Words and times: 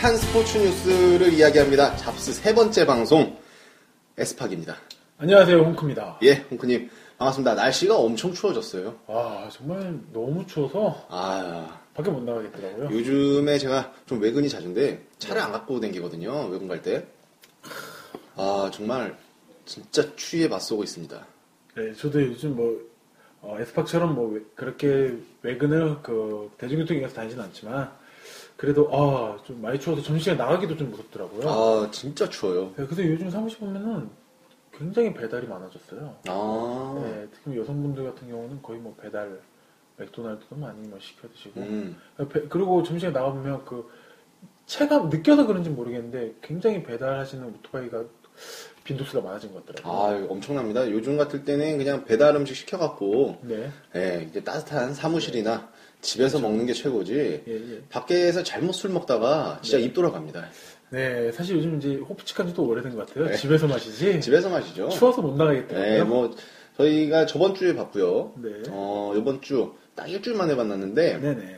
핫한 0.00 0.16
스포츠 0.16 0.58
뉴스를 0.58 1.32
이야기합니다. 1.34 1.96
잡스 1.96 2.32
세 2.32 2.54
번째 2.54 2.86
방송 2.86 3.36
에스팍입니다. 4.16 4.76
안녕하세요, 5.18 5.58
홍크입니다. 5.58 6.18
예, 6.22 6.34
홍크님 6.50 6.88
반갑습니다. 7.18 7.54
날씨가 7.54 7.96
엄청 7.96 8.32
추워졌어요. 8.32 8.96
아, 9.06 9.48
정말 9.52 9.98
너무 10.12 10.46
추워서 10.46 11.06
아, 11.08 11.80
밖에 11.94 12.10
못 12.10 12.22
나가겠더라고요. 12.22 12.90
요즘에 12.90 13.58
제가 13.58 13.92
좀 14.06 14.20
외근이 14.20 14.48
자주인데 14.48 15.04
차를 15.18 15.42
안 15.42 15.52
갖고 15.52 15.78
다니거든요. 15.80 16.46
외근 16.46 16.66
갈 16.68 16.80
때. 16.82 17.06
아, 18.36 18.70
정말 18.72 19.16
진짜 19.66 20.02
추위에 20.16 20.48
맞서고 20.48 20.82
있습니다. 20.82 21.26
네, 21.76 21.92
저도 21.94 22.22
요즘 22.22 22.56
뭐 22.56 22.80
어, 23.42 23.56
에스팍처럼 23.60 24.14
뭐 24.14 24.30
외- 24.30 24.40
그렇게 24.54 25.14
외근을 25.42 25.98
그 26.02 26.50
대중교통 26.58 26.96
이용해서 26.96 27.14
다니진 27.16 27.40
않지만 27.40 27.90
그래도 28.60 28.90
아, 28.92 29.42
좀 29.44 29.62
많이 29.62 29.80
추워서 29.80 30.02
점심시간 30.02 30.36
나가기도 30.36 30.76
좀 30.76 30.90
무섭더라고요. 30.90 31.48
아, 31.48 31.90
진짜 31.90 32.28
추워요. 32.28 32.74
네, 32.76 32.84
그래서 32.84 33.02
요즘 33.02 33.30
사무실 33.30 33.58
보면은 33.58 34.10
굉장히 34.70 35.14
배달이 35.14 35.46
많아졌어요. 35.46 36.16
아, 36.28 37.00
네, 37.02 37.26
특히 37.32 37.56
여성분들 37.58 38.04
같은 38.04 38.28
경우는 38.28 38.60
거의 38.60 38.78
뭐 38.78 38.94
배달 39.00 39.40
맥도날드도 39.96 40.56
많이 40.56 40.86
뭐 40.88 40.98
시켜 41.00 41.26
드시고 41.28 41.58
음, 41.58 41.96
배- 42.28 42.48
그리고 42.48 42.82
점심시간에 42.82 43.14
나가 43.14 43.32
보면 43.32 43.64
그 43.64 43.88
체감 44.66 45.08
느껴서 45.08 45.46
그런지 45.46 45.70
모르겠는데 45.70 46.34
굉장히 46.42 46.82
배달하시는 46.82 47.42
오토바이가 47.42 48.04
빈도수가 48.84 49.22
많아진 49.22 49.54
것 49.54 49.64
같더라고요. 49.64 50.02
아, 50.26 50.26
엄청납니다. 50.30 50.90
요즘 50.90 51.16
같을 51.16 51.46
때는 51.46 51.78
그냥 51.78 52.04
배달 52.04 52.36
음식 52.36 52.54
시켜갖고, 52.56 53.38
네, 53.40 53.70
예, 53.96 54.26
이제 54.28 54.44
따뜻한 54.44 54.92
사무실이나 54.92 55.70
집에서 56.00 56.38
먹는 56.40 56.66
게 56.66 56.72
최고지. 56.72 57.42
예, 57.46 57.52
예. 57.54 57.82
밖에서 57.90 58.42
잘못 58.42 58.72
술 58.72 58.90
먹다가 58.90 59.58
진짜 59.62 59.78
네. 59.78 59.84
입 59.84 59.94
돌아갑니다. 59.94 60.48
네, 60.90 61.30
사실 61.32 61.56
요즘 61.56 61.76
이제 61.78 61.94
호프치칸 61.96 62.48
지도 62.48 62.64
오래된 62.64 62.94
것 62.96 63.06
같아요. 63.06 63.26
네. 63.26 63.36
집에서 63.36 63.66
마시지. 63.66 64.20
집에서 64.20 64.48
마시죠. 64.48 64.88
추워서 64.88 65.22
못 65.22 65.36
나가겠더라고요. 65.36 65.90
네, 65.90 66.02
뭐 66.02 66.34
저희가 66.76 67.26
저번 67.26 67.54
주에 67.54 67.74
봤고요. 67.74 68.32
네. 68.42 68.50
어, 68.70 69.12
이번 69.16 69.40
주 69.40 69.72
딱 69.94 70.08
일주일 70.10 70.34
만에 70.36 70.54
만났는데 70.54 71.18
네네. 71.18 71.56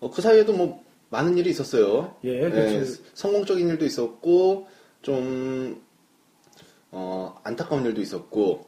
어, 0.00 0.10
그 0.10 0.20
사이에도 0.20 0.52
뭐 0.52 0.84
많은 1.08 1.38
일이 1.38 1.48
있었어요. 1.48 2.16
예, 2.24 2.40
네, 2.48 2.50
그렇죠. 2.50 3.02
성공적인 3.14 3.66
일도 3.66 3.86
있었고 3.86 4.66
좀 5.00 5.80
어, 6.90 7.40
안타까운 7.44 7.86
일도 7.86 8.02
있었고 8.02 8.66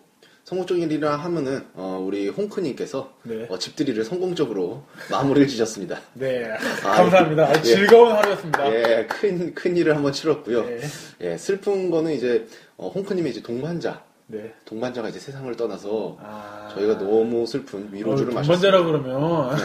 성공적인 0.51 0.83
일이라 0.91 1.15
하면은 1.17 1.65
어, 1.75 2.03
우리 2.05 2.29
홍크님께서 2.29 3.13
네. 3.23 3.47
어, 3.49 3.57
집들이를 3.57 4.03
성공적으로 4.03 4.83
마무리를 5.09 5.47
지셨습니다. 5.47 6.01
네, 6.15 6.45
감사합니다. 6.83 7.45
아, 7.45 7.53
예. 7.57 7.63
즐거운 7.63 8.11
하루였습니다. 8.11 8.75
예, 8.75 9.07
큰, 9.09 9.55
큰 9.55 9.77
일을 9.77 9.95
한번 9.95 10.13
치렀고요. 10.13 10.65
네. 10.65 10.81
예, 11.21 11.37
슬픈 11.37 11.89
거는 11.89 12.13
이제 12.15 12.49
어, 12.77 12.89
홍크님의 12.89 13.31
이제 13.31 13.43
동반자, 13.43 14.03
네. 14.27 14.53
동반자가 14.65 15.11
이제 15.11 15.21
세상을 15.21 15.55
떠나서 15.55 16.19
아, 16.21 16.69
저희가 16.75 16.99
너무 16.99 17.47
슬픈 17.47 17.89
위로주를 17.93 18.33
어, 18.33 18.35
마셨습니다. 18.35 18.73
동반자라 18.73 18.85
그러면 18.85 19.57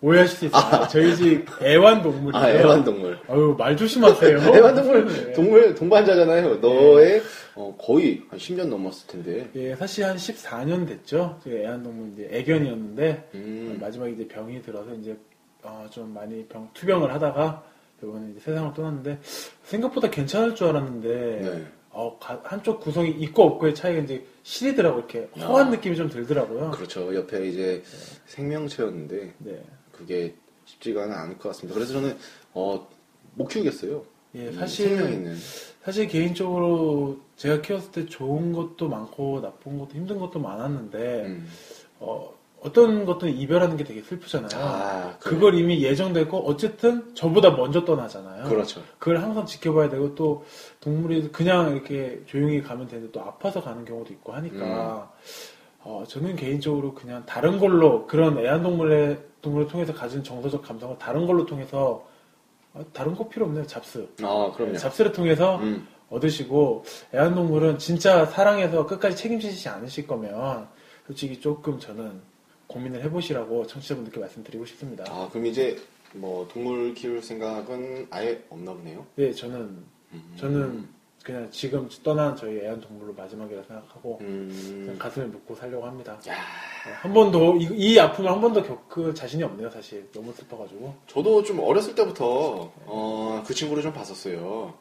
오해하실 0.00 0.36
수 0.38 0.46
있어요. 0.46 0.88
저희 0.88 1.16
집 1.16 1.46
애완동물이에요. 1.62 2.32
아, 2.44 2.50
애완동물. 2.50 3.18
아유, 3.28 3.54
말 3.58 3.76
조심하세요. 3.76 4.38
애완동물, 4.54 5.06
네. 5.06 5.32
동물, 5.32 5.74
동반자잖아요. 5.74 6.56
너의 6.56 7.22
어, 7.56 7.76
거의 7.80 8.22
한 8.30 8.38
10년 8.38 8.68
넘었을 8.68 9.06
텐데. 9.08 9.50
예, 9.56 9.74
사실 9.74 10.04
한 10.04 10.16
14년 10.16 10.86
됐죠. 10.86 11.40
제 11.42 11.50
애완동물 11.64 12.12
이제 12.12 12.28
애견이었는데 12.30 13.30
음. 13.34 13.74
어, 13.76 13.84
마지막에 13.84 14.12
이제 14.12 14.28
병이 14.28 14.62
들어서 14.62 14.94
이제 14.94 15.16
어, 15.64 15.86
좀 15.90 16.14
많이 16.14 16.44
병 16.46 16.68
투병을 16.74 17.12
하다가 17.14 17.64
이번에 18.00 18.30
이제 18.30 18.40
세상을 18.40 18.74
떠났는데 18.74 19.18
생각보다 19.64 20.08
괜찮을 20.10 20.54
줄 20.54 20.68
알았는데 20.68 21.08
네. 21.42 21.66
어, 21.90 22.16
가- 22.20 22.40
한쪽 22.44 22.78
구성이 22.80 23.10
있고 23.10 23.42
없고의 23.42 23.74
차이가 23.74 24.00
이제 24.02 24.24
시리더라고 24.44 24.98
이렇게 25.00 25.28
허한 25.40 25.66
아. 25.66 25.70
느낌이 25.70 25.96
좀 25.96 26.08
들더라고요. 26.08 26.70
그렇죠. 26.70 27.12
옆에 27.12 27.48
이제 27.48 27.82
생명체였는데 28.26 29.34
네. 29.38 29.60
그게 29.98 30.34
쉽지가는 30.64 31.14
않을 31.14 31.38
것 31.38 31.48
같습니다. 31.50 31.74
그래서 31.74 31.94
저는 31.94 32.16
어, 32.54 32.88
못 33.34 33.48
키우겠어요. 33.48 34.04
예, 34.36 34.50
이 34.50 34.52
사실. 34.52 35.36
사실 35.82 36.06
개인적으로 36.06 37.18
제가 37.36 37.62
키웠을 37.62 37.90
때 37.92 38.06
좋은 38.06 38.52
것도 38.52 38.88
많고 38.88 39.40
나쁜 39.40 39.78
것도 39.78 39.94
힘든 39.94 40.18
것도 40.18 40.38
많았는데 40.38 41.24
음. 41.26 41.48
어, 41.98 42.34
어떤 42.60 43.06
것들은 43.06 43.34
이별하는 43.36 43.76
게 43.76 43.84
되게 43.84 44.02
슬프잖아요. 44.02 44.50
아. 44.54 45.16
그걸 45.18 45.54
이미 45.54 45.82
예정되고 45.82 46.36
어쨌든 46.38 47.14
저보다 47.14 47.52
먼저 47.52 47.84
떠나잖아요. 47.84 48.44
그렇죠. 48.48 48.82
그걸 48.98 49.22
항상 49.22 49.46
지켜봐야 49.46 49.88
되고 49.88 50.14
또 50.14 50.44
동물이 50.80 51.30
그냥 51.30 51.72
이렇게 51.72 52.20
조용히 52.26 52.62
가면 52.62 52.88
되는데 52.88 53.12
또 53.12 53.22
아파서 53.22 53.62
가는 53.62 53.84
경우도 53.84 54.12
있고 54.12 54.32
하니까 54.34 55.12
음. 55.14 55.28
어, 55.84 56.04
저는 56.06 56.36
개인적으로 56.36 56.94
그냥 56.94 57.24
다른 57.24 57.58
걸로 57.58 58.06
그런 58.06 58.38
애완동물의 58.38 59.27
동물을 59.40 59.68
통해서 59.68 59.92
가진 59.94 60.22
정서적 60.22 60.62
감성을 60.62 60.98
다른 60.98 61.26
걸로 61.26 61.46
통해서 61.46 62.06
어, 62.74 62.84
다른 62.92 63.14
거 63.14 63.28
필요 63.28 63.46
없네요 63.46 63.66
잡스 63.66 64.08
아, 64.22 64.52
그럼요. 64.54 64.76
잡스를 64.76 65.12
통해서 65.12 65.56
음. 65.58 65.86
얻으시고 66.10 66.84
애완동물은 67.14 67.78
진짜 67.78 68.24
사랑해서 68.26 68.86
끝까지 68.86 69.16
책임지시지 69.16 69.68
않으실 69.68 70.06
거면 70.06 70.68
솔직히 71.06 71.40
조금 71.40 71.78
저는 71.78 72.20
고민을 72.66 73.02
해보시라고 73.04 73.66
청취자분들께 73.66 74.20
말씀드리고 74.20 74.66
싶습니다. 74.66 75.04
아, 75.08 75.28
그럼 75.30 75.46
이제 75.46 75.78
뭐 76.12 76.46
동물 76.48 76.94
키울 76.94 77.22
생각은 77.22 78.08
아예 78.10 78.42
없나 78.50 78.72
보네요. 78.72 79.06
네, 79.16 79.32
저는 79.32 79.84
음. 80.12 80.34
저는 80.36 80.88
그냥 81.28 81.46
지금 81.50 81.86
떠난 82.02 82.34
저희 82.34 82.56
애완동물로 82.60 83.12
마지막이라 83.12 83.62
생각하고 83.64 84.16
음. 84.22 84.96
가슴에 84.98 85.26
묻고 85.26 85.54
살려고 85.54 85.84
합니다. 85.84 86.14
야, 86.26 86.32
네, 86.86 86.92
한 87.02 87.12
번도 87.12 87.56
이, 87.56 87.68
이 87.72 87.98
아픔을 87.98 88.30
한 88.30 88.40
번도 88.40 88.62
겪을 88.62 89.14
자신이 89.14 89.42
없네요, 89.42 89.68
사실 89.68 90.10
너무 90.10 90.32
슬퍼가지고. 90.32 90.94
저도 91.06 91.42
좀 91.42 91.58
어렸을 91.60 91.94
때부터 91.94 92.72
어, 92.86 93.44
그 93.46 93.52
친구를 93.52 93.82
좀 93.82 93.92
봤었어요. 93.92 94.72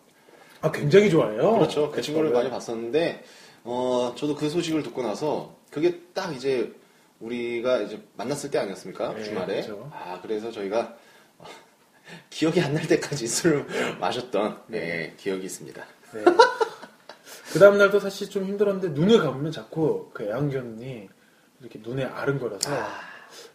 아 0.62 0.72
굉장히 0.72 1.10
좋아해요. 1.10 1.52
그렇죠. 1.56 1.92
그 1.92 1.98
네, 1.98 2.02
친구를. 2.02 2.32
많이 2.32 2.50
봤었는데, 2.50 3.26
어, 3.66 4.14
저도 4.16 4.34
그 4.36 4.50
소식을 4.50 4.84
듣고 4.84 5.02
나서, 5.04 5.54
그게 5.70 6.00
딱 6.14 6.34
이제, 6.34 6.72
우리가 7.20 7.82
이제 7.82 8.02
만났을 8.16 8.52
때 8.52 8.58
아니었습니까? 8.60 9.16
네, 9.16 9.24
주말에. 9.26 9.54
그렇죠. 9.64 9.92
아, 9.94 10.18
그래서 10.22 10.50
저희가, 10.50 10.96
어, 11.40 11.44
기억이 12.32 12.62
안 12.62 12.74
날 12.74 12.88
때까지 12.88 13.28
술을 13.28 13.66
마셨던, 14.00 14.62
네, 14.68 15.14
기억이 15.18 15.44
있습니다. 15.46 15.86
네. 16.14 16.24
그 17.54 17.60
다음 17.60 17.78
날도 17.78 18.00
사실 18.00 18.30
좀 18.30 18.46
힘들었는데 18.46 18.90
눈을 18.90 19.20
감으면 19.20 19.52
자꾸 19.52 20.10
그 20.14 20.24
애완견이 20.24 21.10
이렇게 21.62 21.80
눈에 21.82 22.04
아른거려서 22.06 22.70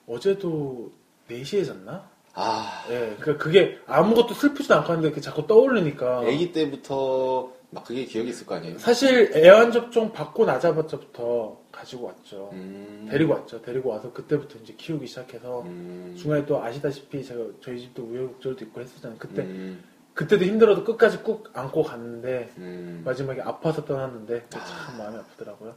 어제도 0.07 0.93
4시에 1.29 1.65
잤나? 1.65 2.11
아, 2.35 2.85
예, 2.89 3.15
그러니까 3.21 3.37
그게 3.45 3.79
아무것도 3.87 4.35
슬프지도 4.35 4.75
않고 4.77 4.93
하는데 4.93 5.21
자꾸 5.21 5.47
떠오르니까 5.47 6.21
아기 6.21 6.53
때부터 6.53 7.53
막 7.71 7.85
그게 7.85 8.05
기억이 8.05 8.31
있을 8.31 8.47
거 8.47 8.55
아니에요? 8.55 8.79
사실 8.79 9.31
애완 9.35 9.73
접종 9.73 10.13
받고 10.13 10.45
나자마자부터 10.45 11.59
가지고 11.71 12.07
왔죠. 12.07 12.51
음, 12.53 13.09
데리고 13.11 13.33
왔죠. 13.35 13.63
데리고 13.63 13.91
와서 13.91 14.13
그때부터 14.13 14.59
이제 14.63 14.75
키우기 14.77 15.07
시작해서 15.07 15.63
음, 15.63 16.15
중간에 16.19 16.45
또 16.45 16.63
아시다시피 16.63 17.25
제가 17.25 17.41
저희 17.63 17.81
집도 17.81 18.03
우여곡절도 18.03 18.65
있고 18.67 18.81
했었잖아요. 18.81 19.19
그때 19.19 19.43
음, 19.43 19.83
그때도 20.23 20.45
힘들어도 20.45 20.85
끝까지 20.85 21.19
꾹 21.19 21.51
안고 21.53 21.83
갔는데 21.83 22.53
음, 22.59 23.03
마지막에 23.05 23.41
아파서 23.41 23.85
떠났는데 23.85 24.47
참 24.51 24.63
아. 24.63 24.97
마음이 24.99 25.17
아프더라고요. 25.19 25.75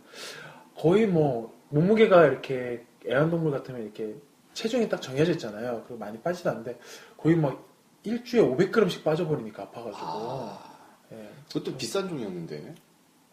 거의 0.78 1.08
뭐 1.08 1.54
몸무게가 1.70 2.26
이렇게 2.28 2.86
애완동물 3.08 3.52
같으면 3.52 3.82
이렇게 3.82 4.16
체중이 4.54 4.88
딱 4.88 5.02
정해져 5.02 5.32
있잖아요. 5.34 5.84
그리고 5.88 6.00
많이 6.00 6.20
빠지도 6.20 6.52
않는데 6.52 6.80
거의 7.18 7.36
막 7.36 7.68
일주에 8.04 8.42
500g씩 8.42 9.04
빠져버리니까 9.04 9.64
아파가지고 9.64 10.06
아, 10.06 10.78
예, 11.12 11.30
그것도 11.48 11.76
비싼 11.78 12.08
종이었는데. 12.08 12.76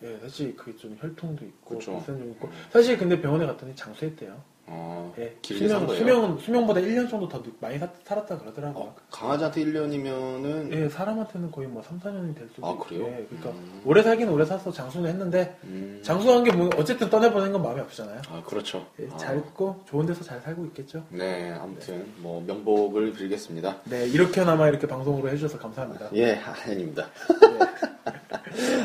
예, 0.05 0.19
사실 0.19 0.57
그게 0.57 0.77
좀 0.77 0.97
혈통도 0.99 1.45
있고 1.45 1.79
그쵸. 1.79 1.99
비싼 1.99 2.19
좀 2.19 2.31
있고 2.33 2.49
사실 2.71 2.97
근데 2.97 3.21
병원에 3.21 3.45
갔더니 3.47 3.77
장수했대요. 3.77 4.43
어, 4.67 5.13
예, 5.19 5.37
길게 5.43 5.67
산 5.69 5.81
수명 5.81 5.87
거예요? 5.87 5.99
수명은 5.99 6.39
수명보다 6.39 6.81
1년 6.81 7.11
정도 7.11 7.29
더 7.29 7.43
늦- 7.43 7.53
많이 7.61 7.79
사- 7.79 7.89
살았다 8.05 8.39
그러더라고요. 8.39 8.85
어, 8.85 8.95
강아지한테 9.11 9.65
1년이면은, 9.65 10.73
예, 10.73 10.89
사람한테는 10.89 11.51
거의 11.51 11.67
뭐 11.69 11.83
3, 11.83 11.99
4년이 12.01 12.35
될 12.37 12.49
수도 12.55 12.67
아, 12.67 12.71
있고. 12.73 12.85
그래요? 12.85 13.07
예, 13.09 13.27
그러니까 13.29 13.51
음. 13.51 13.83
오래 13.85 14.03
살긴 14.03 14.29
오래 14.29 14.45
살아서 14.45 14.71
장수는 14.73 15.11
했는데 15.11 15.57
음, 15.65 16.01
장수한 16.03 16.45
게 16.45 16.53
뭐 16.53 16.71
어쨌든 16.77 17.11
떠내보낸 17.11 17.51
건 17.53 17.63
마음이 17.63 17.81
아프잖아요. 17.81 18.23
아, 18.31 18.43
그렇죠. 18.47 18.87
예, 19.01 19.09
아. 19.13 19.17
잘 19.17 19.37
있고 19.39 19.81
좋은 19.89 20.07
데서 20.07 20.23
잘 20.23 20.41
살고 20.41 20.65
있겠죠. 20.67 21.05
네, 21.11 21.51
아무튼 21.61 22.07
뭐 22.19 22.43
명복을 22.47 23.13
빌겠습니다. 23.15 23.79
네, 23.85 24.07
이렇게나마 24.07 24.69
이렇게 24.69 24.87
방송으로 24.87 25.29
해주셔서 25.31 25.59
감사합니다. 25.59 26.09
예, 26.15 26.39
아닙니다. 26.67 27.09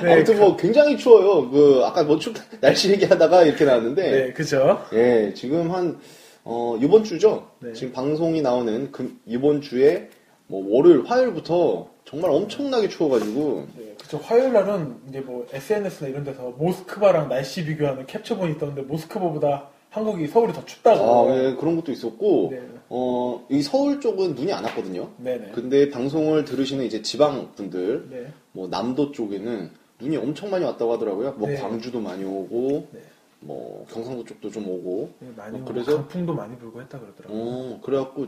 네, 0.01 0.13
아무튼 0.13 0.39
뭐 0.39 0.55
굉장히 0.55 0.97
추워요. 0.97 1.49
그 1.49 1.81
아까 1.85 2.03
뭐 2.03 2.17
춥, 2.17 2.33
날씨 2.61 2.89
얘기하다가 2.91 3.43
이렇게 3.43 3.65
나왔는데, 3.65 4.11
네, 4.11 4.33
그죠. 4.33 4.85
예, 4.93 5.33
지금 5.35 5.66
한 5.71 5.99
어, 6.43 6.77
이번 6.81 7.03
주죠. 7.03 7.49
네. 7.59 7.73
지금 7.73 7.93
방송이 7.93 8.41
나오는 8.41 8.91
금, 8.91 9.19
이번 9.25 9.61
주에 9.61 10.09
뭐 10.47 10.65
월요일, 10.69 11.03
화요일부터 11.05 11.89
정말 12.05 12.31
엄청나게 12.31 12.87
추워가지고 12.87 13.67
네, 13.77 13.95
그쵸. 14.01 14.17
화요일 14.17 14.53
날은 14.53 14.95
이제 15.09 15.19
뭐 15.19 15.45
SNS나 15.51 16.09
이런 16.09 16.23
데서 16.23 16.53
모스크바랑 16.57 17.27
날씨 17.27 17.65
비교하는 17.65 18.05
캡처본이 18.05 18.53
있던데 18.53 18.81
모스크바보다 18.83 19.69
한국이 19.89 20.27
서울이 20.27 20.53
더 20.53 20.63
춥다고. 20.63 21.29
아, 21.29 21.35
예, 21.35 21.55
그런 21.55 21.75
것도 21.75 21.91
있었고 21.91 22.49
네. 22.51 22.61
어, 22.89 23.45
이 23.49 23.61
서울 23.61 23.99
쪽은 23.99 24.35
눈이 24.35 24.53
안 24.53 24.63
왔거든요. 24.63 25.09
네네. 25.17 25.51
근데 25.53 25.89
방송을 25.89 26.45
들으시는 26.45 26.85
이제 26.85 27.01
지방 27.01 27.51
분들, 27.55 28.07
네. 28.09 28.27
뭐 28.53 28.67
남도 28.67 29.11
쪽에는 29.11 29.69
눈이 29.99 30.17
엄청 30.17 30.49
많이 30.49 30.63
왔다고 30.63 30.93
하더라고요. 30.93 31.33
뭐 31.33 31.49
네. 31.49 31.55
광주도 31.55 31.99
많이 31.99 32.23
오고, 32.23 32.87
네. 32.91 33.01
뭐 33.39 33.85
경상도 33.91 34.23
쪽도 34.25 34.49
좀 34.51 34.67
오고. 34.67 35.13
네, 35.19 35.31
많이 35.35 35.57
어, 35.57 35.61
오고 35.61 35.73
그래서? 35.73 35.95
강풍도 35.97 36.33
많이 36.33 36.57
불고 36.57 36.81
했다 36.81 36.99
그러더라고요. 36.99 37.39
어, 37.41 37.81
그래갖고 37.83 38.27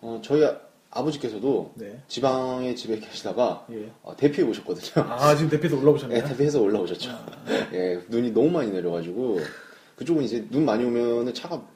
어, 0.00 0.20
저희 0.22 0.44
아- 0.44 0.58
아버지께서도 0.90 1.72
네. 1.76 2.02
지방에 2.06 2.74
집에 2.74 2.98
계시다가 2.98 3.66
예. 3.72 3.90
어, 4.02 4.14
대피해 4.14 4.46
오셨거든요. 4.46 5.04
아 5.08 5.34
지금 5.34 5.50
대피에서 5.50 5.78
올라오셨나요? 5.78 6.18
예, 6.18 6.22
대피해서 6.22 6.60
올라오셨죠. 6.60 7.10
아. 7.10 7.26
예, 7.72 7.98
눈이 8.08 8.32
너무 8.32 8.50
많이 8.50 8.70
내려가지고 8.70 9.38
그쪽은 9.96 10.22
이제 10.22 10.46
눈 10.50 10.66
많이 10.66 10.84
오면은 10.84 11.32
차가 11.32 11.66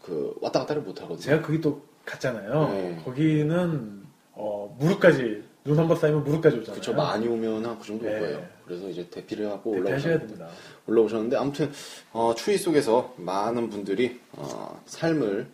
그 0.00 0.34
왔다 0.40 0.60
갔다를 0.60 0.80
못 0.80 0.96
하거든요. 1.02 1.18
제가 1.20 1.42
거기 1.42 1.60
또 1.60 1.82
갔잖아요. 2.06 2.68
네. 2.68 3.02
거기는 3.04 4.02
어, 4.32 4.74
무릎까지 4.80 5.42
눈 5.68 5.78
한 5.78 5.86
번 5.86 5.96
쌓이면 5.98 6.24
무릎까지 6.24 6.56
오잖아요. 6.58 6.80
그쵸 6.80 6.94
많이 6.94 7.28
오면 7.28 7.64
한 7.66 7.78
그 7.78 7.86
정도 7.86 8.06
올 8.06 8.12
네. 8.12 8.20
거예요. 8.20 8.46
그래서 8.66 8.88
이제 8.88 9.06
대피를 9.10 9.50
하고 9.50 9.70
올라오셨는데. 9.72 10.44
올라오셨는데 10.86 11.36
아무튼 11.36 11.70
어, 12.12 12.34
추위 12.34 12.56
속에서 12.56 13.12
많은 13.16 13.68
분들이 13.68 14.18
어, 14.32 14.80
삶을 14.86 15.46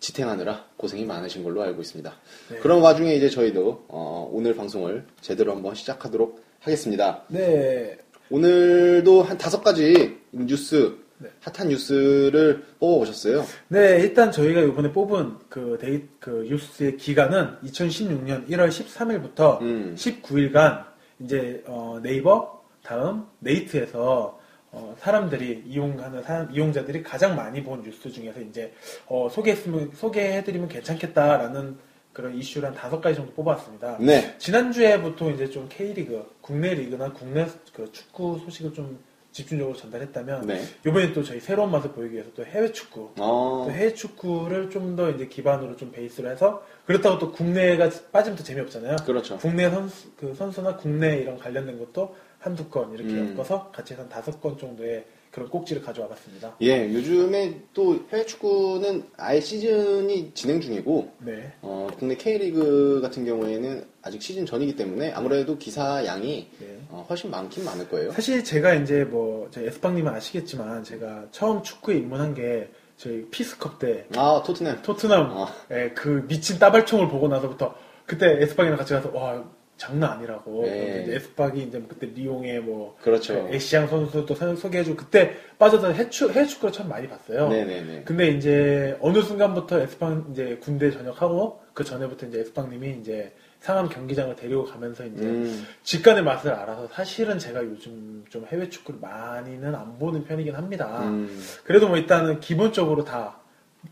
지탱하느라 0.00 0.64
고생이 0.76 1.04
많으신 1.04 1.44
걸로 1.44 1.62
알고 1.62 1.80
있습니다. 1.82 2.12
네. 2.50 2.58
그런 2.58 2.80
와중에 2.80 3.14
이제 3.14 3.28
저희도 3.28 3.84
어, 3.88 4.30
오늘 4.32 4.54
방송을 4.54 5.04
제대로 5.20 5.52
한번 5.52 5.74
시작하도록 5.74 6.42
하겠습니다. 6.60 7.22
네. 7.28 7.98
오늘도 8.30 9.22
한 9.22 9.36
다섯 9.38 9.62
가지 9.62 10.18
뉴스, 10.32 10.96
네. 11.18 11.30
핫한 11.40 11.68
뉴스를 11.68 12.64
뽑아보셨어요. 12.80 13.44
네, 13.68 14.00
일단 14.00 14.32
저희가 14.32 14.60
이번에 14.60 14.92
뽑은 14.92 15.36
그 15.48 15.78
데이, 15.80 16.02
그 16.18 16.46
뉴스의 16.48 16.96
기간은 16.96 17.58
2016년 17.64 18.48
1월 18.48 18.68
13일부터 18.68 19.60
음. 19.62 19.94
19일간 19.96 20.84
이제 21.20 21.62
어, 21.66 22.00
네이버 22.02 22.62
다음 22.82 23.26
네이트에서 23.38 24.40
어, 24.72 24.96
사람들이 24.98 25.62
이용하는 25.66 26.22
사람 26.24 26.50
이용자들이 26.52 27.04
가장 27.04 27.36
많이 27.36 27.62
본 27.62 27.82
뉴스 27.82 28.10
중에서 28.10 28.40
이제 28.40 28.74
어, 29.06 29.28
소개했으면 29.30 29.92
소개해드리면 29.94 30.68
괜찮겠다라는 30.68 31.78
그런 32.12 32.34
이슈를 32.34 32.68
한 32.68 32.74
다섯 32.74 33.00
가지 33.00 33.16
정도 33.16 33.32
뽑아왔습니다. 33.32 33.98
네. 34.00 34.36
지난주에 34.38 35.00
보통 35.00 35.32
이제 35.32 35.48
좀 35.48 35.68
K리그, 35.68 36.24
국내 36.40 36.74
리그나 36.74 37.12
국내 37.12 37.46
그 37.72 37.90
축구 37.92 38.40
소식을 38.44 38.72
좀 38.72 38.98
집중적으로 39.34 39.76
전달했다면 39.76 40.46
네. 40.46 40.62
이번에 40.86 41.12
또 41.12 41.24
저희 41.24 41.40
새로운 41.40 41.72
맛을 41.72 41.90
보이기 41.90 42.14
위해서 42.14 42.30
또 42.34 42.44
해외 42.46 42.70
축구 42.70 43.10
어, 43.18 43.64
또 43.66 43.72
해외 43.72 43.92
축구를 43.92 44.70
좀 44.70 44.94
더 44.94 45.10
이제 45.10 45.26
기반으로 45.26 45.74
좀 45.76 45.90
베이스로 45.90 46.30
해서 46.30 46.64
그렇다고 46.86 47.18
또 47.18 47.32
국내가 47.32 47.90
빠지면 48.12 48.36
또 48.38 48.44
재미없잖아요. 48.44 48.96
그렇죠. 49.04 49.36
국내 49.38 49.68
선수 49.68 50.08
그 50.16 50.32
선수나 50.34 50.76
국내 50.76 51.16
이런 51.16 51.36
관련된 51.36 51.78
것도 51.80 52.14
한두 52.38 52.68
건 52.68 52.92
이렇게 52.92 53.12
음. 53.12 53.34
엮어서 53.36 53.72
같이 53.72 53.94
한 53.94 54.08
다섯 54.08 54.40
건 54.40 54.56
정도의 54.56 55.04
그런 55.34 55.48
꼭지를 55.48 55.82
가져와 55.82 56.06
봤습니다. 56.06 56.54
예, 56.60 56.92
요즘에 56.92 57.60
또 57.74 58.06
해외 58.12 58.24
축구는 58.24 59.02
아예 59.16 59.40
시즌이 59.40 60.30
진행 60.32 60.60
중이고, 60.60 61.10
네. 61.18 61.52
어, 61.60 61.88
국내 61.98 62.14
K리그 62.14 63.00
같은 63.02 63.24
경우에는 63.24 63.84
아직 64.00 64.22
시즌 64.22 64.46
전이기 64.46 64.76
때문에 64.76 65.10
아무래도 65.10 65.58
기사 65.58 66.06
양이 66.06 66.48
네. 66.60 66.78
어, 66.88 67.04
훨씬 67.10 67.32
많긴 67.32 67.64
많을 67.64 67.88
거예요. 67.88 68.12
사실 68.12 68.44
제가 68.44 68.74
이제 68.74 69.02
뭐 69.02 69.50
에스빵님은 69.56 70.14
아시겠지만 70.14 70.84
제가 70.84 71.24
처음 71.32 71.64
축구에 71.64 71.96
입문한 71.96 72.34
게 72.34 72.70
저희 72.96 73.28
피스컵 73.28 73.80
때 73.80 74.06
아, 74.14 74.40
토트넘. 74.46 74.82
토트넘 74.82 75.30
어. 75.32 75.48
예, 75.72 75.90
그 75.96 76.24
미친 76.28 76.60
따발총을 76.60 77.08
보고 77.08 77.26
나서부터 77.26 77.74
그때 78.06 78.40
에스빵이랑 78.40 78.78
같이 78.78 78.92
가서 78.92 79.10
와 79.12 79.42
장난 79.76 80.12
아니라고 80.12 80.62
네. 80.64 81.04
그래서 81.06 81.54
이제 81.56 81.78
뭐 81.78 81.88
그때 81.88 82.06
리옹의 82.06 82.60
뭐 82.60 82.96
그렇죠. 83.02 83.46
그 83.48 83.54
애쉬양 83.54 83.88
선수도 83.88 84.34
소- 84.34 84.56
소개해주고 84.56 84.96
그때 84.96 85.34
빠져서 85.58 85.92
해축 85.92 86.34
해외 86.34 86.46
축구를 86.46 86.72
참 86.72 86.88
많이 86.88 87.08
봤어요. 87.08 87.48
네네네. 87.48 88.02
근데 88.04 88.28
이제 88.28 88.96
어느 89.00 89.20
순간부터 89.20 89.80
에스빵 89.80 90.28
이제 90.32 90.58
군대 90.62 90.90
전역하고 90.90 91.60
그 91.74 91.82
전에부터 91.84 92.26
이제 92.26 92.40
에스빵님이 92.40 92.98
이제 93.00 93.32
상암 93.60 93.88
경기장을 93.88 94.36
데리고 94.36 94.64
가면서 94.64 95.06
이제 95.06 95.24
음, 95.24 95.66
직관의 95.82 96.22
맛을 96.22 96.52
알아서 96.52 96.86
사실은 96.88 97.38
제가 97.38 97.64
요즘 97.64 98.24
좀 98.28 98.46
해외 98.52 98.68
축구를 98.68 99.00
많이는 99.00 99.74
안 99.74 99.98
보는 99.98 100.24
편이긴 100.24 100.54
합니다. 100.54 101.00
음, 101.04 101.42
그래도 101.64 101.88
뭐 101.88 101.96
일단은 101.96 102.40
기본적으로 102.40 103.04
다 103.04 103.38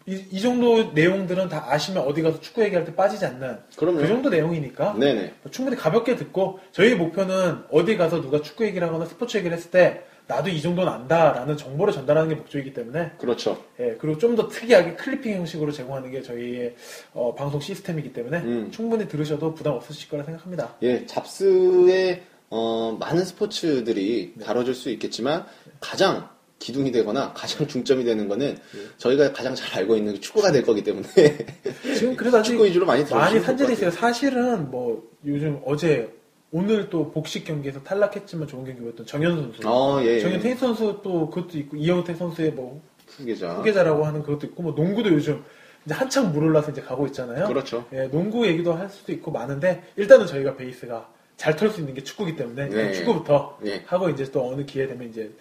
이, 0.06 0.24
이 0.30 0.40
정도 0.40 0.92
내용들은 0.92 1.48
다 1.48 1.66
아시면 1.68 2.04
어디 2.04 2.22
가서 2.22 2.40
축구 2.40 2.62
얘기할 2.62 2.84
때 2.84 2.94
빠지지 2.94 3.24
않는 3.26 3.58
그럼요. 3.76 3.98
그 3.98 4.06
정도 4.08 4.28
내용이니까 4.30 4.94
네네. 4.98 5.34
뭐 5.42 5.52
충분히 5.52 5.76
가볍게 5.76 6.16
듣고 6.16 6.58
저희 6.72 6.94
목표는 6.94 7.64
어디 7.70 7.96
가서 7.96 8.20
누가 8.20 8.40
축구 8.42 8.64
얘기를 8.64 8.86
하거나 8.86 9.04
스포츠 9.06 9.36
얘기를 9.36 9.56
했을 9.56 9.70
때 9.70 10.02
나도 10.26 10.50
이 10.50 10.62
정도는 10.62 10.90
안다라는 10.90 11.56
정보를 11.56 11.92
전달하는 11.92 12.28
게 12.28 12.34
목적이기 12.36 12.72
때문에 12.72 13.12
그렇죠. 13.18 13.62
예, 13.80 13.96
그리고 14.00 14.18
좀 14.18 14.36
더 14.36 14.48
특이하게 14.48 14.94
클리핑 14.94 15.34
형식으로 15.34 15.72
제공하는 15.72 16.10
게 16.10 16.22
저희의 16.22 16.74
어, 17.12 17.34
방송 17.34 17.60
시스템이기 17.60 18.12
때문에 18.12 18.38
음. 18.38 18.70
충분히 18.70 19.06
들으셔도 19.08 19.54
부담 19.54 19.74
없으실 19.74 20.08
거라 20.08 20.22
생각합니다. 20.24 20.74
예, 20.82 21.04
잡스의 21.06 22.22
어, 22.50 22.96
많은 22.98 23.24
스포츠들이 23.24 24.34
네. 24.36 24.44
다뤄질 24.44 24.74
수 24.74 24.90
있겠지만 24.90 25.44
가장 25.80 26.28
기둥이 26.62 26.92
되거나 26.92 27.32
가장 27.32 27.66
중점이 27.66 28.04
되는 28.04 28.28
거는 28.28 28.54
네. 28.54 28.80
저희가 28.96 29.32
가장 29.32 29.52
잘 29.54 29.80
알고 29.80 29.96
있는 29.96 30.20
축구가 30.20 30.52
될 30.52 30.62
거기 30.62 30.82
때문에 30.84 31.08
지금 31.98 32.14
그래도 32.14 32.38
아직 32.38 32.52
축구 32.52 32.64
위주로 32.64 32.86
많이 32.86 33.04
많이 33.10 33.40
산재돼. 33.40 33.72
있어요. 33.72 33.90
사실은 33.90 34.70
뭐 34.70 35.02
요즘 35.26 35.60
어제 35.66 36.08
오늘 36.52 36.88
또 36.88 37.10
복식 37.10 37.44
경기에서 37.44 37.82
탈락했지만 37.82 38.46
좋은 38.46 38.64
경기 38.64 38.80
보였던 38.80 39.06
정현 39.06 39.36
선수. 39.36 39.60
아, 39.68 40.00
예, 40.04 40.14
예. 40.16 40.20
정현 40.20 40.40
테니스 40.40 40.60
선수 40.60 41.00
또 41.02 41.28
그것도 41.30 41.58
있고 41.58 41.76
이영태 41.76 42.14
선수의 42.14 42.52
뭐 42.52 42.80
후계자. 43.08 43.54
후계자라고 43.54 44.04
하는 44.04 44.22
그것도 44.22 44.46
있고 44.48 44.62
뭐 44.62 44.72
농구도 44.72 45.10
요즘 45.10 45.42
이제 45.84 45.94
한창 45.94 46.30
물 46.32 46.44
올라서 46.44 46.70
이제 46.70 46.80
가고 46.80 47.06
있잖아요. 47.06 47.48
그렇죠. 47.48 47.84
예, 47.92 48.06
농구 48.06 48.46
얘기도 48.46 48.72
할 48.74 48.88
수도 48.88 49.10
있고 49.12 49.32
많은데 49.32 49.82
일단은 49.96 50.26
저희가 50.28 50.56
베이스가 50.56 51.08
잘 51.36 51.56
털 51.56 51.70
수 51.70 51.80
있는 51.80 51.94
게 51.94 52.04
축구기 52.04 52.36
때문에 52.36 52.68
네. 52.68 52.92
축구부터 52.92 53.58
예. 53.66 53.82
하고 53.86 54.08
이제 54.10 54.30
또 54.30 54.48
어느 54.48 54.64
기회 54.64 54.86
되면 54.86 55.08
이제 55.08 55.32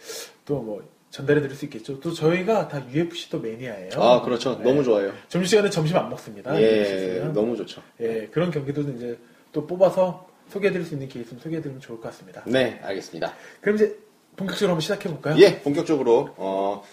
또뭐 0.46 0.82
전달해 1.12 1.42
드릴 1.42 1.56
수 1.56 1.66
있겠죠. 1.66 2.00
또 2.00 2.14
저희가 2.14 2.70
다 2.70 2.82
UFC도 2.90 3.40
매니아예요. 3.40 3.92
아, 3.98 4.22
그렇죠. 4.22 4.58
네. 4.58 4.64
너무 4.64 4.84
좋아요. 4.84 5.12
점심시간에 5.28 5.70
점심 5.70 5.98
안 5.98 6.10
먹습니다. 6.10 6.60
예. 6.60 7.30
너무 7.34 7.56
좋죠. 7.58 7.82
예, 8.00 8.28
그런 8.32 8.50
경기도 8.50 8.82
이제 8.82 9.20
또 9.52 9.68
뽑아서 9.68 10.28
소개해 10.50 10.72
드릴 10.72 10.86
수 10.86 10.94
있는 10.94 11.10
기회 11.10 11.22
있으면 11.24 11.42
소개해 11.42 11.62
드리면 11.62 11.82
좋을 11.82 12.00
것 12.00 12.10
같습니다. 12.10 12.44
네, 12.46 12.80
알겠습니다. 12.82 13.34
그럼 13.60 13.76
이제 13.76 13.98
본격적으로 14.38 14.72
한번 14.72 14.82
시작해 14.82 15.10
볼까요? 15.10 15.36
예, 15.38 15.60
본격적으로 15.60 16.30
어, 16.38 16.84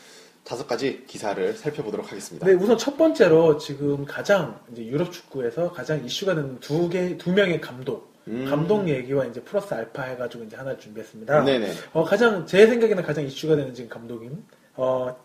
다섯 0.44 0.66
가지 0.66 1.04
기사를 1.06 1.54
살펴보도록 1.54 2.10
하겠습니다. 2.10 2.44
네, 2.44 2.54
우선 2.54 2.76
첫 2.76 2.96
번째로 2.96 3.56
지금 3.58 4.04
가장 4.04 4.58
이제 4.72 4.84
유럽 4.84 5.12
축구에서 5.12 5.72
가장 5.72 6.04
이슈가 6.04 6.34
되는 6.34 6.58
두 6.58 6.88
개, 6.88 7.16
두 7.16 7.32
명의 7.32 7.60
감독, 7.60 8.12
음. 8.28 8.46
감독 8.48 8.88
얘기와 8.88 9.24
이제 9.26 9.40
플러스 9.42 9.72
알파 9.74 10.02
해가지고 10.04 10.44
이제 10.44 10.56
하나를 10.56 10.78
준비했습니다. 10.78 11.44
네네. 11.44 11.72
어, 11.92 12.04
가장, 12.04 12.46
제 12.46 12.66
생각에는 12.66 13.02
가장 13.02 13.24
이슈가 13.24 13.56
되는 13.56 13.74
지금 13.74 13.88
감독인, 13.88 14.44
어, 14.76 15.16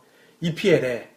EPL의 0.42 1.10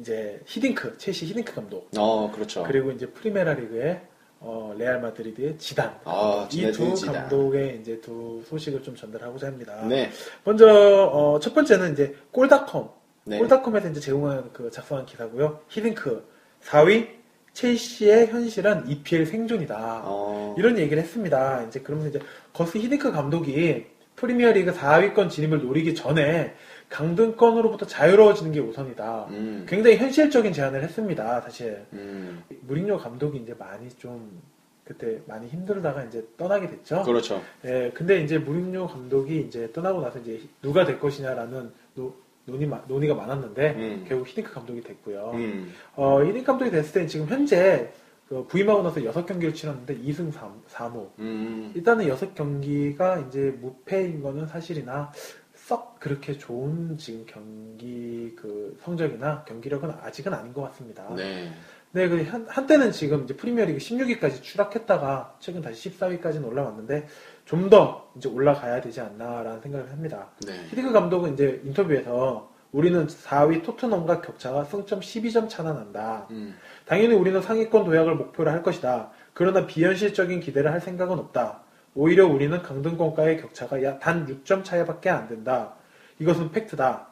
이제 0.00 0.40
히딩크, 0.46 0.96
첼시 0.98 1.26
히딩크 1.26 1.54
감독. 1.54 1.88
어, 1.98 2.30
그렇죠. 2.32 2.62
그리고 2.62 2.90
이제 2.92 3.06
프리메라 3.06 3.54
리그의 3.54 4.00
어, 4.40 4.74
레알 4.76 5.00
마드리드의 5.00 5.56
지단. 5.58 6.00
아, 6.04 6.48
이 6.50 6.54
지네딘 6.56 6.72
두 6.90 6.94
지단. 6.96 7.14
감독의 7.14 7.78
이제 7.80 8.00
두 8.00 8.42
소식을 8.48 8.82
좀 8.82 8.96
전달하고자 8.96 9.46
합니다. 9.46 9.84
네. 9.88 10.10
먼저 10.44 10.66
어, 11.12 11.38
첫 11.38 11.54
번째는 11.54 11.92
이제 11.92 12.16
골닷컴. 12.32 12.90
네. 13.24 13.38
골닷컴에서 13.38 13.90
이제 13.90 14.00
제공한 14.00 14.50
그 14.52 14.68
작성한 14.70 15.06
기사고요. 15.06 15.60
히딩크 15.68 16.26
4위 16.64 17.08
첼시의 17.52 18.28
현실은 18.28 18.88
EPL 18.88 19.26
생존이다. 19.26 20.02
어, 20.04 20.54
이런 20.58 20.78
얘기를 20.78 21.02
했습니다. 21.02 21.62
이제 21.64 21.80
그러면 21.80 22.08
이제 22.08 22.20
거스 22.52 22.78
히딩크 22.78 23.12
감독이 23.12 23.86
프리미어리그 24.16 24.72
4위권 24.72 25.30
진입을 25.30 25.62
노리기 25.62 25.94
전에 25.94 26.54
강등권으로부터 26.88 27.86
자유로워지는 27.86 28.52
게 28.52 28.60
우선이다. 28.60 29.26
음, 29.30 29.66
굉장히 29.68 29.96
현실적인 29.96 30.52
제안을 30.52 30.82
했습니다. 30.82 31.40
사실 31.40 31.84
음, 31.92 32.42
무리뉴 32.62 32.98
감독이 32.98 33.38
이제 33.38 33.54
많이 33.58 33.88
좀 33.90 34.40
그때 34.84 35.20
많이 35.26 35.48
힘들다가 35.48 36.04
이제 36.04 36.26
떠나게 36.36 36.68
됐죠. 36.68 37.02
그렇죠. 37.02 37.42
예, 37.64 37.90
근데 37.94 38.22
이제 38.22 38.38
무리뉴 38.38 38.86
감독이 38.88 39.40
이제 39.40 39.72
떠나고 39.72 40.00
나서 40.02 40.18
이제 40.18 40.40
누가 40.60 40.84
될 40.84 40.98
것이냐라는 40.98 41.72
노, 41.94 42.14
논의, 42.44 42.66
마- 42.66 42.82
논의가 42.88 43.14
많았는데 43.14 43.70
음. 43.76 44.04
결국 44.08 44.28
히딩크 44.28 44.52
감독이 44.52 44.80
됐고요. 44.82 45.30
음, 45.34 45.72
어, 45.94 46.22
히딩크 46.22 46.44
감독이 46.44 46.70
됐을 46.70 46.92
때 46.92 47.06
지금 47.06 47.26
현재 47.26 47.92
그 48.28 48.46
부임하고 48.46 48.82
나서 48.82 49.00
6경기를 49.00 49.54
치렀는데 49.54 49.98
2승 49.98 50.32
3, 50.66 50.92
무 50.92 51.10
음, 51.18 51.72
일단은 51.74 52.06
6경기가 52.06 53.28
이제 53.28 53.56
무패인 53.60 54.22
거는 54.22 54.46
사실이나 54.46 55.12
썩 55.54 56.00
그렇게 56.00 56.36
좋은 56.38 56.96
지금 56.96 57.24
경기 57.26 58.34
그 58.36 58.76
성적이나 58.82 59.44
경기력은 59.44 59.90
아직은 60.02 60.34
아닌 60.34 60.52
것 60.52 60.62
같습니다. 60.62 61.14
네. 61.14 61.52
네, 61.94 62.08
그 62.08 62.22
한, 62.22 62.46
한때는 62.48 62.90
지금 62.90 63.24
이제 63.24 63.36
프리미어리그 63.36 63.78
16위까지 63.78 64.42
추락했다가 64.42 65.36
최근 65.40 65.60
다시 65.60 65.90
14위까지는 65.90 66.46
올라왔는데 66.46 67.06
좀 67.52 67.68
더 67.68 68.10
이제 68.16 68.30
올라가야 68.30 68.80
되지 68.80 69.02
않나라는 69.02 69.60
생각을 69.60 69.90
합니다. 69.90 70.28
네. 70.46 70.54
히디그 70.70 70.90
감독은 70.90 71.34
이제 71.34 71.60
인터뷰에서 71.64 72.50
우리는 72.72 73.06
4위 73.06 73.62
토트넘과 73.62 74.22
격차가 74.22 74.64
승점 74.64 75.00
12점 75.00 75.50
차나 75.50 75.74
난다. 75.74 76.26
음, 76.30 76.56
당연히 76.86 77.14
우리는 77.14 77.42
상위권 77.42 77.84
도약을 77.84 78.14
목표로 78.14 78.50
할 78.50 78.62
것이다. 78.62 79.10
그러나 79.34 79.66
비현실적인 79.66 80.40
기대를 80.40 80.72
할 80.72 80.80
생각은 80.80 81.18
없다. 81.18 81.60
오히려 81.94 82.26
우리는 82.26 82.62
강등권과의 82.62 83.42
격차가 83.42 83.82
약 83.82 84.00
단 84.00 84.26
6점 84.26 84.64
차이밖에 84.64 85.10
안 85.10 85.28
된다. 85.28 85.74
이것은 86.20 86.52
팩트다. 86.52 87.08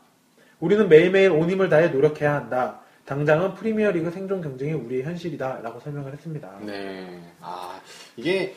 우리는 0.59 0.89
매일매일 0.89 1.33
온 1.33 1.51
힘을 1.51 1.69
다해 1.69 1.89
노력해야 1.89 2.33
한다. 2.35 2.81
당장은 3.05 3.55
프리미어리그 3.55 4.11
생존 4.11 4.41
경쟁이 4.41 4.73
우리의 4.73 5.03
현실이다. 5.03 5.61
라고 5.63 5.81
설명을 5.81 6.13
했습니다. 6.15 6.51
네. 6.65 7.21
아, 7.43 7.79
이게 8.17 8.55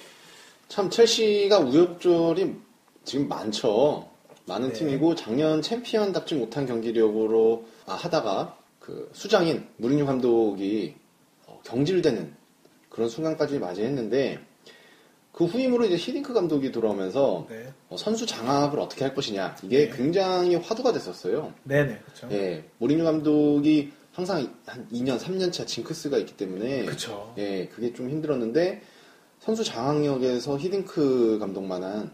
참 0.68 0.90
첼시가 0.90 1.60
우여곡절이 1.60 2.56
지금 3.04 3.28
많죠. 3.28 4.10
많은 4.46 4.70
네. 4.70 4.74
팀이고 4.74 5.16
작년 5.16 5.62
챔피언답지 5.62 6.36
못한 6.36 6.66
경기력으로 6.66 7.66
아, 7.86 7.94
하다가 7.94 8.58
그 8.80 9.10
수장인 9.14 9.68
무리뉴 9.78 10.06
감독이 10.06 10.96
어, 11.46 11.62
경질되는 11.64 12.36
그런 12.90 13.10
순간까지 13.10 13.60
맞이했는데 13.60 14.40
그 15.32 15.46
후임으로 15.46 15.86
이제 15.86 15.96
히딩크 15.96 16.34
감독이 16.34 16.72
돌아오면서 16.72 17.48
네. 17.50 17.74
어, 17.90 17.98
선수 17.98 18.26
장악을 18.26 18.80
어떻게 18.80 19.04
할 19.04 19.16
것이냐 19.16 19.56
이게 19.64 19.90
네. 19.90 19.98
굉장히 19.98 20.56
화두가 20.56 20.94
됐었어요. 20.94 21.54
네네, 21.64 22.00
그쵸. 22.06 22.28
예, 22.32 22.66
모리뉴 22.78 23.04
감독이 23.04 23.92
항상 24.12 24.54
한 24.66 24.88
2년, 24.92 25.18
3년 25.18 25.52
차 25.52 25.66
징크스가 25.66 26.18
있기 26.20 26.38
때문에 26.38 26.86
그쵸. 26.86 27.34
예, 27.38 27.68
그게 27.68 27.94
좀 27.94 28.10
힘들었는데 28.10 28.82
선수 29.44 29.66
장악력에서 29.66 30.58
히딩크 30.58 31.38
감독만한 31.38 32.12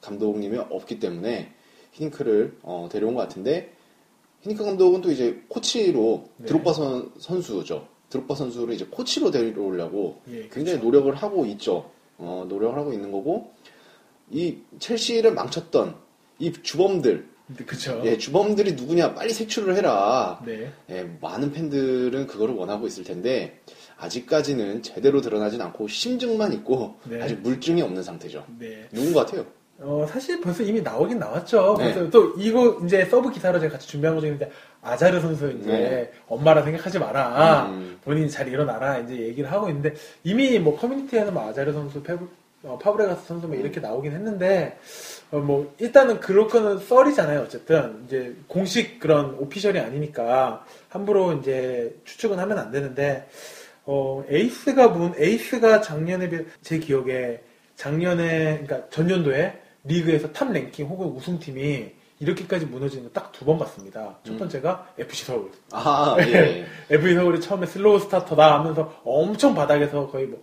감독님이 0.00 0.56
없기 0.70 0.98
때문에 0.98 1.52
히딩크를 1.92 2.56
어, 2.62 2.88
데려온 2.90 3.14
것 3.14 3.20
같은데 3.20 3.74
히딩크 4.40 4.64
감독은 4.64 5.02
또 5.02 5.10
이제 5.10 5.42
코치로 5.48 6.30
네. 6.38 6.46
드록바 6.46 6.72
선, 6.72 7.12
선수죠. 7.18 7.86
드록바 8.08 8.34
선수를 8.34 8.72
이제 8.72 8.86
코치로 8.86 9.30
데려오려고 9.30 10.22
예, 10.30 10.48
굉장히. 10.48 10.78
노력을 10.78 11.14
하고 11.14 11.44
있죠. 11.44 11.90
어, 12.16 12.46
노력을 12.48 12.74
하고 12.74 12.94
있는 12.94 13.12
거고 13.12 13.52
이 14.30 14.56
첼시를 14.78 15.34
망쳤던 15.34 15.96
이 16.38 16.50
주범들, 16.50 17.28
그쵸. 17.66 18.00
예, 18.06 18.16
주범들이 18.16 18.72
누구냐 18.72 19.12
빨리 19.12 19.34
색출을 19.34 19.76
해라. 19.76 20.42
네. 20.46 20.72
예, 20.88 21.10
많은 21.20 21.52
팬들은 21.52 22.26
그거를 22.26 22.54
원하고 22.54 22.86
있을 22.86 23.04
텐데 23.04 23.60
아직까지는 24.00 24.82
제대로 24.82 25.20
드러나진 25.20 25.60
않고 25.60 25.86
심증만 25.88 26.52
있고 26.54 26.96
네. 27.04 27.22
아직 27.22 27.40
물증이 27.40 27.82
없는 27.82 28.02
상태죠. 28.02 28.44
네. 28.58 28.88
누군 28.92 29.12
것 29.12 29.26
같아요? 29.26 29.44
어, 29.82 30.06
사실 30.10 30.40
벌써 30.40 30.62
이미 30.62 30.82
나오긴 30.82 31.18
나왔죠. 31.18 31.76
네. 31.78 31.92
그래서 31.92 32.10
또 32.10 32.34
이거 32.38 32.80
이제 32.84 33.04
서브 33.06 33.30
기사로 33.30 33.58
제가 33.60 33.72
같이 33.72 33.88
준비한 33.88 34.14
거 34.14 34.20
중인데 34.20 34.50
아자르 34.82 35.20
선수 35.20 35.50
이제 35.50 35.70
네. 35.70 36.12
엄마라 36.28 36.62
생각하지 36.62 36.98
마라. 36.98 37.66
음. 37.70 37.98
본인이 38.04 38.30
잘 38.30 38.48
일어나라. 38.48 38.98
이제 38.98 39.16
얘기를 39.16 39.50
하고 39.50 39.68
있는데 39.68 39.94
이미 40.24 40.58
뭐 40.58 40.78
커뮤니티에는 40.78 41.32
뭐 41.32 41.48
아자르 41.48 41.72
선수, 41.72 42.02
페브, 42.02 42.28
어, 42.62 42.78
파브레가스 42.82 43.26
선수 43.26 43.46
뭐 43.46 43.56
이렇게 43.56 43.80
나오긴 43.80 44.12
했는데 44.12 44.78
어, 45.30 45.38
뭐 45.38 45.72
일단은 45.78 46.20
그런 46.20 46.49
거는 46.49 46.78
썰이잖아요. 46.78 47.40
어쨌든 47.40 48.02
이제 48.06 48.34
공식 48.48 49.00
그런 49.00 49.34
오피셜이 49.38 49.78
아니니까 49.78 50.64
함부로 50.90 51.32
이제 51.34 51.94
추측은 52.04 52.38
하면 52.38 52.58
안 52.58 52.70
되는데 52.70 53.28
어, 53.84 54.22
에이스가 54.28 54.88
문 54.88 55.14
에이스가 55.18 55.80
작년에 55.80 56.28
비해 56.28 56.44
제 56.62 56.78
기억에 56.78 57.40
작년에 57.76 58.62
그러니까 58.64 58.88
전년도에 58.90 59.60
리그에서 59.84 60.30
탑 60.32 60.52
랭킹 60.52 60.86
혹은 60.86 61.06
우승팀이 61.08 61.90
이렇게까지 62.20 62.66
무너지는 62.66 63.04
거 63.04 63.10
딱 63.14 63.32
두 63.32 63.46
번 63.46 63.58
봤습니다. 63.58 64.18
첫 64.24 64.32
음. 64.34 64.38
번째가 64.38 64.88
FC 64.98 65.24
서울. 65.24 65.50
아, 65.72 66.16
예. 66.20 66.66
FC 66.90 67.14
서울이 67.14 67.40
처음에 67.40 67.66
슬로우 67.66 67.98
스타터다 68.00 68.58
하면서 68.58 69.00
엄청 69.04 69.54
바닥에서 69.54 70.06
거의 70.08 70.26
뭐 70.26 70.42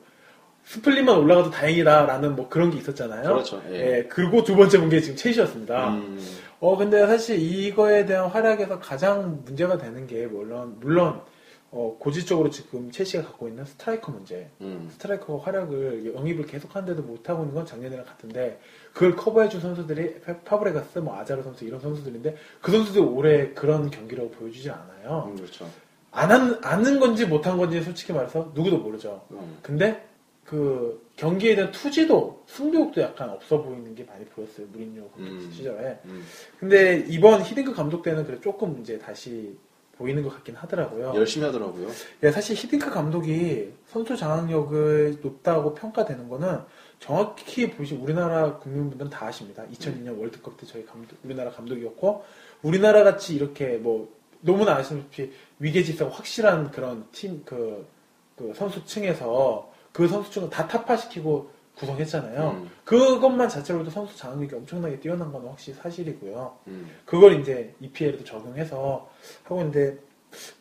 스플릿만 0.65 1.15
올라가도 1.17 1.51
다행이다라는 1.51 2.35
뭐 2.35 2.49
그런 2.49 2.71
게 2.71 2.77
있었잖아요. 2.79 3.21
그렇죠. 3.29 3.61
예. 3.69 3.97
예, 3.99 4.03
그리고 4.09 4.43
두 4.43 4.55
번째 4.55 4.79
본게 4.79 4.99
지금 5.01 5.15
첼시였습니다. 5.15 5.89
음, 5.89 6.19
어, 6.59 6.75
근데 6.75 7.05
사실 7.05 7.39
이거에 7.39 8.05
대한 8.07 8.27
활약에서 8.27 8.79
가장 8.79 9.43
문제가 9.45 9.77
되는 9.77 10.07
게 10.07 10.25
물론 10.25 10.75
물론 10.79 11.21
어, 11.69 11.97
고질적으로 11.99 12.49
지금 12.49 12.89
첼시가 12.91 13.23
갖고 13.23 13.47
있는 13.47 13.65
스트라이커 13.65 14.11
문제. 14.11 14.49
음, 14.61 14.87
스트라이커 14.91 15.37
활약을 15.37 16.13
영입을 16.15 16.45
계속하는데도 16.45 17.03
못하고 17.03 17.43
있는 17.43 17.55
건 17.55 17.65
작년이랑 17.65 18.05
같은데 18.05 18.59
그걸 18.93 19.15
커버해준 19.15 19.59
선수들이 19.59 20.21
페- 20.21 20.39
파브레가스, 20.41 20.99
뭐 20.99 21.15
아자르 21.17 21.43
선수 21.43 21.65
이런 21.65 21.79
선수들인데 21.81 22.35
그 22.61 22.71
선수들이 22.71 23.03
올해 23.03 23.49
그런 23.53 23.89
경기력을 23.91 24.31
보여주지 24.31 24.69
않아요. 24.69 25.29
음, 25.29 25.35
그렇죠. 25.35 25.69
안 26.11 26.31
한, 26.31 26.57
아는 26.63 26.99
건지 26.99 27.25
못한 27.25 27.57
건지 27.57 27.81
솔직히 27.83 28.13
말해서 28.13 28.51
누구도 28.55 28.77
모르죠. 28.77 29.25
음, 29.31 29.57
근데 29.61 30.03
그 30.45 31.05
경기에 31.17 31.55
대한 31.55 31.71
투지도 31.73 32.43
승부욕도 32.47 33.01
약간 33.01 33.29
없어 33.29 33.61
보이는 33.61 33.93
게 33.93 34.05
많이 34.05 34.23
보였어요 34.23 34.65
무린요 34.71 35.03
음. 35.17 35.51
시절에. 35.53 35.99
음. 36.05 36.23
근데 36.57 37.03
이번 37.09 37.41
히딩크 37.41 37.73
감독 37.73 38.01
때는 38.03 38.25
그래 38.25 38.39
조금 38.39 38.79
이제 38.81 38.97
다시 38.97 39.57
보이는 39.97 40.21
것 40.23 40.29
같긴 40.29 40.55
하더라고요. 40.55 41.13
열심히 41.15 41.45
하더라고요. 41.45 41.89
예, 42.23 42.31
사실 42.31 42.55
히딩크 42.55 42.89
감독이 42.91 43.73
선수 43.87 44.15
장악력을 44.15 45.19
높다고 45.21 45.73
평가되는 45.73 46.29
거는 46.29 46.59
정확히 46.99 47.69
보시 47.71 47.95
우리나라 47.95 48.57
국민분들은 48.57 49.09
다 49.09 49.25
아십니다. 49.27 49.63
2002년 49.73 50.19
월드컵 50.19 50.57
때 50.57 50.65
저희 50.65 50.85
감독, 50.85 51.15
우리나라 51.23 51.51
감독이었고 51.51 52.23
우리나라 52.63 53.03
같이 53.03 53.35
이렇게 53.35 53.77
뭐 53.77 54.11
너무나 54.41 54.75
아시다시피 54.75 55.31
위계질서가 55.59 56.15
확실한 56.15 56.71
그런 56.71 57.05
팀 57.11 57.43
그 57.45 57.97
그 58.37 58.53
선수층에서 58.53 59.71
그 59.91 60.07
선수층을 60.07 60.49
다 60.51 60.67
타파시키고 60.67 61.49
구성했잖아요. 61.77 62.51
음. 62.51 62.69
그것만 62.83 63.49
자체로도 63.49 63.89
선수 63.89 64.17
장악력이 64.17 64.55
엄청나게 64.55 64.99
뛰어난 64.99 65.31
건 65.31 65.45
확실히 65.47 65.77
사실이고요. 65.77 66.57
음, 66.67 66.89
그걸 67.05 67.39
이제 67.39 67.73
EPL에도 67.79 68.23
적용해서 68.23 69.09
하고 69.43 69.61
있는데 69.61 69.97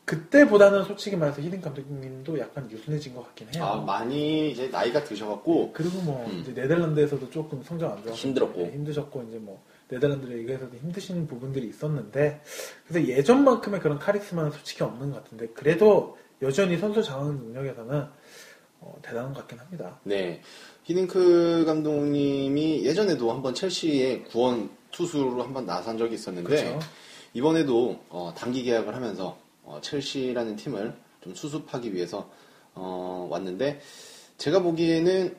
그때보다는 0.05 0.85
솔직히 0.85 1.17
말해서 1.17 1.43
히딩 1.43 1.61
감독님도 1.61 2.39
약간 2.39 2.71
유순해진 2.71 3.15
것 3.15 3.25
같긴 3.27 3.49
해요. 3.55 3.65
아, 3.65 3.77
많이 3.81 4.51
이제 4.51 4.69
나이가 4.69 5.03
드셔갖고 5.03 5.73
그리고 5.73 6.01
뭐 6.03 6.25
음. 6.27 6.41
이제 6.41 6.53
네덜란드에서도 6.53 7.31
조금 7.31 7.63
성적 7.63 7.91
안 7.91 7.97
좋았고 7.97 8.13
힘들었고. 8.13 8.63
네, 8.63 8.73
힘드셨고 8.73 9.23
이제 9.29 9.39
뭐 9.39 9.63
네덜란드 9.89 10.27
리그에서도 10.27 10.77
힘드신 10.77 11.27
부분들이 11.27 11.69
있었는데 11.69 12.41
그래서 12.87 13.09
예전만큼의 13.09 13.81
그런 13.81 13.99
카리스마는 13.99 14.51
솔직히 14.53 14.85
없는 14.85 15.11
것 15.11 15.25
같은데 15.25 15.49
그래도 15.49 16.19
여전히 16.43 16.77
선수 16.77 17.03
장악 17.03 17.35
능력에서는 17.35 18.07
어, 18.81 18.99
대단한 19.03 19.33
것 19.33 19.41
같긴 19.41 19.59
합니다. 19.59 19.99
네. 20.05 20.43
히딩크 20.87 21.65
감독님이 21.67 22.85
예전에도 22.85 23.33
한번 23.33 23.55
첼시의 23.55 24.23
구원 24.25 24.71
투수로 24.93 25.43
한번 25.43 25.67
나선 25.67 25.99
적이 25.99 26.15
있었는데 26.15 26.49
그렇죠. 26.49 26.79
이번에도 27.35 27.99
어, 28.09 28.33
단기 28.37 28.63
계약을 28.63 28.95
하면서 28.95 29.37
어, 29.65 29.81
첼시라는 29.83 30.55
팀을 30.55 30.95
좀 31.23 31.35
수습하기 31.35 31.93
위해서 31.93 32.31
어, 32.77 33.27
왔는데 33.29 33.81
제가 34.39 34.63
보기에는 34.63 35.35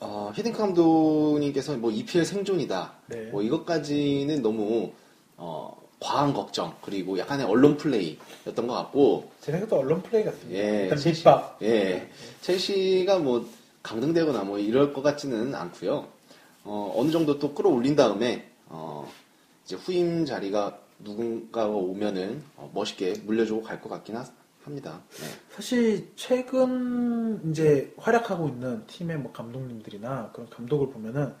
어, 0.00 0.32
히딩크 0.34 0.56
감독님께서 0.58 1.76
뭐 1.76 1.90
EPL 1.90 2.24
생존이다 2.24 2.94
네. 3.08 3.16
뭐 3.26 3.42
이것까지는 3.42 4.40
너무 4.40 4.92
어, 5.36 5.76
과한 6.00 6.32
걱정 6.32 6.74
그리고 6.80 7.18
약간의 7.18 7.44
언론 7.44 7.76
플레이였던 7.76 8.66
것 8.66 8.72
같고 8.72 9.30
제 9.42 9.52
생각도 9.52 9.76
언론 9.76 10.02
플레이 10.02 10.24
같습니다. 10.24 10.58
예, 10.58 10.82
일단 10.84 10.98
첼시- 10.98 11.18
밑밥. 11.18 11.58
예, 11.62 12.08
첼시가 12.40 13.18
뭐 13.18 13.46
강등되거나 13.84 14.42
뭐 14.42 14.58
이럴 14.58 14.92
것 14.92 15.02
같지는 15.02 15.54
않고요. 15.54 16.08
어, 16.64 16.94
어느 16.96 17.10
정도 17.12 17.38
또 17.38 17.54
끌어올린 17.54 17.94
다음에 17.94 18.50
어, 18.66 19.08
이제 19.64 19.76
후임 19.76 20.24
자리가 20.24 20.78
누군가가 20.98 21.68
오면은 21.68 22.42
어, 22.56 22.70
멋있게 22.74 23.14
물려주고 23.24 23.62
갈 23.62 23.80
것 23.80 23.88
같긴 23.90 24.16
하- 24.16 24.26
합니다. 24.64 25.02
네. 25.20 25.26
사실 25.50 26.08
최근 26.16 27.50
이제 27.50 27.92
활약하고 27.98 28.48
있는 28.48 28.84
팀의 28.86 29.18
뭐 29.18 29.30
감독님들이나 29.32 30.30
그런 30.32 30.48
감독을 30.48 30.88
보면은 30.90 31.34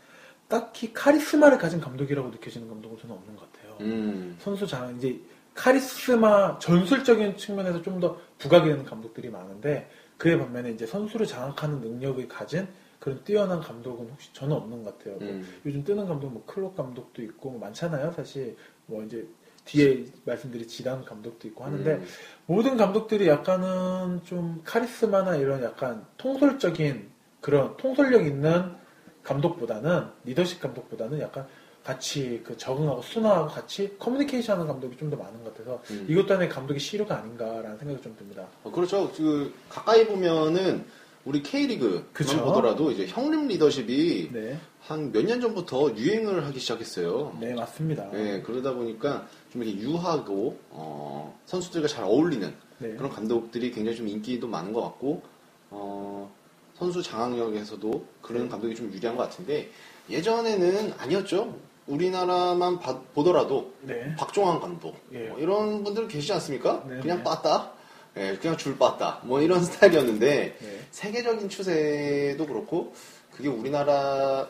딱히 0.46 0.92
카리스마를 0.92 1.56
가진 1.56 1.80
감독이라고 1.80 2.28
느껴지는 2.28 2.68
감독은 2.68 2.98
저는 2.98 3.14
없는 3.16 3.34
것 3.36 3.50
같아요. 3.50 3.76
음, 3.80 4.36
선수 4.40 4.66
장 4.66 4.94
이제 4.98 5.18
카리스마 5.54 6.58
전술적인 6.58 7.38
측면에서 7.38 7.80
좀 7.80 7.98
더 8.00 8.18
부각이 8.38 8.68
되는 8.68 8.84
감독들이 8.84 9.30
많은데 9.30 9.88
그에 10.18 10.38
반면에 10.38 10.70
이제 10.70 10.86
선수를 10.86 11.26
장악하는 11.26 11.80
능력을 11.80 12.26
가진 12.28 12.66
그런 12.98 13.22
뛰어난 13.24 13.60
감독은 13.60 14.08
혹시 14.08 14.32
저는 14.32 14.56
없는 14.56 14.82
것 14.82 14.98
같아요. 14.98 15.18
뭐 15.18 15.28
음. 15.28 15.46
요즘 15.66 15.84
뜨는 15.84 16.06
감독 16.06 16.30
뭐 16.30 16.42
클럽 16.46 16.76
감독도 16.76 17.22
있고 17.22 17.50
뭐 17.50 17.60
많잖아요. 17.60 18.12
사실 18.12 18.56
뭐 18.86 19.02
이제 19.02 19.26
뒤에 19.64 20.06
말씀드린 20.24 20.66
지단 20.66 21.04
감독도 21.04 21.48
있고 21.48 21.64
하는데 21.64 21.94
음. 21.94 22.06
모든 22.46 22.76
감독들이 22.76 23.28
약간은 23.28 24.22
좀 24.24 24.62
카리스마나 24.64 25.36
이런 25.36 25.62
약간 25.62 26.06
통솔적인 26.16 27.10
그런 27.40 27.76
통솔력 27.76 28.26
있는 28.26 28.74
감독보다는 29.22 30.06
리더십 30.24 30.60
감독보다는 30.60 31.20
약간 31.20 31.46
같이 31.84 32.40
그 32.44 32.56
적응하고 32.56 33.02
순화하고 33.02 33.50
같이 33.50 33.94
커뮤니케이션 33.98 34.56
하는 34.56 34.66
감독이 34.66 34.96
좀 34.96 35.10
더 35.10 35.16
많은 35.16 35.44
것 35.44 35.52
같아서 35.52 35.82
음. 35.90 36.06
이것 36.08 36.26
또한 36.26 36.48
감독의 36.48 36.80
시류가 36.80 37.18
아닌가라는 37.18 37.76
생각이 37.76 38.02
좀 38.02 38.16
듭니다. 38.16 38.46
어, 38.62 38.70
그렇죠. 38.70 39.12
그 39.12 39.52
가까이 39.68 40.06
보면은 40.06 40.84
우리 41.26 41.42
K리그만 41.42 42.06
그쵸. 42.12 42.42
보더라도 42.42 42.90
이제 42.90 43.06
형님 43.06 43.48
리더십이 43.48 44.30
네. 44.32 44.58
한몇 44.80 45.24
년 45.24 45.40
전부터 45.40 45.94
유행을 45.94 46.44
하기 46.46 46.58
시작했어요. 46.58 47.36
네, 47.40 47.54
맞습니다. 47.54 48.10
네, 48.10 48.42
그러다 48.42 48.74
보니까 48.74 49.26
좀 49.52 49.62
이렇게 49.62 49.80
유하고 49.80 50.58
어, 50.70 51.38
선수들과 51.46 51.88
잘 51.88 52.04
어울리는 52.04 52.52
네. 52.78 52.94
그런 52.96 53.10
감독들이 53.10 53.70
굉장히 53.70 53.96
좀 53.96 54.08
인기도 54.08 54.48
많은 54.48 54.72
것 54.72 54.82
같고 54.82 55.22
어, 55.70 56.34
선수 56.74 57.02
장악력에서도 57.02 58.06
그런 58.20 58.48
감독이 58.48 58.74
좀 58.74 58.92
유리한 58.92 59.16
것 59.16 59.24
같은데 59.24 59.70
예전에는 60.10 60.94
아니었죠. 60.98 61.54
우리나라만 61.86 62.78
봐- 62.80 63.00
보더라도 63.14 63.72
네. 63.82 64.14
박종환 64.16 64.60
감독 64.60 64.96
예. 65.12 65.28
뭐 65.28 65.38
이런 65.38 65.84
분들 65.84 66.08
계시지 66.08 66.32
않습니까? 66.34 66.82
네, 66.88 67.00
그냥 67.00 67.18
네. 67.18 67.24
빠따, 67.24 67.72
예, 68.16 68.36
그냥 68.40 68.56
줄 68.56 68.78
빠따 68.78 69.20
뭐 69.24 69.40
이런 69.40 69.62
스타일이었는데 69.64 70.56
네. 70.60 70.80
세계적인 70.90 71.48
추세도 71.48 72.46
그렇고 72.46 72.94
그게 73.30 73.48
우리나라 73.48 74.46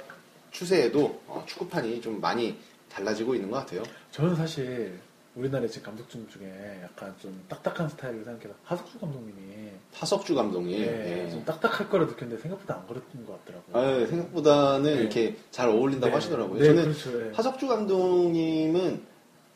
추세에도 0.50 1.20
어, 1.26 1.42
축구판이 1.46 2.00
좀 2.00 2.20
많이 2.20 2.56
달라지고 2.88 3.34
있는 3.34 3.50
것 3.50 3.58
같아요. 3.58 3.82
저는 4.12 4.36
사실 4.36 5.00
우리나라 5.36 5.66
지금 5.66 5.86
감독님 5.86 6.28
중에 6.28 6.80
약간 6.84 7.12
좀 7.20 7.42
딱딱한 7.48 7.88
스타일을 7.88 8.24
생각해서 8.24 8.54
하석주 8.64 9.00
감독님이 9.00 9.70
하석주 9.92 10.34
감독님 10.34 10.80
네, 10.80 11.24
예. 11.26 11.30
좀 11.30 11.44
딱딱할 11.44 11.88
거라 11.88 12.04
느꼈는데 12.04 12.40
생각보다 12.40 12.76
안 12.76 12.86
그랬던 12.86 13.26
것 13.26 13.44
같더라고요. 13.44 13.76
아, 13.76 14.00
예, 14.00 14.06
생각보다는 14.06 14.94
네. 14.94 15.00
이렇게 15.00 15.36
잘 15.50 15.68
어울린다고 15.68 16.06
네. 16.06 16.14
하시더라고요. 16.14 16.60
네, 16.60 16.66
저는 16.66 16.82
그렇죠. 16.84 17.18
네. 17.18 17.30
하석주 17.34 17.66
감독님은 17.66 19.02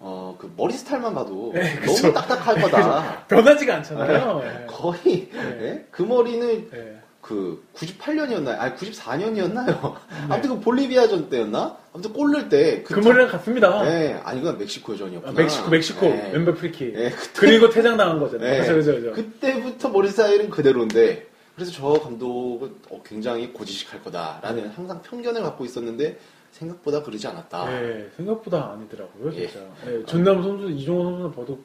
어, 0.00 0.36
그 0.38 0.52
머리 0.56 0.72
스타일만 0.74 1.14
봐도 1.14 1.52
네, 1.54 1.74
너무 1.80 1.94
그쵸. 1.94 2.12
딱딱할 2.12 2.60
거다. 2.60 3.26
변하지가 3.28 3.76
않잖아요. 3.76 4.38
네. 4.40 4.66
거의 4.66 5.28
네. 5.30 5.58
예? 5.62 5.86
그 5.92 6.02
머리는 6.02 6.70
네. 6.70 6.97
그 7.28 7.62
98년이었나요? 7.74 8.58
아니 8.58 8.74
94년이었나요? 8.74 9.66
네. 9.66 10.24
아무튼 10.30 10.48
그 10.48 10.60
볼리비아전 10.60 11.28
때였나? 11.28 11.76
아무튼 11.92 12.14
골 12.14 12.32
넣을 12.32 12.48
때그 12.48 12.94
머리랑 12.94 13.28
같습니다. 13.28 13.82
네, 13.82 14.18
아니 14.24 14.40
그건 14.40 14.56
멕시코전이었구나. 14.56 15.30
아, 15.30 15.34
멕시코, 15.34 15.68
멕시코, 15.68 16.06
네. 16.06 16.30
왼발 16.32 16.54
프리킥. 16.54 16.94
네, 16.94 17.10
그때, 17.10 17.32
그리고 17.34 17.68
퇴장 17.68 17.98
당한 17.98 18.18
거잖아요. 18.18 18.50
네. 18.50 18.60
그죠, 18.60 18.74
그죠, 18.76 18.94
그죠. 18.94 19.12
그때부터 19.12 19.90
머리 19.90 20.08
스타일은 20.08 20.48
그대로인데 20.48 21.26
그래서 21.54 21.70
저 21.70 21.92
감독은 22.00 22.76
어, 22.88 23.02
굉장히 23.04 23.52
고지식할 23.52 24.02
거다라는 24.04 24.68
항상 24.70 25.02
편견을 25.02 25.42
갖고 25.42 25.66
있었는데 25.66 26.18
생각보다 26.52 27.02
그러지 27.02 27.26
않았다. 27.26 27.68
네, 27.68 28.08
생각보다 28.16 28.70
아니더라고요, 28.72 29.34
예. 29.34 29.48
진짜. 29.48 29.66
네, 29.84 30.02
전남 30.06 30.42
선수, 30.42 30.70
이종호 30.70 31.04
선수는 31.04 31.32
봐도 31.32 31.58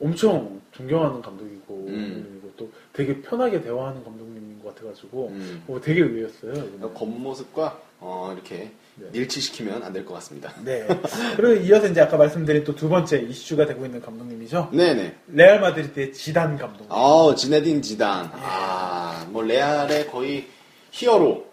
엄청 0.00 0.58
존경하는 0.72 1.20
감독이고, 1.20 1.74
음. 1.88 2.40
그리고 2.40 2.54
또 2.56 2.70
되게 2.94 3.20
편하게 3.20 3.60
대화하는 3.60 4.02
감독님 4.02 4.51
인것 4.62 4.74
같아가지고, 4.74 5.28
음. 5.28 5.64
어, 5.68 5.80
되게 5.82 6.00
의외였어요. 6.00 6.52
이번에. 6.52 6.94
겉모습과 6.94 7.80
어, 8.00 8.30
이렇게 8.34 8.70
네. 8.96 9.08
일치시키면 9.12 9.82
안 9.82 9.92
될 9.92 10.04
것 10.04 10.14
같습니다. 10.14 10.52
네. 10.64 10.86
그리고 11.36 11.62
이어서 11.64 11.88
이제 11.88 12.00
아까 12.00 12.16
말씀드린 12.16 12.64
또 12.64 12.74
두 12.74 12.88
번째 12.88 13.18
이슈가 13.18 13.66
되고 13.66 13.84
있는 13.84 14.00
감독님이죠. 14.00 14.70
네네. 14.72 15.16
레알 15.28 15.60
마드리드의 15.60 16.12
지단 16.12 16.56
감독님. 16.58 16.86
아, 16.90 17.34
지네딘 17.36 17.82
지단. 17.82 18.30
아, 18.32 19.26
뭐 19.30 19.42
레알의 19.42 20.08
거의 20.08 20.46
히어로. 20.90 21.46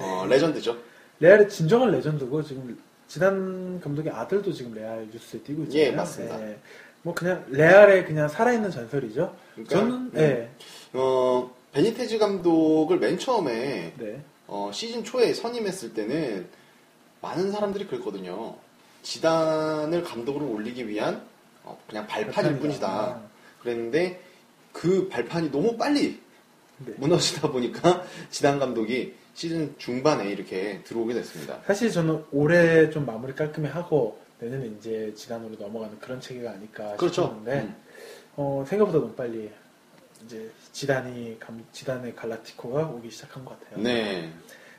어, 0.00 0.26
레전드죠. 0.28 0.76
레알의 1.20 1.48
진정한 1.48 1.90
레전드고 1.90 2.42
지금 2.42 2.78
지단 3.08 3.80
감독의 3.80 4.12
아들도 4.12 4.52
지금 4.52 4.72
레알 4.74 5.06
유스에 5.12 5.40
뛰고 5.40 5.64
있잖아요. 5.64 5.86
예, 5.86 5.90
맞습니다. 5.90 6.38
네. 6.38 6.58
뭐 7.02 7.12
그냥 7.14 7.44
레알의 7.48 8.06
그냥 8.06 8.28
살아있는 8.28 8.70
전설이죠. 8.70 9.34
그러니까, 9.54 9.74
저는 9.76 10.10
네. 10.12 10.20
네. 10.28 10.50
어, 10.94 11.50
베니테즈 11.72 12.18
감독을 12.18 12.98
맨 12.98 13.18
처음에 13.18 13.92
네. 13.96 14.22
어, 14.46 14.70
시즌 14.72 15.04
초에 15.04 15.32
선임했을 15.32 15.94
때는 15.94 16.48
많은 17.22 17.52
사람들이 17.52 17.86
그랬거든요. 17.86 18.56
지단을 19.02 20.02
감독으로 20.02 20.50
올리기 20.50 20.88
위한 20.88 21.22
어, 21.62 21.78
그냥 21.88 22.06
발판일. 22.06 22.58
뿐이다. 22.58 23.20
그랬는데 23.60 24.20
그 24.72 25.08
발판이 25.08 25.50
너무 25.50 25.76
빨리 25.76 26.20
네. 26.78 26.94
무너지다 26.96 27.50
보니까 27.50 28.04
지단 28.30 28.58
감독이 28.58 29.14
시즌 29.34 29.74
중반에 29.78 30.28
이렇게 30.30 30.82
들어오게 30.84 31.14
됐습니다. 31.14 31.60
사실 31.66 31.90
저는 31.90 32.24
올해 32.32 32.90
좀 32.90 33.06
마무리 33.06 33.34
깔끔히 33.34 33.68
하고 33.68 34.18
내년에 34.40 34.66
이제 34.78 35.12
지단으로 35.14 35.54
넘어가는 35.56 35.98
그런 36.00 36.20
체계가 36.20 36.50
아닐까 36.52 36.96
그렇죠. 36.96 37.22
싶었는데 37.22 37.60
음. 37.60 37.76
어, 38.36 38.64
생각보다 38.66 38.98
너무 38.98 39.12
빨리 39.12 39.50
이제 40.24 40.50
지단이 40.72 41.38
감, 41.38 41.64
지단의 41.72 42.14
갈라티코가 42.16 42.86
오기 42.86 43.10
시작한 43.10 43.44
것 43.44 43.58
같아요. 43.58 43.82
네. 43.82 44.32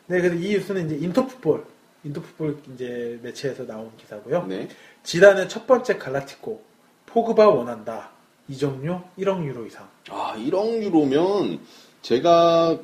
네, 0.07 0.21
그래서 0.21 0.35
이 0.35 0.49
뉴스는 0.49 0.87
이제 0.87 1.05
인터풋볼, 1.05 1.65
인터풋볼 2.03 2.61
이제 2.73 3.19
매체에서 3.21 3.65
나온 3.65 3.91
기사고요. 3.97 4.45
네. 4.47 4.67
지단의 5.03 5.49
첫 5.49 5.67
번째 5.67 5.97
갈라티코, 5.97 6.61
포그바 7.05 7.49
원한다. 7.49 8.11
이적료 8.47 9.03
1억 9.17 9.45
유로 9.45 9.65
이상. 9.65 9.87
아, 10.09 10.35
1억 10.37 10.81
유로면 10.81 11.59
제가 12.01 12.79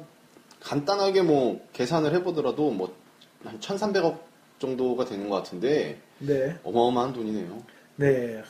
간단하게 0.61 1.23
뭐 1.23 1.65
계산을 1.73 2.13
해보더라도 2.13 2.71
뭐 2.71 3.07
한 3.43 3.59
1,300억 3.59 4.19
정도가 4.59 5.05
되는 5.05 5.29
것 5.29 5.37
같은데 5.37 5.99
네, 6.19 6.57
어마어마한 6.63 7.13
돈이네요. 7.13 7.63
네. 7.97 8.43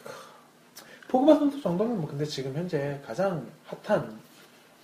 포그바 1.08 1.36
선수 1.36 1.62
정도면 1.62 2.02
뭐 2.02 2.10
근데 2.10 2.26
지금 2.26 2.54
현재 2.54 3.00
가장 3.06 3.48
핫한 3.66 4.20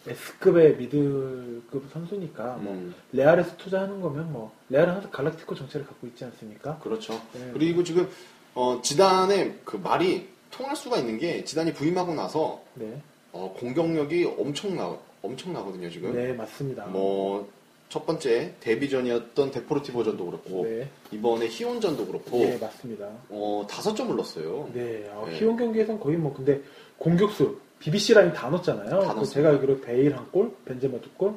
S급의 0.07 0.77
미들급 0.77 1.89
선수니까 1.91 2.57
뭐 2.57 2.73
음, 2.73 2.93
레알에서 3.13 3.55
투자하는 3.57 4.01
거면 4.01 4.31
뭐 4.33 4.51
레알은 4.69 4.93
항상 4.95 5.11
갈라티코 5.11 5.55
정체를 5.55 5.85
갖고 5.85 6.07
있지 6.07 6.25
않습니까? 6.25 6.77
그렇죠. 6.79 7.13
네. 7.33 7.51
그리고 7.53 7.83
지금 7.83 8.09
어, 8.53 8.81
지단의 8.81 9.59
그 9.63 9.77
말이 9.77 10.29
통할 10.51 10.75
수가 10.75 10.97
있는 10.97 11.17
게 11.17 11.43
지단이 11.43 11.73
부임하고 11.73 12.13
나서 12.13 12.61
네, 12.75 13.01
어, 13.31 13.53
공격력이 13.57 14.35
엄청나 14.37 14.97
엄청나거든요 15.21 15.89
지금. 15.89 16.13
네 16.13 16.33
맞습니다. 16.33 16.85
뭐 16.87 17.49
첫 17.93 18.07
번째 18.07 18.55
데뷔전이었던 18.59 19.51
데포르티보전도 19.51 20.25
그렇고 20.25 20.65
네, 20.65 20.89
이번에 21.11 21.45
희온전도 21.47 22.07
그렇고 22.07 22.39
네 22.39 22.57
맞습니다. 22.57 23.07
어, 23.29 23.67
다섯 23.69 23.93
점을 23.93 24.15
넣었어요. 24.15 24.67
네, 24.73 25.07
어, 25.11 25.27
네. 25.29 25.37
희용 25.37 25.55
경기에선 25.57 25.99
거의 25.99 26.17
뭐 26.17 26.33
근데 26.33 26.59
공격수 26.97 27.59
BBC 27.77 28.15
라인 28.15 28.33
다 28.33 28.49
넣었잖아요. 28.49 28.89
다그 28.89 29.03
넣었습니다. 29.05 29.25
제가 29.29 29.49
알기로 29.49 29.81
베일 29.81 30.17
한 30.17 30.25
골, 30.31 30.51
벤제마 30.65 31.01
두 31.01 31.11
골, 31.11 31.35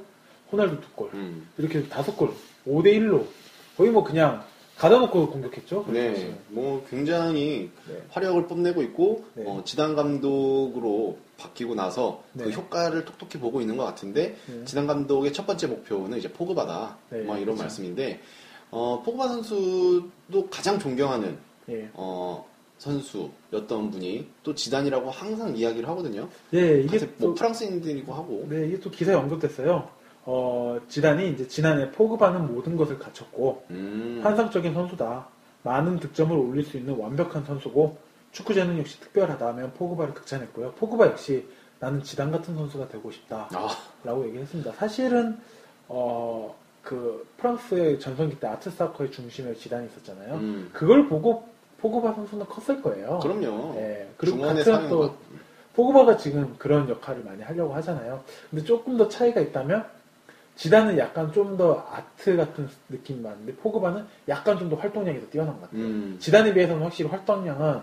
호날두 0.51 0.81
두 0.81 0.89
골. 0.95 1.11
음. 1.13 1.47
이렇게 1.59 1.87
다섯 1.91 2.17
골, 2.17 2.31
5대 2.67 2.87
1로 3.01 3.27
거의 3.77 3.91
뭐 3.91 4.03
그냥 4.03 4.43
가다놓고 4.79 5.31
공격했죠. 5.31 5.87
네, 5.89 6.39
뭐 6.49 6.85
굉장히 6.91 7.71
네. 7.89 8.03
화력을 8.11 8.47
뽐내고 8.47 8.83
있고 8.83 9.25
네. 9.35 9.45
어, 9.47 9.63
지단 9.65 9.97
감독으로 9.97 11.17
바뀌고 11.39 11.75
나서 11.75 12.23
그 12.37 12.45
네. 12.45 12.53
효과를 12.53 13.05
톡톡히 13.05 13.39
보고 13.39 13.61
있는 13.61 13.77
것 13.77 13.85
같은데 13.85 14.37
네. 14.47 14.65
지단 14.65 14.87
감독의 14.87 15.33
첫 15.33 15.47
번째 15.47 15.67
목표는 15.69 16.19
이제 16.19 16.31
포그바다 16.31 16.99
네, 17.11 17.23
뭐 17.23 17.37
이런 17.37 17.55
그렇죠. 17.55 17.63
말씀인데 17.63 18.21
어, 18.71 19.03
포그바 19.05 19.29
선수도 19.29 20.49
가장 20.51 20.79
존경하는 20.79 21.39
예. 21.71 21.89
어, 21.95 22.47
선수였던 22.79 23.91
분이 23.91 24.27
또 24.43 24.55
지단이라고 24.55 25.11
항상 25.11 25.57
이야기를 25.57 25.89
하거든요. 25.89 26.29
예, 26.53 26.83
이게 26.83 26.99
뭐 26.99 27.15
또, 27.19 27.35
프랑스인들이고 27.35 28.13
하고 28.13 28.47
네, 28.49 28.69
이게 28.69 28.79
또 28.81 28.91
기사에 28.91 29.15
언급됐어요. 29.15 29.89
어, 30.27 30.79
지단이 30.89 31.31
이제 31.31 31.47
지난해 31.47 31.91
포그바는 31.93 32.53
모든 32.53 32.77
것을 32.77 32.99
갖췄고 32.99 33.65
음, 33.71 34.21
환상적인 34.23 34.75
선수다. 34.75 35.29
많은 35.63 35.99
득점을 35.99 36.37
올릴 36.37 36.65
수 36.65 36.77
있는 36.77 36.97
완벽한 36.97 37.45
선수고 37.45 37.97
축구 38.33 38.53
재능 38.53 38.79
역시 38.79 39.01
특별하다 39.01 39.47
하면 39.49 39.73
포그바를 39.75 40.15
극찬했고요. 40.15 40.73
포그바 40.73 41.07
역시 41.07 41.47
나는 41.79 42.03
지단 42.03 42.31
같은 42.31 42.55
선수가 42.55 42.89
되고 42.89 43.11
싶다. 43.11 43.49
아, 43.53 43.69
라고 44.03 44.27
얘기했습니다. 44.27 44.73
사실은 44.73 45.39
어, 45.89 46.55
그 46.83 47.27
프랑스의 47.39 48.01
전성기 48.01 48.41
때 48.41 48.49
아트 48.49 48.71
사커의 48.71 49.13
중심에 49.13 49.55
지단이 49.55 49.87
있었잖아요. 49.87 50.35
음, 50.35 50.71
그걸 50.73 51.09
보고 51.09 51.49
포그바 51.79 52.15
선수는 52.15 52.47
컸을 52.47 52.83
거예요. 52.83 53.21
그럼요. 53.23 53.75
예, 53.77 54.09
그리고 54.17 54.41
같은. 54.41 54.89
또 54.89 55.15
포그바가 55.75 56.17
지금 56.17 56.57
그런 56.59 56.89
역할을 56.89 57.23
많이 57.23 57.43
하려고 57.43 57.75
하잖아요. 57.75 58.23
근데 58.51 58.65
조금 58.65 58.97
더 58.97 59.09
차이가 59.09 59.41
있다면 59.41 59.85
지단은 60.57 60.97
약간 60.99 61.31
좀 61.33 61.57
더 61.57 61.87
아트 61.91 62.37
같은 62.37 62.69
느낌이 62.89 63.21
많은데 63.21 63.55
포그바는 63.57 64.05
약간 64.29 64.59
좀 64.59 64.69
더 64.71 64.77
활동량이 64.77 65.21
더 65.21 65.27
뛰어난 65.29 65.55
것 65.55 65.63
같아요. 65.63 65.81
음, 65.83 66.17
지단에 66.19 66.53
비해서는 66.55 66.83
확실히 66.83 67.11
활동량은 67.11 67.81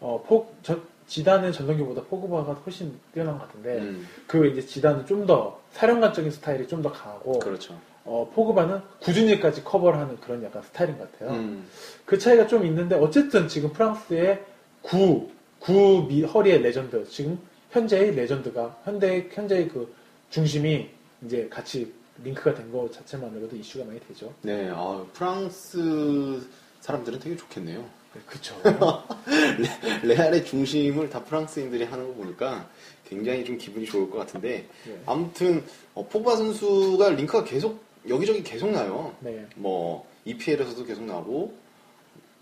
어, 0.00 0.22
포, 0.26 0.52
저- 0.62 0.80
지단의 1.06 1.52
전성기보다 1.52 2.02
포그바가 2.04 2.52
훨씬 2.54 2.92
뛰어난 3.14 3.38
것 3.38 3.46
같은데 3.46 3.78
음, 3.78 4.06
그 4.26 4.46
이제 4.48 4.60
지단은 4.66 5.06
좀 5.06 5.24
더 5.26 5.60
사령관적인 5.72 6.30
스타일이 6.30 6.66
좀 6.66 6.82
더 6.82 6.90
강하고 6.90 7.38
그렇죠. 7.38 7.78
어, 8.04 8.28
포그바는 8.34 8.80
궂은일까지 9.02 9.62
커버를 9.64 9.98
하는 9.98 10.16
그런 10.20 10.42
약간 10.42 10.62
스타일인 10.62 10.96
것 10.98 11.10
같아요. 11.12 11.30
음, 11.38 11.66
그 12.04 12.18
차이가 12.18 12.46
좀 12.46 12.64
있는데 12.66 12.94
어쨌든 12.96 13.46
지금 13.48 13.72
프랑스의 13.72 14.42
구, 14.82 15.28
구 15.60 16.06
미, 16.08 16.22
허리의 16.24 16.60
레전드 16.62 17.04
지금 17.08 17.38
현재의 17.70 18.14
레전드가 18.14 18.76
현대 18.84 19.28
현재의 19.32 19.68
그 19.68 19.92
중심이 20.30 20.88
이제 21.24 21.48
같이 21.50 21.92
링크가 22.24 22.54
된 22.54 22.70
거 22.70 22.90
자체만으로도 22.90 23.56
이슈가 23.56 23.84
많이 23.84 24.00
되죠. 24.00 24.32
네, 24.42 24.70
아, 24.72 25.04
프랑스 25.12 26.40
사람들은 26.80 27.18
되게 27.20 27.36
좋겠네요. 27.36 27.84
그렇죠. 28.26 28.54
레알의 30.02 30.44
중심을 30.46 31.10
다 31.10 31.22
프랑스인들이 31.24 31.84
하는 31.84 32.08
거 32.08 32.14
보니까 32.14 32.68
굉장히 33.04 33.44
좀 33.44 33.58
기분이 33.58 33.84
좋을 33.84 34.10
것 34.10 34.18
같은데 34.18 34.66
네. 34.86 35.02
아무튼 35.04 35.62
어, 35.94 36.06
포그바 36.06 36.36
선수가 36.36 37.10
링크가 37.10 37.44
계속 37.44 37.80
여기저기 38.08 38.42
계속 38.42 38.70
나요. 38.70 39.14
네. 39.20 39.46
뭐 39.56 40.06
EPL에서도 40.24 40.84
계속 40.84 41.04
나고 41.04 41.54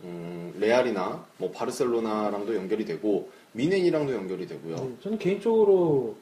음, 0.05 0.55
레알이나 0.59 1.25
뭐 1.39 1.51
바르셀로나랑도 1.51 2.55
연결이 2.55 2.85
되고 2.85 3.31
뮌헨이랑도 3.53 4.15
연결이 4.15 4.47
되고요. 4.47 4.77
네, 4.77 4.93
저는 5.03 5.19
개인적으로 5.19 6.17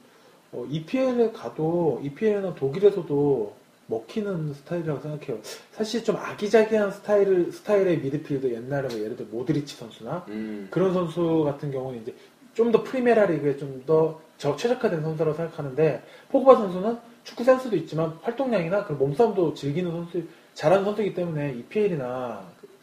어, 0.52 0.66
EPL에 0.70 1.32
가도 1.32 2.00
EPL이나 2.04 2.54
독일에서도 2.54 3.54
먹히는 3.86 4.54
스타일이라고 4.54 5.00
생각해요. 5.00 5.38
사실 5.72 6.04
좀 6.04 6.16
아기자기한 6.16 6.92
스타일 6.92 7.50
스타일의 7.52 7.98
미드필더 7.98 8.50
옛날에 8.50 8.88
뭐 8.88 8.98
예를 9.00 9.16
들어 9.16 9.28
모드리치 9.30 9.76
선수나 9.76 10.24
음, 10.28 10.68
그런 10.70 10.92
선수 10.94 11.42
같은 11.44 11.70
경우는 11.70 12.02
이제 12.02 12.14
좀 12.54 12.70
더 12.70 12.82
프리메라 12.82 13.26
리그에 13.26 13.56
좀 13.56 13.82
더 13.86 14.20
최적화된 14.38 15.02
선수라고 15.02 15.36
생각하는데 15.36 16.02
포그바 16.30 16.56
선수는 16.56 16.98
축구 17.24 17.44
센스도 17.44 17.76
있지만 17.76 18.18
활동량이나 18.22 18.84
그 18.86 18.92
몸싸움도 18.94 19.54
즐기는 19.54 19.90
선수 19.90 20.22
잘하는 20.54 20.84
선수이기 20.84 21.14
때문에 21.14 21.52
EPL이나 21.54 22.42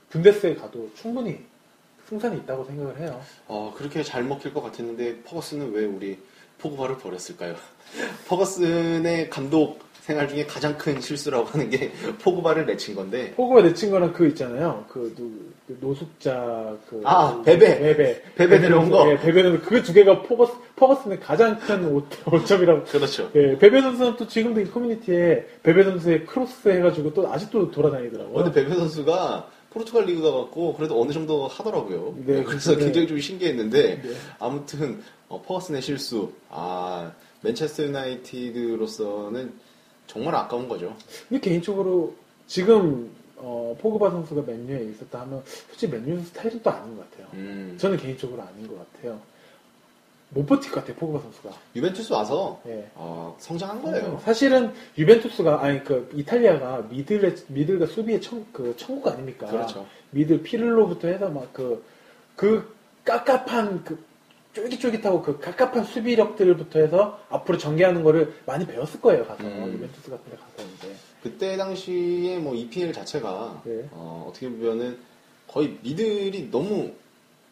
분데스에 0.09 0.55
가도 0.55 0.89
충분히 0.95 1.39
승산이 2.07 2.37
있다고 2.39 2.63
생각을 2.65 2.97
해요. 2.99 3.21
어, 3.47 3.73
그렇게 3.75 4.01
잘 4.03 4.23
먹힐 4.23 4.53
것 4.53 4.61
같았는데 4.61 5.21
퍼거슨은 5.23 5.71
왜 5.73 5.85
우리 5.85 6.17
포그바를 6.59 6.97
버렸을까요? 6.97 7.55
퍼거슨의 8.27 9.29
감독 9.29 9.79
생활 10.01 10.27
중에 10.27 10.45
가장 10.45 10.75
큰 10.75 10.99
실수라고 10.99 11.45
하는 11.49 11.69
게 11.69 11.91
포그바를 12.23 12.65
내친 12.65 12.95
건데 12.95 13.31
포그바 13.35 13.61
내친 13.61 13.91
거는 13.91 14.11
그 14.13 14.27
있잖아요. 14.29 14.83
그, 14.89 15.13
누, 15.15 15.29
그 15.67 15.77
노숙자 15.79 16.75
그 16.89 17.01
아, 17.05 17.39
베베. 17.45 17.79
베베 17.79 18.23
베베 18.35 18.59
데려온 18.59 18.89
거. 18.89 19.07
예, 19.11 19.17
베베는 19.19 19.61
그 19.61 19.80
두 19.80 19.93
개가 19.93 20.23
포거스 20.23 20.53
퍼거슨의 20.75 21.19
가장 21.19 21.59
큰 21.59 21.85
오- 21.85 22.03
오점이라고. 22.31 22.85
그렇죠. 22.85 23.29
예, 23.35 23.55
베베 23.57 23.81
선수는 23.81 24.15
또 24.17 24.27
지금도 24.27 24.61
이 24.61 24.65
커뮤니티에 24.65 25.45
베베 25.61 25.83
선수의 25.83 26.25
크로스 26.25 26.69
해가지고 26.69 27.13
또 27.13 27.31
아직도 27.31 27.69
돌아다니더라고요. 27.69 28.33
근데 28.45 28.51
베베 28.63 28.75
선수가 28.75 29.47
포르투갈 29.69 30.05
리그 30.05 30.23
가갖고 30.23 30.73
그래도 30.73 30.99
어느 30.99 31.11
정도 31.11 31.47
하더라고요. 31.47 32.15
네, 32.25 32.43
그래서 32.43 32.75
네. 32.75 32.85
굉장히 32.85 33.07
좀 33.07 33.19
신기했는데 33.19 34.01
네. 34.01 34.09
아무튼 34.39 35.03
어, 35.29 35.41
퍼거슨의 35.41 35.81
실수, 35.81 36.33
아 36.49 37.11
맨체스터 37.41 37.83
유나이티드로서는 37.83 39.53
정말 40.07 40.35
아까운 40.35 40.67
거죠. 40.67 40.95
근데 41.29 41.39
개인적으로 41.39 42.15
지금 42.47 43.11
어, 43.37 43.75
포그바 43.79 44.09
선수가 44.09 44.41
맨유에 44.41 44.85
있었다 44.91 45.21
하면 45.21 45.41
솔직히 45.45 45.93
맨유 45.93 46.21
스타일은 46.25 46.61
또 46.61 46.71
아닌 46.71 46.97
것 46.97 47.09
같아요. 47.09 47.27
음, 47.33 47.77
저는 47.79 47.97
개인적으로 47.97 48.41
아닌 48.41 48.67
것 48.67 48.75
같아요. 48.93 49.21
못 50.31 50.45
버틸 50.45 50.71
것 50.71 50.81
같아요, 50.81 50.95
포그바 50.97 51.19
선수가. 51.21 51.49
유벤투스 51.75 52.13
와서 52.13 52.61
예. 52.67 52.89
어, 52.95 53.35
성장한 53.39 53.81
거예요. 53.81 54.19
사실은 54.23 54.73
유벤투스가 54.97 55.63
아니 55.63 55.83
그 55.83 56.09
이탈리아가 56.13 56.85
미들의 56.89 57.35
미들과 57.47 57.87
수비의 57.87 58.21
천, 58.21 58.45
그 58.51 58.75
천국 58.77 59.07
아닙니까? 59.07 59.47
그렇죠. 59.47 59.87
미들 60.11 60.43
피를로부터 60.43 61.07
해서 61.07 61.29
막 61.29 61.51
그그 61.53 62.75
깝깝한 63.05 63.83
그 63.83 64.08
쫄깃쫄깃하고 64.53 65.21
그 65.21 65.39
깝깝한 65.39 65.85
수비력들부터 65.85 66.79
해서 66.79 67.19
앞으로 67.29 67.57
전개하는 67.57 68.03
거를 68.03 68.33
많이 68.45 68.65
배웠을 68.65 68.99
거예요 68.99 69.25
가서 69.25 69.43
음. 69.43 69.73
유벤투스 69.73 70.09
같은 70.09 70.31
데 70.31 70.37
가서 70.37 70.69
이제 70.77 70.95
그때 71.21 71.57
당시에 71.57 72.39
뭐 72.39 72.55
EPL 72.55 72.93
자체가 72.93 73.61
네. 73.65 73.87
어, 73.91 74.25
어떻게 74.29 74.49
보면은 74.49 74.97
거의 75.47 75.77
미들이 75.81 76.49
너무 76.51 76.91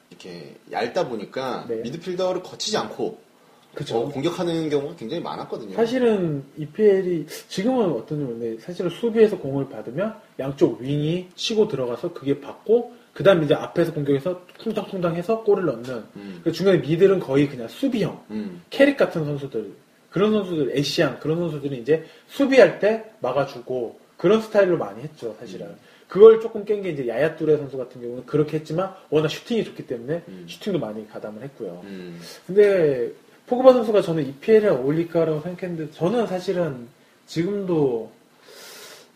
이렇게 0.09 0.55
얇다 0.71 1.07
보니까 1.09 1.65
네. 1.67 1.77
미드필더를 1.77 2.43
거치지 2.43 2.77
않고 2.77 3.27
그쵸. 3.73 3.97
어, 3.99 4.09
공격하는 4.09 4.69
경우가 4.69 4.95
굉장히 4.95 5.21
많았거든요. 5.21 5.75
사실은 5.75 6.43
EPL이 6.57 7.27
지금은 7.47 7.91
어떤지 7.91 8.23
모르는데 8.23 8.59
사실은 8.59 8.89
수비에서 8.89 9.37
공을 9.37 9.69
받으면 9.69 10.15
양쪽 10.39 10.81
윙이 10.81 11.29
치고 11.35 11.67
들어가서 11.67 12.13
그게 12.13 12.41
받고 12.41 12.93
그 13.17 13.23
다음에 13.23 13.45
이제 13.45 13.55
앞에서 13.55 13.91
공격해서 13.93 14.43
쿵당쿵당 14.59 15.15
해서 15.15 15.41
골을 15.41 15.65
넣는 15.65 16.03
음, 16.17 16.39
그 16.43 16.51
중간에 16.51 16.77
미들은 16.77 17.19
거의 17.19 17.49
그냥 17.49 17.67
수비형 17.67 18.23
음, 18.29 18.61
캐릭 18.69 18.95
같은 18.95 19.25
선수들 19.25 19.71
그런 20.11 20.31
선수들 20.33 20.77
애쉬안 20.77 21.19
그런 21.19 21.39
선수들이 21.39 21.79
이제 21.79 22.05
수비할 22.27 22.77
때 22.77 23.05
막아주고 23.21 23.99
그런 24.17 24.39
스타일로 24.39 24.77
많이 24.77 25.01
했죠 25.01 25.35
사실은 25.39 25.65
음. 25.65 25.75
그걸 26.07 26.39
조금 26.41 26.63
깬 26.63 26.83
게 26.83 26.91
이제 26.91 27.07
야야뚜레 27.07 27.57
선수 27.57 27.75
같은 27.77 27.99
경우는 27.99 28.27
그렇게 28.27 28.57
했지만 28.57 28.93
워낙 29.09 29.29
슈팅이 29.29 29.63
좋기 29.63 29.87
때문에 29.87 30.21
음. 30.27 30.45
슈팅도 30.47 30.77
많이 30.77 31.09
가담을 31.09 31.41
했고요 31.41 31.81
음. 31.85 32.21
근데 32.45 33.11
포그바 33.47 33.73
선수가 33.73 34.03
저는 34.03 34.27
EPL에 34.27 34.67
어울릴까라고 34.67 35.41
생각했는데 35.41 35.91
저는 35.91 36.27
사실은 36.27 36.87
지금도 37.25 38.11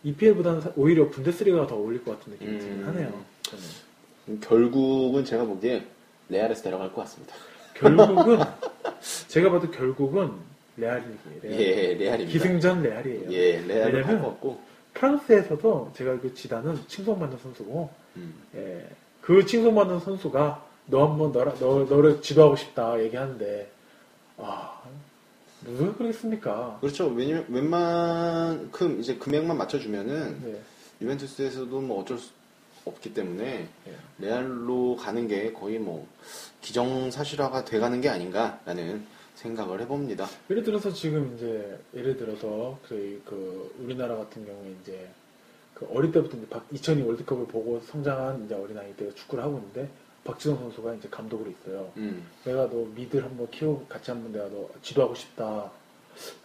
EPL보다는 0.05 0.63
오히려 0.75 1.07
분데스리가가 1.11 1.67
더 1.67 1.75
어울릴 1.75 2.03
것 2.03 2.17
같은 2.17 2.33
느낌이 2.33 2.57
들긴 2.57 2.81
음. 2.81 2.87
하네요 2.87 3.23
저는. 3.43 3.90
결국은 4.39 5.25
제가 5.25 5.45
보기에 5.45 5.85
레알에서 6.29 6.63
데려갈 6.63 6.93
것 6.93 7.01
같습니다. 7.01 7.35
결국은 7.73 8.39
제가 9.27 9.51
봐도 9.51 9.69
결국은 9.71 10.31
레알이에요 10.77 11.17
레알. 11.41 11.59
예, 11.59 11.93
레알입니다. 11.95 12.31
기승전 12.31 12.83
레알이에요. 12.83 13.31
예, 13.31 13.61
레알을 13.67 13.93
왜냐면 13.93 14.05
할것 14.05 14.31
같고. 14.31 14.61
프랑스에서도 14.93 15.91
제가 15.95 16.19
그 16.19 16.33
지단은 16.33 16.77
칭송받는 16.87 17.37
선수고, 17.37 17.89
음. 18.17 18.33
예, 18.55 18.87
그 19.21 19.45
칭송받는 19.45 19.99
선수가 20.01 20.65
너 20.87 21.07
한번 21.07 21.31
너라, 21.31 21.53
너, 21.55 21.85
너를 21.85 22.21
지도하고 22.21 22.55
싶다 22.55 23.01
얘기하는데, 23.01 23.71
아, 24.37 24.81
누가 25.63 25.93
그러겠습니까? 25.95 26.77
그렇죠. 26.81 27.07
왜냐면 27.07 27.45
웬만큼 27.49 28.99
이제 28.99 29.15
금액만 29.15 29.57
맞춰주면은 29.57 30.41
네, 30.43 30.61
유벤투스에서도 31.01 31.81
뭐 31.81 32.01
어쩔 32.01 32.17
수 32.17 32.31
없기 32.85 33.13
때문에 33.13 33.67
예. 33.87 33.95
레알로 34.19 34.95
가는 34.95 35.27
게 35.27 35.51
거의 35.53 35.77
뭐 35.79 36.07
기정사실화가 36.61 37.65
돼가는 37.65 38.01
게 38.01 38.09
아닌가라는 38.09 39.05
생각을 39.35 39.81
해봅니다. 39.81 40.27
예를 40.49 40.63
들어서 40.63 40.91
지금 40.93 41.35
이제 41.35 41.79
예를 41.95 42.17
들어서 42.17 42.77
그, 42.87 43.21
그 43.25 43.73
우리나라 43.79 44.15
같은 44.15 44.45
경우에 44.45 44.75
이제 44.81 45.09
그 45.73 45.87
어릴 45.93 46.11
때부터 46.11 46.37
이제 46.37 46.47
박- 46.47 46.65
2002 46.71 47.01
월드컵을 47.03 47.47
보고 47.47 47.79
성장한 47.81 48.45
이제 48.45 48.53
어린 48.55 48.77
아이들 48.77 49.13
축구를 49.15 49.43
하고 49.43 49.57
있는데 49.57 49.89
박지성 50.23 50.57
선수가 50.57 50.93
이제 50.95 51.07
감독으로 51.09 51.49
있어요. 51.49 51.91
음, 51.97 52.23
내가 52.45 52.69
너 52.69 52.85
미들 52.95 53.23
한번 53.23 53.49
키우고 53.49 53.87
같이 53.87 54.11
한번 54.11 54.31
내가 54.31 54.47
너 54.49 54.69
지도하고 54.83 55.15
싶다. 55.15 55.71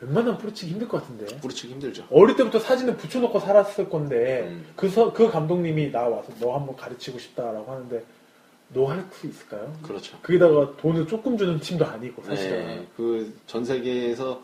웬만하면 0.01 0.39
뿌리치기 0.39 0.73
힘들 0.73 0.89
것 0.89 1.03
같은데. 1.03 1.27
부르치기 1.41 1.73
힘들죠. 1.75 2.07
어릴 2.11 2.37
때부터 2.37 2.59
사진을 2.59 2.97
붙여놓고 2.97 3.41
살았을 3.41 3.89
건데 3.89 4.49
음. 4.49 4.67
그, 4.77 4.89
서- 4.89 5.13
그 5.13 5.31
감독님이 5.31 5.91
나 5.93 6.03
와서 6.09 6.29
너 6.41 6.55
한번 6.55 6.77
가르치고 6.77 7.19
싶다라고 7.19 7.71
하는데 7.73 8.03
너 8.75 8.87
할 8.87 9.05
수 9.13 9.27
있을까요? 9.29 9.73
그렇죠. 9.83 10.17
거기다가 10.23 10.77
돈을 10.79 11.07
조금 11.07 11.39
주는 11.39 11.59
팀도 11.61 11.85
아니고 11.87 12.23
사실은. 12.25 12.67
네, 12.67 12.87
그 12.97 13.33
전 13.47 13.65
세계에서 13.65 14.43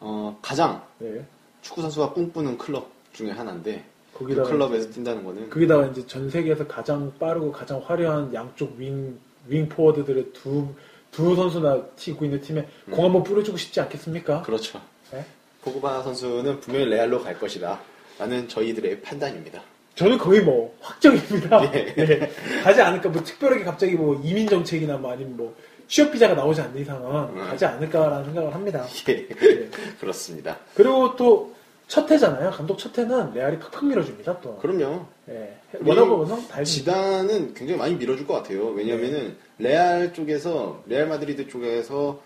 어, 0.00 0.38
가장 0.40 0.82
네. 0.98 1.24
축구 1.62 1.82
선수가 1.82 2.12
꿈꾸는 2.12 2.58
클럽 2.58 2.88
중에 3.12 3.30
하나인데 3.32 3.84
그 4.12 4.20
거기다가 4.20 4.48
클럽에서 4.50 4.84
이제, 4.84 4.90
뛴다는 4.92 5.24
거는 5.24 5.50
거기다가 5.50 5.86
이제 5.88 6.06
전 6.06 6.30
세계에서 6.30 6.66
가장 6.68 7.12
빠르고 7.18 7.50
가장 7.50 7.82
화려한 7.84 8.32
양쪽 8.32 8.76
윙, 8.78 9.18
윙 9.48 9.68
포워드들의 9.68 10.32
두, 10.32 10.68
두 11.16 11.34
선수나 11.34 11.82
뛰고 11.96 12.26
있는 12.26 12.42
팀에 12.42 12.68
음. 12.88 12.92
공 12.92 13.06
한번 13.06 13.22
뿌려주고 13.22 13.56
싶지 13.56 13.80
않겠습니까? 13.80 14.42
그렇죠. 14.42 14.82
네? 15.10 15.24
포그바 15.62 16.02
선수는 16.02 16.60
분명히 16.60 16.84
레알로 16.90 17.22
갈 17.22 17.38
것이다. 17.38 17.80
라는 18.18 18.46
저희들의 18.46 19.00
판단입니다. 19.00 19.62
저는 19.94 20.18
거의 20.18 20.42
뭐 20.42 20.76
확정입니다. 20.82 21.72
예. 21.74 21.94
네. 21.96 22.30
가지 22.62 22.82
않을까 22.82 23.08
뭐 23.08 23.24
특별하게 23.24 23.64
갑자기 23.64 23.94
뭐 23.94 24.20
이민 24.22 24.46
정책이나 24.46 24.98
뭐 24.98 25.10
아니면 25.10 25.38
뭐 25.38 25.56
취업 25.88 26.12
비자가 26.12 26.34
나오지 26.34 26.60
않는 26.60 26.82
이상은 26.82 27.28
음. 27.30 27.46
가지 27.48 27.64
않을까라는 27.64 28.26
생각을 28.26 28.54
합니다. 28.54 28.84
예, 29.08 29.26
네. 29.26 29.70
그렇습니다. 29.98 30.58
그리고 30.74 31.16
또 31.16 31.55
첫 31.88 32.10
해잖아요. 32.10 32.50
감독 32.50 32.78
첫 32.78 32.96
해는 32.98 33.32
레알이 33.32 33.58
팍팍 33.58 33.84
밀어줍니다. 33.86 34.40
또. 34.40 34.56
그럼요. 34.58 35.06
예. 35.28 35.56
원하고는 35.84 36.48
다 36.48 36.62
지단은 36.64 37.54
굉장히 37.54 37.78
많이 37.78 37.94
밀어줄 37.94 38.26
것 38.26 38.34
같아요. 38.34 38.68
왜냐면은 38.68 39.36
레알 39.58 40.12
쪽에서 40.12 40.82
레알 40.86 41.06
마드리드 41.06 41.48
쪽에서 41.48 42.20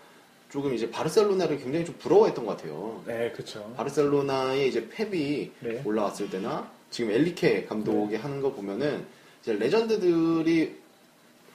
조금 0.49 0.73
이제 0.73 0.89
바르셀로나를 0.89 1.59
굉장히 1.59 1.85
좀 1.85 1.95
부러워했던 1.99 2.45
것 2.45 2.57
같아요. 2.57 3.01
네, 3.05 3.31
그렇죠. 3.31 3.71
바르셀로나의 3.77 4.67
이제 4.67 4.89
펩이 4.89 5.51
네. 5.59 5.81
올라왔을 5.85 6.29
때나 6.29 6.69
지금 6.89 7.11
엔리케 7.11 7.65
감독이 7.65 8.15
하는 8.15 8.41
거 8.41 8.51
보면은 8.51 9.05
이제 9.41 9.53
레전드들이 9.53 10.75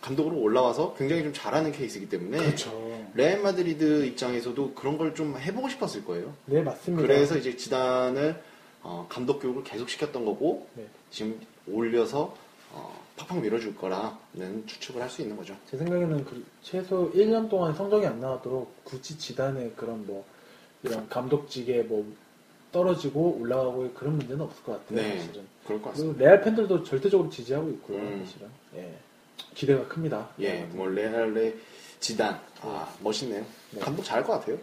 감독으로 0.00 0.38
올라와서 0.38 0.94
굉장히 0.96 1.24
좀 1.24 1.32
잘하는 1.32 1.72
케이스이기 1.72 2.08
때문에 2.08 2.38
그렇죠. 2.38 2.70
레알 3.16 3.40
마드리드 3.42 4.04
입장에서도 4.06 4.74
그런 4.74 4.98
걸 4.98 5.14
좀 5.14 5.36
해보고 5.38 5.68
싶었을 5.68 6.04
거예요. 6.04 6.34
네, 6.46 6.62
맞습니다. 6.62 7.02
그래서 7.06 7.36
이제 7.38 7.56
지단을 7.56 8.40
어, 8.82 9.06
감독 9.08 9.40
교육을 9.40 9.64
계속 9.64 9.88
시켰던 9.88 10.24
거고 10.24 10.68
네. 10.74 10.86
지금 11.10 11.40
올려서 11.66 12.36
어, 12.72 13.00
팍팍 13.16 13.40
밀어줄 13.40 13.74
거라는 13.76 14.66
추측을 14.66 15.00
할 15.00 15.08
수 15.08 15.22
있는 15.22 15.36
거죠. 15.36 15.56
제 15.70 15.76
생각에는 15.78 16.24
그 16.24 16.44
최소 16.62 17.10
1년 17.12 17.48
동안 17.48 17.74
성적이 17.74 18.06
안 18.06 18.20
나오더라도 18.20 18.84
굳이 18.84 19.16
지단의 19.18 19.72
그런 19.76 20.06
뭐 20.06 20.24
이런 20.82 21.08
감독직에 21.08 21.82
뭐 21.84 22.06
떨어지고 22.72 23.38
올라가고 23.40 23.90
그런 23.94 24.16
문제는 24.18 24.42
없을 24.42 24.62
것 24.64 24.72
같아요. 24.72 25.00
네, 25.00 25.18
사실은. 25.20 25.46
그럴 25.64 25.80
것 25.80 25.90
같습니다. 25.90 26.22
레알 26.24 26.42
팬들도 26.42 26.84
절대적으로 26.84 27.30
지지하고 27.30 27.70
있고요. 27.70 27.98
음. 27.98 28.22
사실은. 28.24 28.48
예. 28.76 28.94
기대가 29.54 29.86
큽니다. 29.88 30.28
예, 30.40 30.64
뭐 30.72 30.86
레알의 30.86 31.56
지단, 32.06 32.40
아 32.60 32.88
멋있네요. 33.00 33.44
네. 33.72 33.80
감독 33.80 34.04
잘할 34.04 34.24
것 34.24 34.34
같아요. 34.34 34.56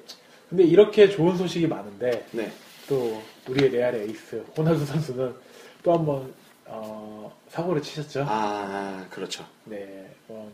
근데 0.49 0.63
이렇게 0.63 1.09
좋은 1.09 1.35
소식이 1.35 1.67
많은데 1.67 2.25
네, 2.31 2.49
또 2.87 3.21
우리의 3.49 3.69
레알의 3.69 4.03
에이스 4.03 4.45
호날두 4.55 4.85
선수는 4.85 5.35
또 5.83 5.93
한번 5.93 6.33
어, 6.63 7.37
사고를 7.49 7.81
치셨죠. 7.81 8.25
아 8.29 9.05
그렇죠. 9.09 9.45
네, 9.65 10.09
어, 10.29 10.49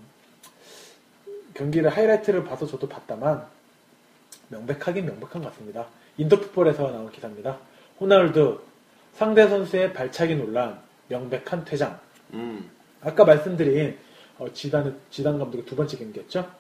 경기를 1.54 1.92
하이라이트를 1.92 2.44
봐서 2.44 2.66
저도 2.66 2.90
봤다만 2.90 3.46
명백하긴 4.48 5.06
명백한 5.06 5.44
것 5.44 5.52
같습니다. 5.52 5.86
인터풋볼에서 6.18 6.90
나온 6.90 7.12
기사입니다. 7.12 7.60
호날두 8.00 8.62
상대 9.14 9.48
선수의 9.48 9.94
발차기 9.94 10.34
논란 10.34 10.82
명백한 11.08 11.66
퇴장. 11.66 12.00
음, 12.34 12.68
아까 13.02 13.26
말씀드린 13.26 13.96
어, 14.40 14.52
지단 14.52 15.00
지단 15.12 15.38
감독의 15.38 15.68
두 15.68 15.76
번째 15.76 15.96
경기였죠. 15.96 16.59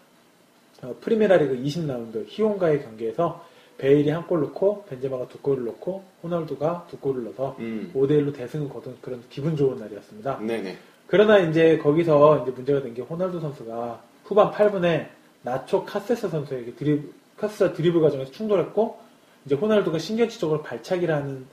어, 0.82 0.96
프리메라 1.02 1.38
리그 1.38 1.56
20라운드 1.58 2.26
히혼과의 2.28 2.84
경기에서 2.84 3.46
베일이 3.78 4.10
한 4.10 4.28
골 4.28 4.42
넣고 4.42 4.84
벤제마가 4.90 5.28
두 5.30 5.38
골을 5.40 5.66
넣고 5.66 6.04
호날두가 6.24 6.88
두 6.90 6.98
골을 6.98 7.24
넣어서 7.26 7.56
음, 7.60 7.92
5대1로 7.96 8.34
대승을 8.34 8.68
거둔 8.70 8.98
그런 9.02 9.24
기분 9.30 9.56
좋은 9.56 9.78
날이었습니다. 9.80 10.40
네네. 10.40 10.78
그러나 11.08 11.40
이제 11.40 11.78
거기서 11.78 12.44
이제 12.44 12.52
문제가 12.52 12.82
된 12.82 12.94
게 12.94 13.02
호날두 13.02 13.40
선수가 13.40 14.02
후반 14.26 14.52
8분에 14.52 15.08
나초 15.42 15.86
카세스 15.86 16.30
선수에게 16.30 16.74
드리블, 16.76 17.10
카세스와 17.38 17.74
드리블 17.74 18.02
과정에서 18.02 18.32
충돌했고 18.32 19.00
이제 19.46 19.56
호날두가 19.56 19.98
신경질적으로 19.98 20.62
발차기하는 20.62 21.46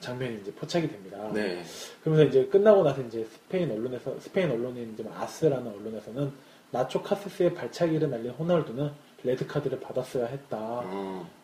장면이 0.00 0.38
이제 0.42 0.52
포착이 0.52 0.88
됩니다. 0.88 1.18
네, 1.34 1.62
그러면서 2.04 2.28
이제 2.30 2.46
끝나고 2.46 2.84
나서 2.84 3.02
이제 3.02 3.26
스페인 3.32 3.70
언론에서 3.70 4.14
스페인 4.20 4.50
언론인 4.50 4.92
이제 4.94 5.02
뭐 5.02 5.12
아스라는 5.18 5.66
언론에서는 5.66 6.30
나초 6.70 7.02
카세스의 7.02 7.54
발차기를 7.54 8.10
날린 8.10 8.30
호날두는 8.32 8.90
레드 9.24 9.46
카드를 9.46 9.80
받았어야 9.80 10.26
했다라고 10.26 10.86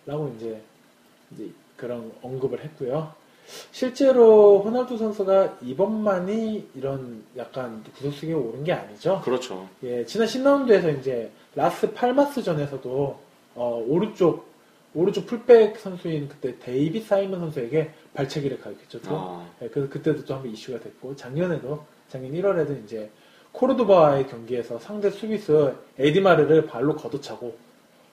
어, 0.07 0.35
이제 0.37 0.61
이제 1.33 1.51
그런 1.77 2.13
언급을 2.23 2.63
했고요. 2.63 3.13
실제로 3.71 4.61
호날두 4.61 4.97
선수가 4.97 5.59
이번만이 5.63 6.69
이런 6.75 7.25
약간 7.37 7.83
구설수에 7.97 8.33
오른 8.33 8.63
게 8.65 8.73
아니죠. 8.73 9.21
그렇죠. 9.25 9.69
예, 9.83 10.05
지난 10.05 10.27
10라운드에서 10.29 10.99
이제 10.99 11.31
라스 11.55 11.93
팔마스전에서도 11.93 13.19
어, 13.55 13.85
오른쪽 13.87 14.51
오른쪽 14.95 15.27
풀백 15.27 15.79
선수인 15.79 16.29
그때 16.29 16.59
데이비 16.59 17.01
사이먼 17.01 17.41
선수에게 17.41 17.91
발차기를 18.15 18.61
가격했죠. 18.61 19.01
또. 19.03 19.17
아, 19.17 19.49
예, 19.63 19.69
그래서 19.69 19.91
그때도 19.91 20.25
또 20.25 20.35
한번 20.35 20.53
이슈가 20.53 20.81
됐고 20.81 21.17
작년에도 21.17 21.85
작년 22.09 22.33
1월에도 22.33 22.85
이제 22.85 23.11
코르도바와의 23.53 24.29
경기에서 24.29 24.79
상대 24.79 25.11
수비수 25.11 25.75
에디마르를 25.99 26.67
발로 26.67 26.97
걷어차고 26.97 27.57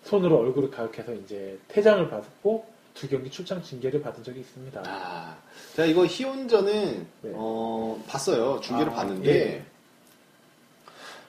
손으로 0.04 0.38
얼굴을 0.40 0.72
가격해서 0.72 1.14
이제 1.14 1.58
퇴장을 1.68 2.10
받고 2.10 2.66
두 2.94 3.08
경기 3.08 3.30
출장 3.30 3.62
징계를 3.64 4.02
받은 4.02 4.24
적이 4.24 4.42
있습니다. 4.42 4.84
아, 4.86 5.38
제가 5.76 5.88
이거 5.88 6.06
히혼전은 6.06 7.08
네. 7.22 7.32
어 7.34 8.04
봤어요. 8.08 8.60
중계를 8.62 8.92
아, 8.92 8.96
봤는데 8.96 9.30
예. 9.30 9.66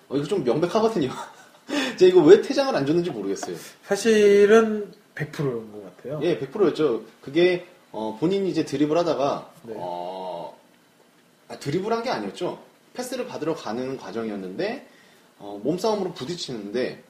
어, 0.09 0.16
이거 0.16 0.27
좀 0.27 0.42
명백하거든요. 0.42 1.11
제가 1.96 2.09
이거 2.09 2.20
왜 2.23 2.42
퇴장을 2.42 2.75
안 2.75 2.85
줬는지 2.87 3.11
모르겠어요. 3.11 3.57
사실은 3.85 4.92
100%인 5.14 5.73
것 5.73 5.96
같아요. 5.96 6.20
예, 6.23 6.38
100%였죠. 6.38 7.05
그게 7.20 7.66
어, 7.92 8.16
본인이 8.18 8.49
이제 8.49 8.64
드리블 8.64 8.99
하다가 8.99 9.51
네. 9.62 9.75
어, 9.77 10.57
아, 11.49 11.57
드리블 11.59 11.92
한게 11.92 12.11
아니었죠. 12.11 12.59
패스를 12.94 13.26
받으러 13.26 13.55
가는 13.55 13.96
과정이었는데 13.96 14.87
어, 15.38 15.61
몸싸움으로 15.62 16.12
부딪히는데 16.12 17.03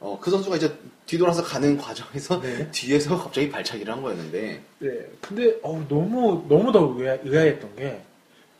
어, 0.00 0.18
그 0.20 0.30
선수가 0.30 0.56
이제 0.56 0.72
뒤돌아서 1.06 1.42
가는 1.42 1.76
과정에서 1.78 2.40
네. 2.40 2.70
뒤에서 2.70 3.18
갑자기 3.18 3.50
발차기를 3.50 3.92
한 3.92 4.02
거였는데 4.02 4.62
네, 4.78 5.10
근데 5.20 5.58
어우, 5.62 5.82
너무 5.88 6.44
너무 6.48 6.72
더 6.72 6.94
의아, 6.96 7.18
의아했던 7.22 7.76
게 7.76 8.02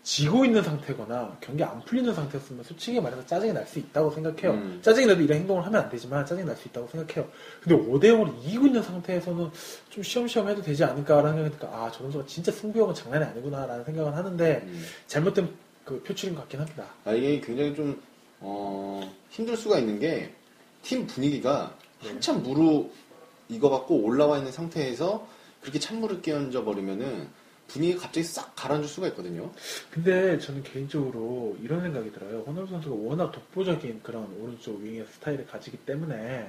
지고 0.02 0.44
있는 0.44 0.62
상태거나 0.62 1.36
경기 1.40 1.62
안 1.62 1.82
풀리는 1.84 2.14
상태였으면 2.14 2.64
솔직히 2.64 2.98
말해서 2.98 3.26
짜증이 3.26 3.52
날 3.52 3.66
수 3.66 3.78
있다고 3.78 4.10
생각해요. 4.10 4.52
음. 4.52 4.78
짜증이 4.80 5.06
나도 5.06 5.20
이런 5.20 5.38
행동을 5.38 5.66
하면 5.66 5.82
안 5.82 5.90
되지만 5.90 6.24
짜증이 6.24 6.46
날 6.46 6.56
수 6.56 6.66
있다고 6.68 6.88
생각해요. 6.88 7.30
근데 7.62 7.76
5대 7.76 8.04
0으로 8.04 8.34
이기고 8.42 8.66
있는 8.68 8.82
상태에서는 8.82 9.50
좀 9.90 10.02
시험시험 10.02 10.48
해도 10.48 10.62
되지 10.62 10.82
않을까라는 10.84 11.34
생각이 11.34 11.58
드니까 11.58 11.76
아, 11.76 11.90
저 11.92 11.98
선수가 12.04 12.24
진짜 12.26 12.50
승부욕은 12.50 12.94
장난이 12.94 13.22
아니구나라는 13.24 13.84
생각을 13.84 14.16
하는데 14.16 14.60
음, 14.64 14.86
잘못된 15.08 15.50
그 15.88 16.02
표출인 16.02 16.34
것 16.34 16.42
같긴 16.42 16.60
합니다. 16.60 16.84
아, 17.06 17.12
이게 17.12 17.40
굉장히 17.40 17.74
좀 17.74 17.98
어, 18.40 19.00
힘들 19.30 19.56
수가 19.56 19.78
있는 19.78 19.98
게 19.98 20.34
팀 20.82 21.06
분위기가 21.08 21.74
네. 22.02 22.10
한참 22.10 22.40
무르 22.42 22.86
익어갖고 23.48 23.96
올라와 24.04 24.38
있는 24.38 24.52
상태에서 24.52 25.26
그렇게 25.60 25.78
찬물을 25.80 26.22
끼얹어 26.22 26.62
버리면은 26.64 27.28
분위기가 27.66 28.02
갑자기 28.02 28.24
싹 28.24 28.54
가라앉을 28.54 28.86
수가 28.88 29.08
있거든요. 29.08 29.50
근데 29.90 30.38
저는 30.38 30.62
개인적으로 30.62 31.56
이런 31.62 31.80
생각이 31.82 32.12
들어요. 32.12 32.44
호날두 32.46 32.70
선수가 32.70 32.94
워낙 32.94 33.32
독보적인 33.32 34.02
그런 34.04 34.24
오른쪽 34.40 34.80
윙의 34.80 35.04
스타일을 35.14 35.46
가지기 35.46 35.78
때문에 35.78 36.48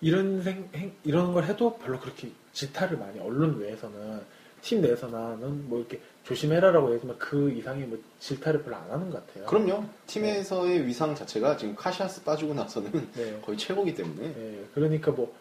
이런 0.00 0.42
생, 0.42 0.68
행- 0.74 0.94
이런 1.04 1.32
걸 1.34 1.44
해도 1.44 1.76
별로 1.78 2.00
그렇게 2.00 2.30
질타를 2.54 2.96
많이 2.98 3.20
언론 3.20 3.58
외에서는 3.60 4.20
팀 4.60 4.80
내에서는 4.80 5.68
뭐 5.68 5.78
이렇게 5.78 6.00
조심해라라고 6.24 6.88
얘기하지만 6.88 7.16
그 7.18 7.50
이상의 7.50 7.86
뭐 7.86 7.98
질타를 8.20 8.62
별로 8.62 8.76
안 8.76 8.90
하는 8.90 9.10
것 9.10 9.26
같아요. 9.26 9.46
그럼요. 9.46 9.84
팀에서의 10.06 10.86
위상 10.86 11.14
자체가 11.14 11.56
지금 11.56 11.74
카시아스 11.74 12.22
빠지고 12.24 12.54
나서는 12.54 12.90
네. 13.14 13.38
거의 13.44 13.56
최고기 13.56 13.94
때문에 13.94 14.26
예, 14.26 14.64
그러니까 14.74 15.10
뭐 15.10 15.34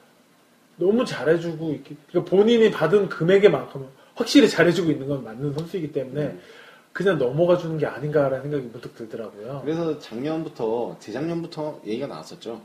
너무 0.78 1.04
잘해주고 1.04 1.72
이렇게 1.72 1.96
그러니까 2.10 2.30
본인이 2.30 2.72
받은 2.72 3.10
금액에만큼 3.10 3.88
확실히 4.16 4.50
잘해주고 4.50 4.92
있는 4.92 5.08
건 5.08 5.24
맞는 5.24 5.54
선수이기 5.54 5.92
때문에 5.92 6.22
음. 6.22 6.42
그냥 6.94 7.20
넘어가 7.20 7.58
주는 7.58 7.78
게 7.78 7.86
아닌가라는 7.86 8.42
생각이 8.42 8.64
문득 8.72 8.96
들더라고요. 8.96 9.62
그래서 9.64 10.00
작년부터 10.00 10.98
재작년부터 11.00 11.80
얘기가 11.86 12.08
나왔었죠. 12.08 12.60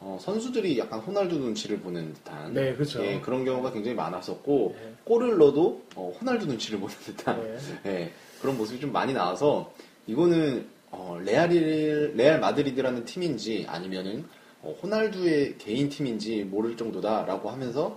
어, 0.00 0.16
선수들이 0.18 0.78
약간 0.78 1.00
호날두 1.00 1.36
눈치를 1.38 1.78
보는 1.80 2.14
듯한 2.14 2.54
네, 2.54 2.74
그렇죠. 2.74 3.04
예, 3.04 3.20
그런 3.20 3.44
경우가 3.44 3.70
굉장히 3.72 3.94
많았었고 3.94 4.74
네. 4.74 4.94
골을 5.04 5.36
넣어도 5.36 5.82
어, 5.94 6.12
호날두 6.18 6.46
눈치를 6.46 6.80
보는 6.80 6.94
듯한 7.04 7.42
네. 7.42 7.58
예, 7.86 8.12
그런 8.40 8.56
모습이 8.56 8.80
좀 8.80 8.92
많이 8.92 9.12
나와서 9.12 9.72
이거는 10.06 10.66
어, 10.90 11.20
레알이 11.22 12.14
레알 12.16 12.40
마드리드라는 12.40 13.04
팀인지 13.04 13.66
아니면은 13.68 14.24
어, 14.62 14.74
호날두의 14.82 15.58
개인 15.58 15.90
팀인지 15.90 16.44
모를 16.44 16.76
정도다라고 16.78 17.50
하면서 17.50 17.96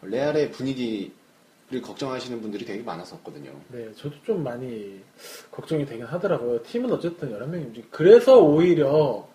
레알의 0.00 0.52
분위기를 0.52 1.12
걱정하시는 1.82 2.40
분들이 2.40 2.64
되게 2.64 2.82
많았었거든요. 2.82 3.52
네, 3.68 3.92
저도 3.94 4.16
좀 4.24 4.42
많이 4.42 5.00
걱정이 5.50 5.84
되긴 5.84 6.06
하더라고요. 6.06 6.62
팀은 6.62 6.90
어쨌든 6.92 7.30
11명이 7.38 7.66
움직이 7.66 7.86
그래서 7.90 8.40
오히려 8.40 9.28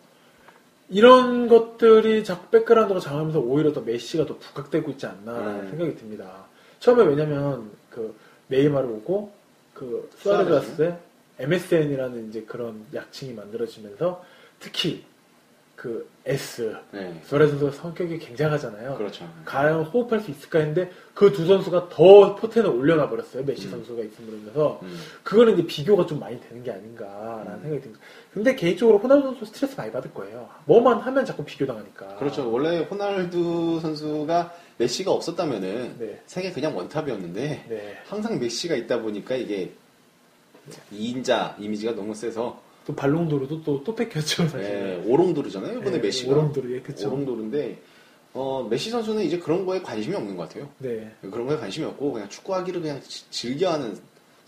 이런 0.89 1.47
것들이 1.47 2.23
자꾸 2.23 2.49
백그라운드가 2.49 2.99
장하면서 2.99 3.39
오히려 3.39 3.73
더 3.73 3.81
메시가 3.81 4.25
더 4.25 4.37
부각되고 4.37 4.91
있지 4.91 5.05
않나라는 5.05 5.59
음. 5.61 5.69
생각이 5.69 5.95
듭니다. 5.95 6.45
처음에 6.79 7.03
왜냐면 7.03 7.71
그 7.89 8.15
네이마르 8.47 8.87
오고 8.87 9.31
그때 9.73 10.97
MSN이라는 11.39 12.29
이제 12.29 12.43
그런 12.43 12.85
약칭이 12.93 13.33
만들어지면서 13.33 14.23
특히 14.59 15.03
그 15.77 16.09
S 16.25 16.75
네. 16.91 17.21
선수가 17.23 17.71
성격이 17.71 18.17
굉장하잖아요. 18.17 18.97
그렇죠. 18.97 19.31
과연 19.45 19.83
호흡할 19.83 20.19
수 20.19 20.31
있을까 20.31 20.57
했는데 20.57 20.91
그 21.13 21.31
두 21.31 21.45
선수가 21.45 21.89
더 21.89 22.35
포텐을 22.35 22.67
올려놔 22.67 23.07
버렸어요. 23.11 23.43
메시 23.45 23.67
음. 23.67 23.71
선수가 23.71 24.03
있음으로 24.03 24.37
인해서 24.37 24.79
음. 24.81 24.97
그거는 25.23 25.53
이제 25.53 25.67
비교가 25.67 26.07
좀 26.07 26.19
많이 26.19 26.41
되는 26.41 26.63
게 26.63 26.71
아닌가라는 26.71 27.53
음. 27.53 27.61
생각이 27.61 27.81
듭니다. 27.83 28.03
근데 28.33 28.55
개인적으로 28.55 28.97
호날두 28.97 29.27
선수 29.27 29.45
스트레스 29.45 29.75
많이 29.75 29.91
받을 29.91 30.11
거예요. 30.15 30.49
뭐만 30.65 30.99
하면 30.99 31.23
자꾸 31.25 31.45
비교당하니까. 31.45 32.15
그렇죠. 32.15 32.51
원래 32.51 32.79
호날두 32.79 33.79
선수가 33.79 34.53
메시가 34.79 35.11
없었다면은 35.11 35.95
네. 35.99 36.21
세계 36.25 36.51
그냥 36.51 36.75
원탑이었는데 36.75 37.65
네. 37.69 37.97
항상 38.07 38.39
메시가 38.39 38.75
있다 38.75 38.99
보니까 39.03 39.35
이게 39.35 39.73
2인자 40.91 41.53
이미지가 41.59 41.93
너무 41.93 42.15
세서 42.15 42.65
또 42.87 42.95
발롱도르도 42.95 43.63
또, 43.63 43.83
또 43.83 43.93
뺏겼죠, 43.93 44.47
사실. 44.47 44.61
예, 44.61 45.03
오롱도르잖아요. 45.05 45.79
이번에 45.79 45.97
네, 45.97 45.99
메시가. 45.99 46.31
오롱도르, 46.31 46.73
예, 46.73 46.79
그쵸. 46.81 47.09
오롱도르인데 47.09 47.81
어, 48.33 48.65
메시 48.69 48.89
선수는 48.91 49.23
이제 49.23 49.37
그런 49.37 49.65
거에 49.65 49.81
관심이 49.81 50.15
없는 50.15 50.37
것 50.37 50.47
같아요. 50.47 50.69
네. 50.77 51.11
그런 51.19 51.47
거에 51.47 51.57
관심이 51.57 51.85
없고 51.85 52.13
그냥 52.13 52.29
축구하기를 52.29 52.79
그냥 52.81 53.01
지- 53.01 53.29
즐겨하는 53.29 53.99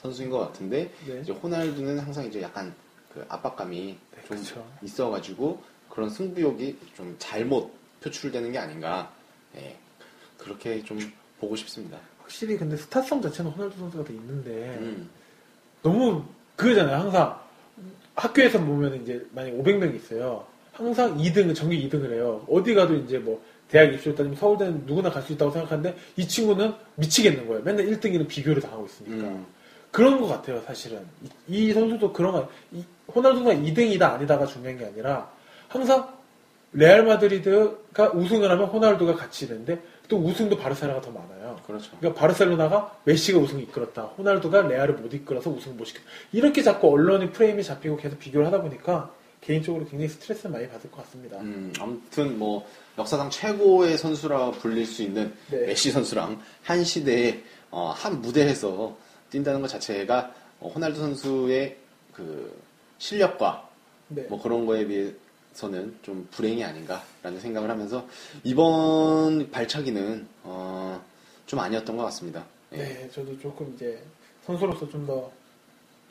선수인 0.01 0.29
것 0.29 0.39
같은데 0.39 0.89
네. 1.05 1.19
이제 1.21 1.33
호날두는 1.33 1.99
항상 1.99 2.25
이제 2.25 2.41
약간 2.41 2.73
그 3.13 3.25
압박감이 3.27 3.77
네, 4.15 4.23
좀 4.25 4.37
그쵸. 4.37 4.65
있어가지고 4.83 5.61
그런 5.89 6.09
승부욕이 6.09 6.77
좀 6.95 7.15
잘못 7.19 7.73
표출되는 8.01 8.53
게 8.53 8.57
아닌가 8.57 9.11
예, 9.57 9.75
그렇게 10.37 10.81
좀 10.85 10.97
보고 11.41 11.57
싶습니다. 11.57 11.97
확실히 12.21 12.55
근데 12.57 12.77
스타성 12.77 13.21
자체는 13.21 13.51
호날두 13.51 13.77
선수가 13.79 14.05
더 14.05 14.13
있는데 14.13 14.77
음, 14.79 15.09
너무 15.81 16.23
그거잖아요. 16.55 16.95
항상 16.95 17.48
학교에서 18.19 18.59
보면 18.59 19.01
이제 19.01 19.25
만약 19.31 19.51
500명 19.53 19.95
있어요. 19.95 20.45
항상 20.73 21.17
2등, 21.17 21.53
정기 21.55 21.87
2등을 21.89 22.11
해요. 22.13 22.45
어디 22.49 22.73
가도 22.73 22.95
이제 22.95 23.17
뭐 23.17 23.41
대학 23.69 23.93
입시를 23.93 24.15
따지면 24.15 24.37
서울대는 24.37 24.83
누구나 24.85 25.09
갈 25.09 25.21
수 25.23 25.33
있다고 25.33 25.51
생각하는데 25.51 25.95
이 26.17 26.27
친구는 26.27 26.73
미치겠는 26.95 27.47
거예요. 27.47 27.63
맨날 27.63 27.85
1등이는 27.87 28.27
비교를 28.27 28.61
당하고 28.61 28.85
있으니까. 28.85 29.27
음, 29.27 29.45
그런 29.91 30.19
것 30.19 30.27
같아요, 30.27 30.61
사실은. 30.61 30.99
이, 31.47 31.69
이 31.69 31.73
선수도 31.73 32.11
그런 32.13 32.31
거, 32.33 32.49
이, 32.71 32.83
호날두가 33.13 33.53
2등이다 33.53 34.01
아니다가 34.03 34.45
중요한 34.45 34.77
게 34.77 34.85
아니라 34.85 35.29
항상 35.67 36.07
레알 36.73 37.03
마드리드가 37.03 38.11
우승을 38.13 38.49
하면 38.51 38.65
호날두가 38.67 39.15
같이 39.15 39.47
되는데 39.47 39.81
또 40.09 40.17
우승도 40.17 40.57
바르셀로나가 40.57 41.05
더 41.05 41.11
많아요. 41.11 41.57
그렇죠. 41.65 41.91
그러니까 41.99 42.19
바르셀로나가 42.19 42.99
메시가 43.05 43.39
우승 43.39 43.59
이끌었다. 43.59 44.01
호날두가 44.17 44.63
레알을 44.63 44.95
못 44.95 45.13
이끌어서 45.13 45.51
우승 45.51 45.77
못 45.77 45.85
시켰다. 45.85 46.05
이렇게 46.33 46.63
자꾸 46.63 46.91
언론의 46.91 47.31
프레임이 47.31 47.63
잡히고 47.63 47.95
계속 47.97 48.17
비교를 48.19 48.47
하다 48.47 48.63
보니까 48.63 49.13
개인적으로 49.39 49.85
굉장히 49.85 50.09
스트레스를 50.09 50.51
많이 50.51 50.67
받을 50.67 50.89
것 50.91 51.03
같습니다. 51.03 51.37
음, 51.37 51.71
아무튼 51.79 52.37
뭐 52.39 52.67
역사상 52.97 53.29
최고의 53.29 53.97
선수라 53.97 54.51
불릴 54.51 54.85
수 54.85 55.03
있는 55.03 55.31
네. 55.51 55.67
메시 55.67 55.91
선수랑 55.91 56.41
한 56.63 56.83
시대에 56.83 57.41
어, 57.69 57.93
한 57.95 58.19
무대에서 58.19 58.97
뛴다는 59.29 59.61
것 59.61 59.67
자체가 59.67 60.33
어, 60.59 60.71
호날두 60.73 60.99
선수의 60.99 61.77
그 62.13 62.59
실력과 62.97 63.69
네. 64.07 64.23
뭐 64.23 64.41
그런 64.41 64.65
거에 64.65 64.85
비해 64.85 65.13
서는 65.59 65.97
좀 66.01 66.25
불행이 66.31 66.63
아닌가라는 66.63 67.41
생각을 67.41 67.69
하면서 67.69 68.07
이번 68.45 69.51
발차기는 69.51 70.25
어, 70.43 71.03
좀 71.45 71.59
아니었던 71.59 71.97
것 71.97 72.03
같습니다. 72.03 72.45
예. 72.71 72.77
네, 72.77 73.09
저도 73.13 73.37
조금 73.39 73.73
이제 73.75 74.01
선수로서 74.45 74.89
좀 74.89 75.05
더, 75.05 75.29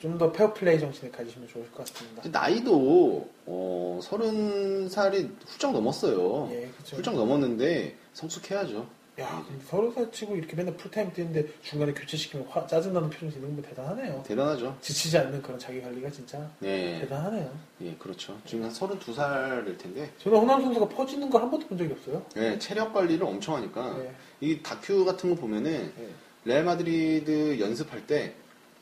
좀더 0.01 0.31
페어플레이 0.33 0.79
정신을 0.79 1.11
가지시면 1.11 1.49
좋을 1.49 1.71
것 1.73 1.87
같습니다. 1.87 2.29
나이도 2.29 3.29
어, 3.47 4.01
서른 4.03 4.89
살이 4.91 5.31
훌쩍 5.47 5.73
넘었어요. 5.73 6.51
예, 6.53 6.69
그쵸. 6.77 6.97
훌쩍 6.97 7.15
넘었는데 7.15 7.97
성숙해야죠. 8.13 8.87
야, 9.21 9.45
근데 9.49 9.65
서른 9.65 9.91
살 9.91 10.13
치고 10.13 10.37
이렇게 10.37 10.55
맨날 10.55 10.77
풀타임 10.77 11.13
뛰는데 11.13 11.45
중간에 11.63 11.93
교체시키면 11.93 12.47
화, 12.49 12.65
짜증나는 12.67 13.11
표정 13.11 13.31
짓는 13.31 13.57
거 13.57 13.63
대단하네요. 13.63 14.23
대단하죠. 14.25 14.77
지치지 14.81 15.19
않는 15.19 15.43
그런 15.43 15.59
자기 15.59 15.81
관리가 15.83 16.09
진짜 16.11 16.49
네, 16.61 17.01
대단하네요. 17.01 17.53
예, 17.81 17.95
그렇죠. 17.99 18.39
지금 18.47 18.65
한 18.65 18.71
32살일 18.73 19.77
텐데, 19.77 20.13
저는 20.23 20.39
호날두 20.39 20.63
선수가 20.63 20.89
퍼지는 20.91 21.29
걸 21.31 21.43
한 21.43 21.51
번도 21.51 21.67
본 21.67 21.79
적이 21.79 21.93
없어요. 21.95 22.25
예, 22.37 22.57
체력 22.61 22.93
관리를 22.93 23.25
엄청 23.27 23.57
하니까, 23.57 23.97
네. 23.99 24.15
이 24.41 24.63
다큐 24.63 25.05
같은 25.05 25.35
거 25.35 25.41
보면은, 25.41 25.93
네. 25.97 26.09
레알 26.45 26.65
마드리드 26.65 27.59
연습할 27.59 28.07
때 28.07 28.35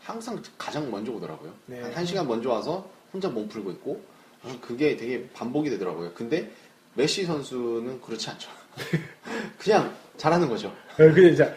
항상 0.02 0.42
가장 0.58 0.90
먼저 0.90 1.12
오더라고요. 1.12 1.52
네. 1.66 1.80
한 1.80 1.92
1시간 2.04 2.26
먼저 2.26 2.50
와서 2.50 2.88
혼자 3.12 3.28
몸 3.30 3.48
풀고 3.48 3.70
있고, 3.72 4.02
아, 4.42 4.54
그게 4.60 4.96
되게 4.98 5.26
반복이 5.30 5.70
되더라고요. 5.70 6.12
근데 6.14 6.50
메시 6.94 7.24
선수는 7.24 8.02
그렇지 8.02 8.28
않죠. 8.30 8.50
그냥 9.58 9.94
잘하는 10.16 10.48
거죠. 10.48 10.72
네, 10.98 11.06
근데 11.12 11.28
이제 11.30 11.54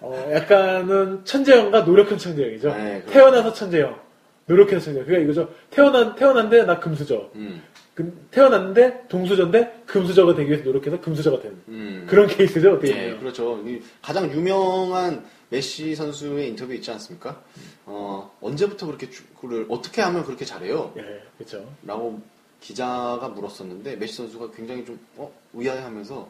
어, 0.00 0.28
약간은 0.32 1.24
천재형과 1.24 1.82
노력한 1.82 2.18
천재형이죠. 2.18 2.68
네, 2.74 3.00
그렇죠. 3.02 3.12
태어나서 3.12 3.52
천재형, 3.52 3.98
노력해서 4.46 4.80
천재형. 4.86 5.06
그러니까 5.06 5.24
이거죠. 5.32 5.54
태어난 5.70 6.14
태어난데 6.16 6.64
나 6.64 6.78
금수저. 6.80 7.30
음, 7.36 7.62
금- 7.94 8.26
태어났는데 8.30 9.04
동수저인데 9.08 9.82
금수저가 9.86 10.34
되기 10.34 10.50
위해서 10.50 10.64
노력해서 10.64 11.00
금수저가 11.00 11.42
되는 11.42 11.56
음. 11.68 12.06
그런 12.08 12.26
케이스죠. 12.26 12.72
어떻게 12.72 12.88
예, 12.88 13.02
보면. 13.04 13.20
그렇죠. 13.20 13.62
이 13.66 13.80
가장 14.00 14.30
유명한 14.32 15.24
메시 15.50 15.94
선수의 15.94 16.48
인터뷰 16.48 16.72
있지 16.74 16.90
않습니까? 16.90 17.40
어, 17.84 18.32
언제부터 18.40 18.86
그렇게 18.86 19.10
축구를, 19.10 19.66
어떻게 19.68 20.00
하면 20.00 20.24
그렇게 20.24 20.44
잘해요? 20.46 20.92
예, 20.96 21.20
그렇죠. 21.36 21.64
라고 21.86 22.20
기자가 22.62 23.28
물었었는데, 23.28 23.96
메시 23.96 24.16
선수가 24.16 24.52
굉장히 24.56 24.84
좀, 24.86 24.98
어, 25.16 25.30
의아해 25.52 25.80
하면서, 25.80 26.26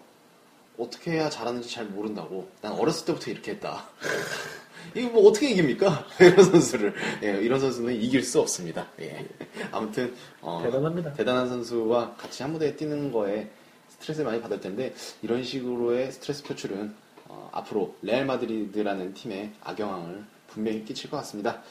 어떻게 0.82 1.12
해야 1.12 1.28
잘하는지 1.30 1.70
잘 1.70 1.84
모른다고. 1.86 2.48
난 2.60 2.72
어렸을 2.72 3.06
때부터 3.06 3.30
이렇게 3.30 3.52
했다. 3.52 3.84
이거 4.94 5.08
뭐 5.10 5.28
어떻게 5.30 5.50
이깁니까? 5.50 6.06
이런 6.20 6.44
선수를. 6.44 6.94
예, 7.22 7.38
이런 7.40 7.60
선수는 7.60 7.94
이길 7.94 8.22
수 8.22 8.40
없습니다. 8.40 8.86
예. 9.00 9.26
아무튼, 9.70 10.12
어, 10.40 10.60
대단합니다. 10.64 11.12
대단한 11.14 11.48
선수와 11.48 12.14
같이 12.16 12.42
한 12.42 12.52
무대에 12.52 12.76
뛰는 12.76 13.12
거에 13.12 13.48
스트레스를 13.88 14.28
많이 14.28 14.42
받을 14.42 14.60
텐데 14.60 14.92
이런 15.22 15.42
식으로의 15.44 16.10
스트레스 16.12 16.42
표출은 16.42 16.92
어, 17.28 17.48
앞으로 17.52 17.94
레알 18.02 18.26
마드리드라는 18.26 19.14
팀에 19.14 19.52
악영향을 19.62 20.24
분명히 20.48 20.84
끼칠 20.84 21.08
것 21.10 21.16
같습니다. 21.18 21.62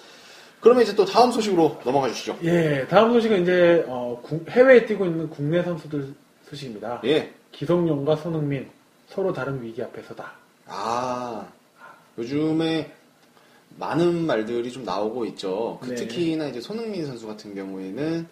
그러면 0.62 0.84
이제 0.84 0.96
또 0.96 1.06
다음 1.06 1.32
소식으로 1.32 1.82
넘어가 1.84 2.08
주시죠. 2.08 2.38
예, 2.44 2.86
다음 2.90 3.12
소식은 3.14 3.44
이제 3.44 3.84
어, 3.88 4.20
국- 4.24 4.50
해외에 4.50 4.86
뛰고 4.86 5.06
있는 5.06 5.30
국내 5.30 5.62
선수들 5.64 6.14
소식입니다. 6.50 7.02
예. 7.06 7.34
기성용과 7.52 8.16
손흥민 8.16 8.70
서로 9.12 9.34
다른 9.34 9.62
위기 9.62 9.84
앞에서다. 9.84 10.32
아, 10.68 11.48
요즘에 12.18 12.94
많은 13.78 14.26
말들이 14.26 14.72
좀 14.72 14.84
나오고 14.84 15.26
있죠. 15.28 15.80
그 15.82 15.90
네. 15.90 15.96
특히나 15.96 16.48
이제 16.48 16.62
손흥민 16.62 17.06
선수 17.06 17.28
같은 17.28 17.54
경우에는 17.54 18.28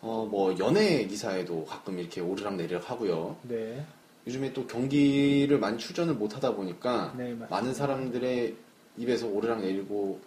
어, 0.00 0.26
뭐 0.30 0.56
연예 0.58 1.04
기사에도 1.06 1.64
가끔 1.64 1.98
이렇게 1.98 2.20
오르락 2.20 2.54
내리락 2.56 2.88
하고요. 2.90 3.36
네, 3.42 3.84
요즘에 4.26 4.52
또 4.52 4.66
경기를 4.66 5.58
많이 5.58 5.78
출전을 5.78 6.14
못 6.14 6.36
하다 6.36 6.54
보니까 6.54 7.14
네. 7.16 7.36
많은 7.50 7.74
사람들의 7.74 8.54
입에서 8.98 9.26
오르락 9.26 9.60
내리고 9.60 10.20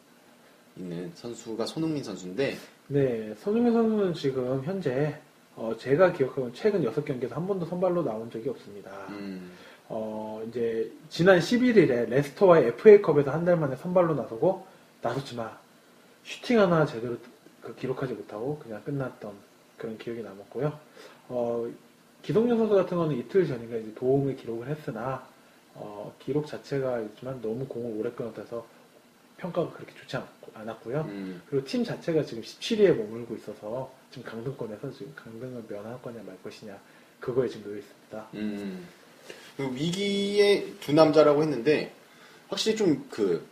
있는 0.78 1.12
선수가 1.16 1.66
손흥민 1.66 2.04
선수인데 2.04 2.58
네, 2.88 3.34
손흥민 3.40 3.74
선수는 3.74 4.14
지금 4.14 4.62
현재 4.64 5.18
어, 5.56 5.74
제가 5.78 6.12
기억하기로는 6.12 6.54
최근 6.54 6.84
6경기에서 6.84 7.32
한 7.32 7.48
번도 7.48 7.66
선발로 7.66 8.04
나온 8.04 8.30
적이 8.30 8.50
없습니다. 8.50 8.92
음, 9.10 9.52
어, 9.90 10.44
이제 10.48 10.92
지난 11.10 11.40
11일에 11.40 12.10
레스터와의 12.10 12.68
FA컵에서 12.70 13.32
한 13.32 13.46
달 13.46 13.58
만에 13.58 13.76
선발로 13.76 14.16
나서고 14.16 14.66
나섰지만 15.02 15.52
슈팅 16.24 16.60
하나 16.60 16.86
제대로 16.86 17.18
그 17.62 17.76
기록하지 17.76 18.14
못하고 18.14 18.58
그냥 18.60 18.82
끝났던 18.84 19.32
그런 19.78 19.98
기억이 19.98 20.22
남았고요. 20.24 20.80
어, 21.30 21.68
기동현 22.24 22.58
선수 22.58 22.74
같은 22.74 22.98
거는 22.98 23.16
이틀 23.18 23.46
전인가 23.46 23.76
이제 23.78 23.94
도움을 23.94 24.36
기록을 24.36 24.68
했으나 24.68 25.28
어, 25.76 26.16
기록 26.20 26.48
자체가 26.48 27.02
있지만 27.02 27.40
너무 27.42 27.68
공을 27.68 28.00
오래 28.00 28.10
끊어서 28.12 28.66
평가가 29.38 29.72
그렇게 29.74 29.94
좋지 29.94 30.18
않았고요. 30.54 31.02
음, 31.10 31.42
그리고 31.50 31.66
팀 31.68 31.84
자체가 31.84 32.24
지금 32.24 32.42
17위에 32.42 32.96
머물고 32.96 33.36
있어서 33.36 33.92
지금 34.10 34.24
강등권에서 34.32 34.92
지금 34.94 35.14
강등을 35.16 35.64
면할 35.68 36.02
거냐 36.02 36.24
말 36.26 36.42
것이냐 36.42 36.76
그거에 37.20 37.48
지금 37.50 37.70
놓여 37.70 37.78
있습니다. 37.80 38.28
음. 38.36 38.88
그 39.58 39.64
위기의 39.74 40.74
두 40.80 40.94
남자라고 40.94 41.42
했는데 41.42 41.94
확실히 42.50 42.76
좀 42.76 43.06
그 43.10 43.46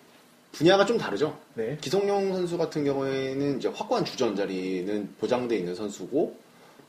분야가 0.54 0.86
좀 0.86 0.98
다르죠. 0.98 1.38
네. 1.56 1.78
기성용 1.82 2.34
선수 2.34 2.58
같은 2.58 2.86
경우에는 2.86 3.58
이제 3.58 3.68
확고한 3.68 4.06
주전 4.06 4.36
자리는 4.36 5.16
보장돼 5.20 5.58
있는 5.58 5.76
선수고 5.76 6.38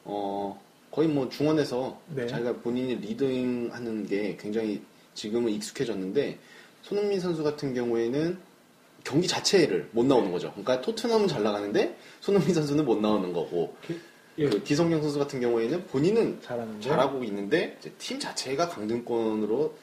어 0.05 0.61
거의 0.91 1.09
뭐 1.09 1.29
중원에서 1.29 1.99
네. 2.15 2.27
자기가 2.27 2.57
본인이 2.57 2.95
리딩하는 2.97 4.07
게 4.07 4.37
굉장히 4.39 4.83
지금은 5.15 5.51
익숙해졌는데 5.53 6.39
손흥민 6.83 7.21
선수 7.21 7.43
같은 7.43 7.75
경우에는 7.75 8.39
경기 9.03 9.27
자체를 9.27 9.89
못 9.93 10.05
나오는 10.05 10.31
거죠. 10.31 10.51
그러니까 10.51 10.83
토트넘은 10.83 11.27
잘 11.27 11.43
나가는데 11.43 11.97
손흥민 12.21 12.55
선수는 12.55 12.85
못 12.85 13.01
나오는 13.01 13.33
거고 13.33 13.75
예, 14.39 14.49
그 14.49 14.63
기성용 14.63 15.01
선수 15.03 15.19
같은 15.19 15.41
경우에는 15.41 15.87
본인은 15.87 16.41
잘하는데 16.43 16.81
잘하고 16.81 17.23
있는데 17.25 17.77
이제 17.79 17.93
팀 17.99 18.19
자체가 18.19 18.69
강등권으로 18.69 19.75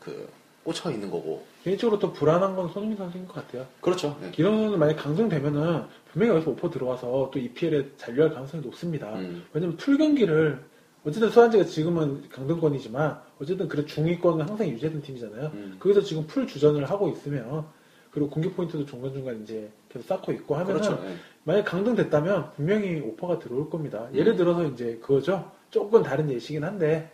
그 0.00 0.28
꽂혀 0.64 0.90
있는 0.90 1.10
거고. 1.10 1.44
개인적으로 1.64 1.98
또 1.98 2.12
불안한 2.12 2.54
건 2.56 2.68
손흥민 2.68 2.96
선수인 2.96 3.26
것 3.26 3.34
같아요. 3.34 3.66
그렇죠. 3.80 4.18
예. 4.22 4.30
기성용은 4.30 4.78
만약 4.78 4.96
강등되면은 4.96 5.84
분명히 6.12 6.34
여기서 6.34 6.50
오퍼 6.52 6.70
들어와서 6.70 7.30
또 7.32 7.38
EPL에 7.38 7.90
잔류할 7.96 8.32
가능성이 8.32 8.62
높습니다. 8.62 9.14
음. 9.14 9.44
왜냐면 9.52 9.76
풀 9.76 9.98
경기를 9.98 10.62
어쨌든 11.04 11.30
스완지가 11.30 11.64
지금은 11.64 12.28
강등권이지만 12.28 13.20
어쨌든 13.40 13.68
그래 13.68 13.84
중위권은 13.84 14.48
항상 14.48 14.68
유지했던 14.68 15.02
팀이잖아요. 15.02 15.50
음. 15.54 15.76
거기서 15.78 16.02
지금 16.02 16.26
풀 16.26 16.46
주전을 16.46 16.88
하고 16.90 17.08
있으면 17.08 17.66
그리고 18.10 18.30
공격 18.30 18.56
포인트도 18.56 18.84
중간중간 18.84 19.42
이제 19.42 19.70
계속 19.88 20.06
쌓고 20.06 20.32
있고 20.32 20.54
하면은 20.56 20.80
그렇죠. 20.80 21.02
예. 21.04 21.14
만약 21.48 21.64
강등됐다면 21.64 22.52
분명히 22.56 23.00
오퍼가 23.00 23.38
들어올 23.38 23.70
겁니다. 23.70 24.06
음. 24.12 24.16
예를 24.18 24.36
들어서 24.36 24.66
이제 24.66 24.98
그거죠. 25.00 25.50
조금 25.70 26.02
다른 26.02 26.30
예시긴 26.30 26.62
한데 26.62 27.10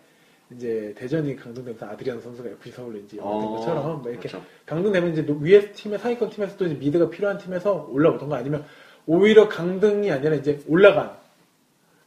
이제 0.50 0.92
대전이 0.98 1.36
강등되면서 1.36 1.86
아드리아노 1.86 2.20
선수가 2.20 2.48
FC 2.50 2.72
서울로 2.72 2.98
이제 2.98 3.16
어, 3.20 3.38
것처럼 3.56 4.02
뭐 4.02 4.10
이렇게 4.10 4.28
그렇죠. 4.28 4.44
강등되면 4.66 5.12
이제 5.12 5.22
노- 5.24 5.38
위에 5.38 5.70
팀의 5.70 6.00
상위권 6.00 6.30
팀에서 6.30 6.56
또 6.56 6.66
이제 6.66 6.74
미드가 6.74 7.10
필요한 7.10 7.38
팀에서 7.38 7.88
올라오던가 7.92 8.38
아니면 8.38 8.64
오히려 9.06 9.48
강등이 9.48 10.10
아니라 10.10 10.34
이제 10.34 10.58
올라간 10.66 11.12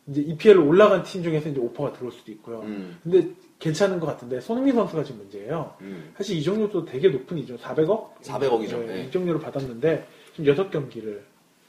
이제 0.08 0.20
EPL 0.20 0.58
올라간 0.58 1.04
팀 1.04 1.24
중에서 1.24 1.48
이제 1.48 1.62
오퍼가 1.62 1.94
들어올 1.94 2.12
수도 2.12 2.30
있고요. 2.34 2.60
음. 2.64 2.98
근데 3.04 3.30
괜찮은 3.60 4.02
것 4.02 4.06
같은데 4.06 4.42
손흥민 4.42 4.76
선수가 4.76 5.02
지금 5.06 5.22
문제예요. 5.22 5.74
음. 5.80 6.12
사실 6.18 6.36
이적료도 6.36 6.84
되게 6.84 7.08
높은 7.08 7.38
이적 7.38 7.58
400억? 7.62 8.16
400억 8.22 8.64
이죠. 8.66 8.80
네. 8.80 9.06
이적료를 9.06 9.40
받았는데 9.40 10.06
지금 10.36 10.46
6 10.46 10.72
경기를 10.72 11.24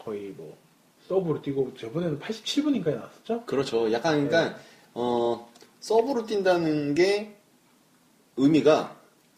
거의 0.08 0.32
뭐 0.36 0.56
서브로 1.06 1.42
뛰고 1.42 1.74
저번에는 1.78 2.18
87분인가에 2.18 2.94
나왔었죠? 2.94 3.44
그렇죠. 3.44 3.92
약간 3.92 4.26
그러니까 4.26 4.58
어, 4.94 5.50
서브로 5.80 6.26
뛴다는 6.26 6.94
게 6.94 7.36
의미가 8.36 8.96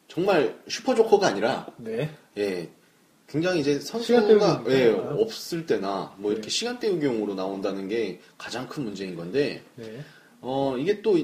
정말 0.08 0.60
슈퍼 0.68 0.94
조커가 0.94 1.26
아니라 1.26 1.66
네. 1.76 2.10
예. 2.36 2.68
굉장히 3.28 3.60
이제 3.60 3.78
선수가 3.78 4.64
예. 4.68 4.88
없을 4.90 5.66
때나 5.66 6.14
뭐 6.18 6.32
이렇게 6.32 6.48
네. 6.48 6.50
시간 6.50 6.78
때우기용으로 6.80 7.34
나온다는 7.34 7.86
게 7.86 8.20
가장 8.36 8.68
큰 8.68 8.84
문제인 8.84 9.14
건데 9.14 9.62
네. 9.76 10.00
어 10.40 10.76
이게 10.76 11.00
또 11.02 11.16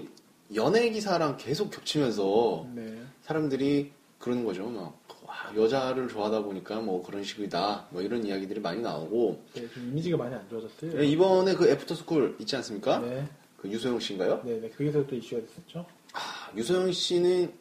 연예 0.55 0.89
기사랑 0.91 1.37
계속 1.37 1.71
겹치면서 1.71 2.69
네. 2.75 3.03
사람들이 3.23 3.91
그러는 4.21 4.45
거죠. 4.45 4.69
막 4.69 5.06
와, 5.45 5.57
여자를 5.57 6.09
좋아하다 6.09 6.43
보니까 6.43 6.81
뭐 6.81 7.03
그런 7.03 7.23
식이다. 7.23 7.89
뭐 7.91 8.03
이런 8.03 8.25
이야기들이 8.25 8.61
많이 8.61 8.81
나오고 8.81 9.43
네, 9.55 9.69
좀 9.69 9.89
이미지가 9.89 10.17
많이 10.17 10.35
안 10.35 10.49
좋아졌어요. 10.49 11.01
예, 11.01 11.05
이번에 11.07 11.55
그 11.55 11.69
애프터 11.69 11.95
스쿨 11.95 12.37
있지 12.41 12.57
않습니까? 12.57 12.99
네. 12.99 13.29
그 13.57 13.69
유소영 13.69 14.01
씨인가요? 14.01 14.43
네, 14.45 14.61
네. 14.61 14.71
거기서 14.71 15.07
또 15.07 15.15
이슈가 15.15 15.43
됐었죠. 15.43 15.87
아, 16.13 16.51
유소영 16.57 16.93
씨는 16.93 17.53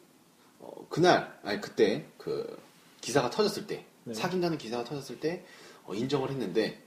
어, 0.60 0.86
그날 0.88 1.38
아니 1.42 1.60
그때 1.60 2.06
그 2.16 2.58
기사가 3.00 3.30
터졌을 3.30 3.66
때 3.66 3.84
네. 4.04 4.14
사귄다는 4.14 4.58
기사가 4.58 4.84
터졌을 4.84 5.20
때 5.20 5.44
어, 5.84 5.94
인정을 5.94 6.30
했는데 6.30 6.82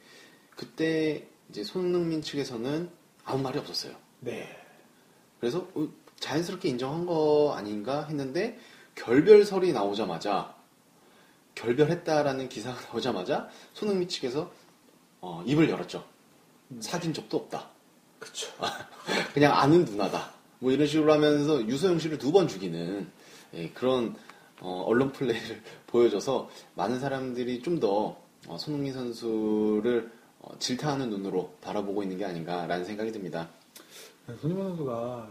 그때 0.55 1.27
이제 1.49 1.63
손흥민 1.63 2.21
측에서는 2.21 2.89
아무 3.23 3.41
말이 3.41 3.57
없었어요. 3.59 3.95
네. 4.19 4.47
그래서 5.39 5.67
어, 5.75 5.87
자연스럽게 6.19 6.69
인정한 6.69 7.05
거 7.05 7.53
아닌가 7.55 8.05
했는데 8.07 8.59
결별설이 8.95 9.71
나오자마자 9.71 10.58
결별했다라는 11.59 12.49
기사가 12.49 12.79
나오자마자 12.87 13.49
손흥민 13.73 14.07
측에서 14.07 14.51
어, 15.21 15.43
입을 15.45 15.69
열었죠. 15.69 16.03
사귄 16.79 17.13
적도 17.13 17.37
없다. 17.37 17.67
그쵸. 18.19 18.47
그냥 19.33 19.53
아는 19.57 19.83
누나다. 19.85 20.31
뭐 20.59 20.71
이런 20.71 20.87
식으로 20.87 21.11
하면서 21.13 21.65
유소영 21.65 21.99
씨를 21.99 22.17
두 22.17 22.31
번 22.31 22.47
죽이는 22.47 23.09
예, 23.55 23.69
그런 23.69 24.15
어, 24.61 24.83
언론 24.85 25.11
플레이를 25.11 25.61
보여줘서 25.87 26.49
많은 26.75 26.99
사람들이 26.99 27.61
좀더 27.61 28.17
어, 28.47 28.57
손흥민 28.57 28.93
선수를 28.93 30.11
어, 30.41 30.57
질타하는 30.59 31.09
눈으로 31.09 31.53
바라보고 31.61 32.03
있는 32.03 32.17
게 32.17 32.25
아닌가라는 32.25 32.85
생각이 32.85 33.11
듭니다. 33.11 33.49
손흥민 34.39 34.67
선수가 34.67 35.27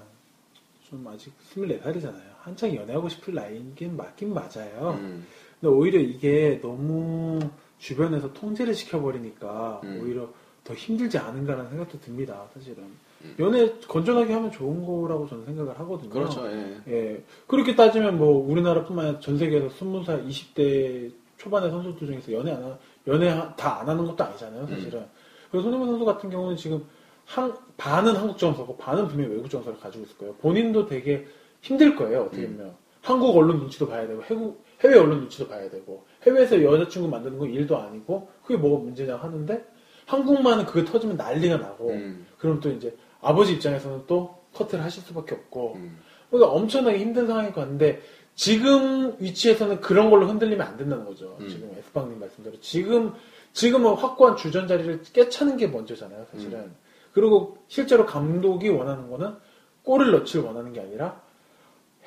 좀 0.88 1.06
아직 1.06 1.32
24살이잖아요. 1.54 2.28
한창 2.40 2.74
연애하고 2.74 3.08
싶을 3.08 3.34
나이긴 3.34 3.96
맞긴 3.96 4.34
맞아요. 4.34 4.96
음, 4.98 5.26
근데 5.60 5.74
오히려 5.74 6.00
이게 6.00 6.58
너무 6.62 7.38
주변에서 7.78 8.32
통제를 8.32 8.74
시켜버리니까 8.74 9.80
음. 9.84 10.00
오히려 10.02 10.28
더 10.64 10.74
힘들지 10.74 11.18
않은가라는 11.18 11.70
생각도 11.70 11.98
듭니다. 12.00 12.44
사실은 12.54 12.84
음. 13.24 13.34
연애 13.38 13.72
건전하게 13.88 14.32
하면 14.34 14.50
좋은 14.52 14.84
거라고 14.84 15.26
저는 15.28 15.44
생각을 15.46 15.78
하거든요. 15.80 16.10
그렇죠. 16.10 16.46
예. 16.50 16.76
예. 16.88 17.24
그렇게 17.46 17.74
따지면 17.74 18.18
뭐 18.18 18.46
우리나라뿐만 18.48 19.04
아니라 19.04 19.20
전 19.20 19.38
세계에서 19.38 19.68
20살, 19.68 20.28
20대 20.28 21.12
초반의 21.38 21.70
선수들 21.70 22.06
중에서 22.06 22.32
연애 22.32 22.52
안 22.52 22.62
하, 22.64 22.78
연애 23.06 23.30
다 23.56 23.80
안 23.80 23.88
하는 23.88 24.04
것도 24.06 24.22
아니잖아요, 24.24 24.66
사실은. 24.66 25.04
그래서 25.50 25.64
손흥민 25.64 25.88
선수 25.88 26.04
같은 26.04 26.28
경우는 26.30 26.56
지금 26.56 26.84
한, 27.24 27.54
반은 27.76 28.14
한국 28.16 28.38
정서고 28.38 28.76
반은 28.76 29.08
분명히 29.08 29.34
외국 29.34 29.48
정서를 29.48 29.78
가지고 29.78 30.04
있을 30.04 30.16
거예요. 30.18 30.34
본인도 30.34 30.86
되게 30.86 31.26
힘들 31.62 31.96
거예요, 31.96 32.22
어떻게 32.22 32.46
보면. 32.46 32.74
한국 33.02 33.36
언론 33.36 33.58
눈치도 33.60 33.88
봐야 33.88 34.06
되고, 34.06 34.22
해외, 34.24 34.52
해외 34.80 34.96
언론 34.96 35.20
눈치도 35.20 35.48
봐야 35.48 35.68
되고, 35.70 36.06
해외에서 36.24 36.62
여자친구 36.62 37.08
만드는 37.08 37.38
건 37.38 37.50
일도 37.50 37.76
아니고, 37.76 38.28
그게 38.42 38.56
뭐가 38.56 38.84
문제냐 38.84 39.16
하는데, 39.16 39.64
한국만은 40.06 40.66
그게 40.66 40.84
터지면 40.84 41.16
난리가 41.16 41.58
나고, 41.58 41.90
음, 41.90 42.26
그럼 42.38 42.60
또 42.60 42.70
이제 42.70 42.96
아버지 43.20 43.54
입장에서는 43.54 44.04
또 44.06 44.38
커트를 44.54 44.84
하실 44.84 45.02
수밖에 45.02 45.34
없고, 45.34 45.74
음, 45.76 45.98
그러니까 46.30 46.52
엄청나게 46.52 46.98
힘든 46.98 47.26
상황일 47.26 47.52
것 47.52 47.62
같은데 47.62 48.00
지금 48.34 49.16
위치에서는 49.18 49.80
그런 49.80 50.10
걸로 50.10 50.26
흔들리면 50.26 50.66
안 50.66 50.76
된다는 50.76 51.04
거죠. 51.04 51.36
음. 51.40 51.48
지금 51.48 51.74
에스방님 51.76 52.20
말씀대로 52.20 52.60
지금 52.60 53.12
지금은 53.52 53.94
확고한 53.94 54.36
주전 54.36 54.68
자리를 54.68 55.02
깨차는 55.12 55.56
게 55.56 55.66
먼저잖아요, 55.66 56.26
사실은. 56.30 56.60
음. 56.60 56.76
그리고 57.12 57.58
실제로 57.66 58.06
감독이 58.06 58.68
원하는 58.68 59.10
거는 59.10 59.34
골을 59.82 60.12
넣지를 60.12 60.44
원하는 60.44 60.72
게 60.72 60.80
아니라 60.80 61.20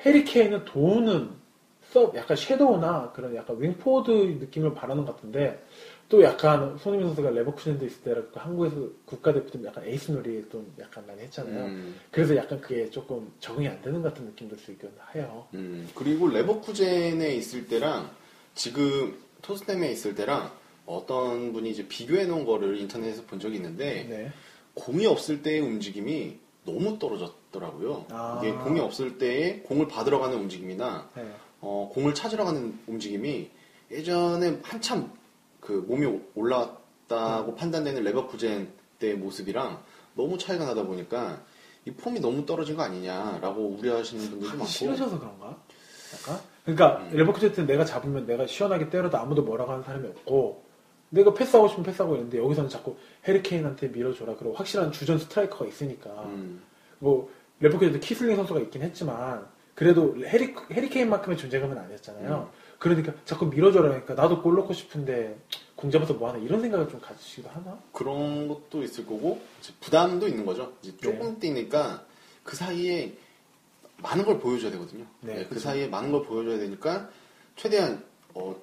해리 0.06 0.24
케인은 0.24 0.64
도우는 0.64 1.41
서 1.92 2.10
약간 2.16 2.36
섀도우나 2.36 3.12
그런 3.12 3.36
약간 3.36 3.60
윙포드 3.60 4.10
느낌을 4.40 4.72
바라는 4.72 5.04
것 5.04 5.14
같은데 5.14 5.62
또 6.08 6.22
약간 6.22 6.76
손흥민 6.78 7.08
선수가 7.08 7.30
레버쿠젠도 7.30 7.84
있을 7.84 8.30
그 8.32 8.38
한국에서 8.38 8.88
국가대표팀 9.04 9.64
약간 9.66 9.84
에이스 9.84 10.12
놀이 10.12 10.44
좀 10.50 10.72
약간 10.80 11.06
많이 11.06 11.20
했잖아요. 11.22 11.64
음, 11.66 11.94
그래서 12.10 12.34
약간 12.36 12.60
그게 12.60 12.88
조금 12.90 13.30
적응이 13.40 13.68
안 13.68 13.80
되는 13.82 14.00
것 14.00 14.08
같은 14.08 14.26
느낌도 14.26 14.56
들긴 14.56 14.90
해요. 15.14 15.46
음. 15.54 15.88
그리고 15.94 16.28
레버쿠젠에 16.28 17.34
있을 17.34 17.66
때랑 17.66 18.10
지금 18.54 19.18
토스템에 19.42 19.90
있을 19.90 20.14
때랑 20.14 20.50
어떤 20.86 21.52
분이 21.52 21.70
이제 21.70 21.86
비교해 21.86 22.24
놓은 22.24 22.46
거를 22.46 22.78
인터넷에서 22.78 23.22
본 23.24 23.38
적이 23.38 23.56
있는데 23.56 24.06
네. 24.08 24.32
공이 24.74 25.06
없을 25.06 25.42
때의 25.42 25.60
움직임이 25.60 26.38
너무 26.64 26.98
떨어졌더라고요. 26.98 28.06
아. 28.10 28.40
이게 28.42 28.52
공이 28.52 28.80
없을 28.80 29.18
때에 29.18 29.60
공을 29.60 29.88
받으러 29.88 30.18
가는 30.18 30.38
움직임이나 30.38 31.10
네. 31.16 31.24
어, 31.62 31.88
공을 31.92 32.12
찾으러 32.12 32.44
가는 32.44 32.78
움직임이 32.86 33.48
예전에 33.90 34.58
한참 34.62 35.10
그 35.60 35.72
몸이 35.72 36.06
음. 36.06 36.26
올라왔다고 36.34 37.54
판단되는 37.54 38.02
레버쿠젠 38.02 38.68
때의 38.98 39.16
모습이랑 39.16 39.82
너무 40.14 40.36
차이가 40.36 40.66
나다 40.66 40.84
보니까 40.84 41.42
이 41.84 41.92
폼이 41.92 42.20
너무 42.20 42.44
떨어진 42.44 42.76
거 42.76 42.82
아니냐라고 42.82 43.76
우려하시는 43.78 44.22
분들도 44.22 44.46
하기 44.48 44.58
많고 44.58 44.70
싫으셔서 44.70 45.18
그런가? 45.18 45.56
약간? 46.14 46.40
그러니까 46.64 46.98
음. 46.98 47.16
레버쿠젠은 47.16 47.66
내가 47.66 47.84
잡으면 47.84 48.26
내가 48.26 48.46
시원하게 48.46 48.90
때려도 48.90 49.16
아무도 49.16 49.42
뭐라고 49.42 49.70
하는 49.72 49.84
사람이 49.84 50.08
없고 50.08 50.64
내가 51.10 51.32
패스하고 51.32 51.68
싶으면 51.68 51.86
패스하고 51.86 52.16
있는데 52.16 52.38
여기서는 52.38 52.70
자꾸 52.70 52.96
해리케인한테 53.28 53.88
밀어줘라 53.88 54.34
그리고 54.36 54.54
확실한 54.54 54.90
주전 54.90 55.18
스트라이커가 55.18 55.66
있으니까 55.66 56.10
음, 56.24 56.62
뭐 56.98 57.30
레버쿠젠도 57.60 58.00
키슬링 58.00 58.34
선수가 58.36 58.60
있긴 58.60 58.82
했지만 58.82 59.46
그래도 59.74 60.14
해리, 60.24 60.54
해리케인만큼의 60.70 61.38
존재감은 61.38 61.78
아니었잖아요. 61.78 62.50
음. 62.52 62.62
그러니까 62.78 63.12
자꾸 63.24 63.46
밀어줘라 63.46 63.92
하니까 63.92 64.14
나도 64.14 64.42
골 64.42 64.56
넣고 64.56 64.72
싶은데 64.72 65.38
공 65.76 65.90
잡아서 65.90 66.14
뭐하나 66.14 66.38
이런 66.42 66.60
생각을 66.60 66.88
좀 66.88 67.00
가지시기도 67.00 67.48
하나? 67.48 67.78
그런 67.92 68.48
것도 68.48 68.82
있을 68.82 69.06
거고 69.06 69.40
부담도 69.80 70.26
있는 70.26 70.44
거죠. 70.44 70.72
이제 70.82 70.96
조금 70.96 71.34
네. 71.34 71.40
뛰니까 71.40 72.04
그 72.42 72.56
사이에 72.56 73.12
많은 73.98 74.24
걸 74.24 74.40
보여줘야 74.40 74.72
되거든요. 74.72 75.06
네, 75.20 75.34
네, 75.34 75.42
그 75.44 75.50
그죠. 75.50 75.60
사이에 75.60 75.86
많은 75.86 76.10
걸 76.10 76.24
보여줘야 76.24 76.58
되니까 76.58 77.08
최대한 77.54 78.04
어, 78.34 78.56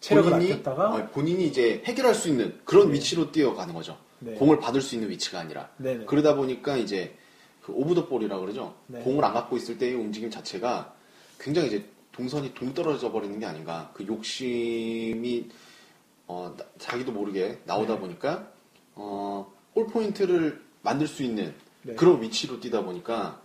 체력을 0.00 0.30
본인이, 0.30 0.52
아꼈다가 0.52 0.94
어, 0.94 1.06
본인이 1.10 1.46
이제 1.46 1.82
해결할 1.86 2.14
수 2.14 2.28
있는 2.28 2.60
그런 2.64 2.88
네. 2.88 2.94
위치로 2.94 3.32
뛰어가는 3.32 3.72
거죠. 3.72 3.96
네. 4.18 4.34
공을 4.34 4.58
받을 4.58 4.80
수 4.82 4.94
있는 4.94 5.08
위치가 5.08 5.40
아니라. 5.40 5.70
그러다 6.06 6.34
보니까 6.34 6.76
이제 6.76 7.16
그 7.66 7.72
off 7.72 7.96
the 7.96 8.06
ball이라 8.06 8.38
그러죠. 8.38 8.76
네. 8.86 9.00
공을 9.00 9.24
안 9.24 9.34
갖고 9.34 9.56
있을 9.56 9.76
때의 9.76 9.96
움직임 9.96 10.30
자체가 10.30 10.94
굉장히 11.40 11.66
이제 11.66 11.84
동선이 12.12 12.54
동떨어져 12.54 13.10
버리는 13.10 13.36
게 13.40 13.44
아닌가. 13.44 13.90
그 13.92 14.06
욕심이 14.06 15.48
어, 16.28 16.54
나- 16.56 16.64
자기도 16.78 17.10
모르게 17.10 17.58
나오다 17.64 17.94
네. 17.94 18.00
보니까 18.00 18.52
어, 18.94 19.52
골 19.74 19.88
포인트를 19.88 20.62
만들 20.82 21.08
수 21.08 21.24
있는 21.24 21.52
네. 21.82 21.96
그런 21.96 22.22
위치로 22.22 22.60
뛰다 22.60 22.84
보니까 22.84 23.40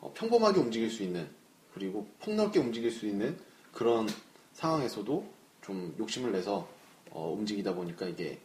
어, 0.00 0.10
평범하게 0.14 0.58
움직일 0.58 0.90
수 0.90 1.02
있는 1.02 1.28
그리고 1.74 2.06
폭넓게 2.20 2.58
움직일 2.58 2.90
수 2.90 3.04
있는 3.06 3.36
그런 3.72 4.08
상황에서도 4.54 5.30
좀 5.60 5.94
욕심을 5.98 6.32
내서 6.32 6.66
어, 7.10 7.30
움직이다 7.38 7.74
보니까 7.74 8.06
이게 8.06 8.38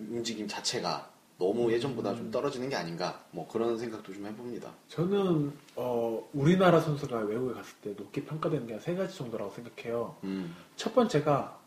움직임 0.00 0.48
자체가 0.48 1.11
너무 1.42 1.72
예전보다 1.72 2.14
좀 2.14 2.30
떨어지는 2.30 2.68
게 2.68 2.76
아닌가 2.76 3.24
뭐 3.32 3.48
그런 3.48 3.76
생각도 3.76 4.12
좀 4.12 4.24
해봅니다. 4.24 4.70
저는 4.88 5.52
어, 5.74 6.22
우리나라 6.32 6.78
선수가 6.78 7.18
외국에 7.18 7.54
갔을 7.54 7.74
때 7.82 7.90
높게 7.96 8.24
평가되는 8.24 8.68
게 8.68 8.75
한 8.75 8.87
세 8.87 8.94
가지 8.94 9.16
정도라고 9.16 9.50
생각해요. 9.50 10.14
음, 10.22 10.54
첫 10.76 10.94
번째가 10.94 11.58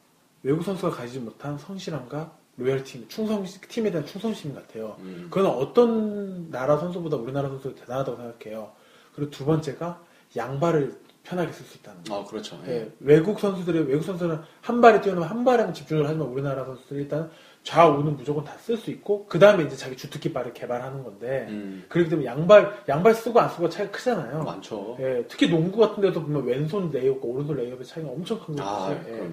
외국 0.44 0.64
선수가 0.64 0.96
가지지 0.96 1.20
못한 1.20 1.58
성실함과 1.58 2.32
loyalty, 2.56 3.10
충성 3.10 3.44
팀에 3.68 3.92
대한 3.92 4.06
충성심 4.08 4.56
같아요. 4.56 4.96
음. 5.00 5.28
그건 5.30 5.48
어떤 5.52 6.50
나라 6.50 6.78
선수보다 6.78 7.18
우리나라 7.18 7.50
선수가 7.50 7.76
대단하다고 7.76 8.16
생각해요. 8.18 8.72
그리고 9.14 9.30
두 9.30 9.44
번째가 9.44 10.02
양발을 10.38 10.98
편하게 11.24 11.52
쓸 11.52 11.66
수 11.66 11.78
있다는 11.80 12.04
거. 12.04 12.22
아 12.22 12.24
그렇죠. 12.24 12.62
예. 12.68 12.72
예, 12.72 12.92
외국 13.02 13.40
선수들이 13.42 13.80
외국 13.80 14.04
선수는 14.04 14.40
한 14.62 14.80
발에 14.80 15.02
뛰어나면 15.02 15.28
한 15.28 15.44
발에만 15.44 15.74
집중을 15.74 16.08
하지만 16.08 16.28
우리나라 16.28 16.64
선수들이 16.64 17.02
일단 17.02 17.30
좌우는 17.66 18.16
무조건 18.16 18.44
다 18.46 18.54
쓸 18.58 18.78
수 18.78 18.90
있고 18.92 19.26
그 19.26 19.38
다음에 19.40 19.64
이제 19.64 19.76
자기 19.76 19.98
주특기 19.98 20.32
발을 20.32 20.54
개발하는 20.54 21.04
건데 21.04 21.48
음, 21.50 21.84
그렇기 21.90 22.10
때문에 22.10 22.28
양발 22.28 22.84
양발 22.88 23.14
쓰고 23.16 23.40
안 23.40 23.50
쓰고 23.50 23.68
차이가 23.70 23.92
크잖아요. 23.92 24.44
많죠. 24.44 24.96
예, 25.00 25.26
특히 25.28 25.50
농구 25.50 25.80
같은 25.80 26.02
데도 26.02 26.22
보면 26.22 26.46
왼손 26.46 26.92
레이업과 26.92 27.28
오른손 27.28 27.58
레이업의 27.58 27.86
차이가 27.86 28.10
엄청 28.10 28.40
큰 28.40 28.56
거죠. 28.56 28.68
아, 28.70 28.96
예. 29.08 29.30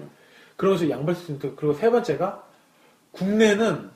것이 0.57 0.89
양발 0.89 1.15
쓸수 1.15 1.31
있는 1.33 1.55
그리고 1.55 1.73
세 1.73 1.89
번째가 1.89 2.43
국내는 3.11 3.89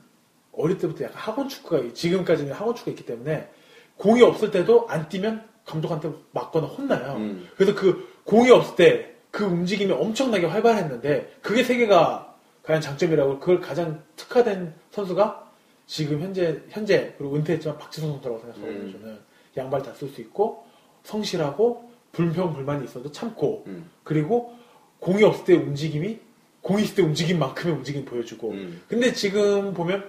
어릴 0.52 0.78
때부터 0.78 1.04
약간 1.04 1.16
학원 1.18 1.48
축구가 1.48 1.92
지금까지는 1.92 2.52
학원 2.52 2.74
축구가 2.74 2.92
있기 2.92 3.04
때문에 3.06 3.48
공이 3.96 4.22
없을 4.22 4.50
때도 4.50 4.86
안 4.88 5.08
뛰면 5.08 5.42
감독한테 5.66 6.10
맞거나 6.32 6.66
혼나요. 6.66 7.16
음. 7.16 7.48
그래서 7.56 7.74
그 7.74 8.08
공이 8.24 8.50
없을 8.50 8.76
때 8.76 9.18
그 9.30 9.44
움직임이 9.44 9.92
엄청나게 9.92 10.46
활발했는데 10.46 11.38
그게 11.42 11.62
세계가 11.62 12.27
과연 12.68 12.82
장점이라고 12.82 13.38
그걸 13.40 13.60
가장 13.62 14.02
특화된 14.16 14.74
선수가 14.90 15.50
지금 15.86 16.20
현재 16.20 16.60
현재 16.68 17.14
그리고 17.16 17.36
은퇴했지만 17.36 17.78
박지성 17.78 18.10
선수라고 18.12 18.40
생각하거든요. 18.40 18.78
음. 18.78 18.92
저는 18.92 19.18
양발 19.56 19.82
다 19.82 19.92
쓸 19.94 20.10
수 20.10 20.20
있고 20.20 20.66
성실하고 21.02 21.90
불평 22.12 22.52
불만이 22.52 22.84
있어도 22.84 23.10
참고 23.10 23.64
음, 23.68 23.88
그리고 24.04 24.54
공이 25.00 25.22
없을 25.24 25.46
때 25.46 25.54
움직임이 25.54 26.18
공이 26.60 26.82
있을 26.82 26.96
때 26.96 27.02
움직임만큼의 27.02 27.74
움직임 27.76 28.04
보여주고 28.04 28.50
음. 28.50 28.82
근데 28.86 29.14
지금 29.14 29.72
보면 29.72 30.04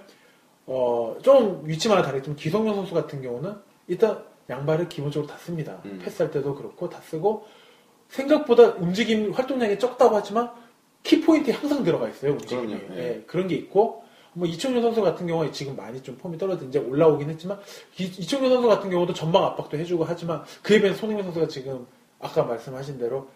어, 0.66 1.16
좀 1.22 1.62
위치마다 1.64 2.02
다르겠지만 2.02 2.36
기성용 2.36 2.74
선수 2.74 2.92
같은 2.92 3.22
경우는 3.22 3.54
일단 3.88 4.22
양발을 4.50 4.90
기본적으로 4.90 5.32
다 5.32 5.38
씁니다. 5.38 5.80
음. 5.86 5.98
패스할 6.04 6.30
때도 6.30 6.54
그렇고 6.54 6.90
다 6.90 7.00
쓰고 7.00 7.46
생각보다 8.10 8.74
움직임 8.74 9.32
활동량이 9.32 9.78
적다고 9.78 10.14
하지만 10.16 10.50
키포인트에 11.02 11.54
항상 11.54 11.82
들어가 11.82 12.08
있어요. 12.08 12.32
움직임이. 12.32 12.78
그럼요, 12.78 12.94
예. 12.94 12.98
예, 12.98 13.24
그런 13.26 13.48
게 13.48 13.54
있고 13.56 14.04
뭐 14.32 14.46
이청용 14.46 14.82
선수 14.82 15.00
같은 15.02 15.26
경우에 15.26 15.50
지금 15.50 15.76
많이 15.76 16.02
좀 16.02 16.16
폼이 16.16 16.38
떨어져 16.38 16.64
이제 16.66 16.78
올라오긴 16.78 17.30
했지만 17.30 17.58
이, 17.98 18.04
이청용 18.04 18.50
선수 18.50 18.68
같은 18.68 18.90
경우도 18.90 19.12
전방 19.14 19.44
압박도 19.44 19.76
해주고 19.78 20.04
하지만 20.04 20.44
그에 20.62 20.80
비해 20.80 20.94
손흥민 20.94 21.24
선수가 21.24 21.48
지금 21.48 21.86
아까 22.20 22.44
말씀하신 22.44 22.98
대로 22.98 23.28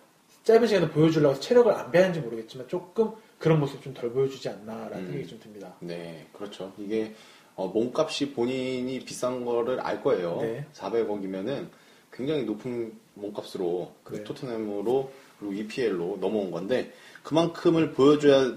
짧은 0.45 0.67
시간에 0.67 0.91
보여주려고 0.91 1.41
체력을 1.41 1.73
안 1.73 1.91
배하는지 1.91 2.21
모르겠지만 2.21 2.69
조금 2.69 3.13
그런 3.39 3.61
모습 3.61 3.83
좀 3.83 3.95
덜 3.95 4.13
보여주지 4.13 4.49
않나라는 4.49 4.99
음. 4.99 5.07
생각이 5.07 5.27
좀 5.27 5.41
듭니다. 5.41 5.75
네, 5.81 6.27
그렇죠. 6.33 6.73
이게 6.79 7.15
어, 7.57 7.67
몸값이 7.69 8.33
본인이 8.33 9.01
비싼 9.01 9.45
거를 9.45 9.81
알 9.81 10.03
거예요. 10.03 10.39
네. 10.41 10.67
400억이면은 10.75 11.69
굉장히 12.13 12.45
높은 12.45 12.93
몸값으로 13.15 13.93
그 14.05 14.17
네. 14.17 14.25
토트넘으로 14.25 15.11
그리고 15.39 15.55
EPL로 15.55 16.19
넘어온 16.21 16.51
건데 16.51 16.93
그만큼을 17.25 17.93
보여줘야 17.93 18.55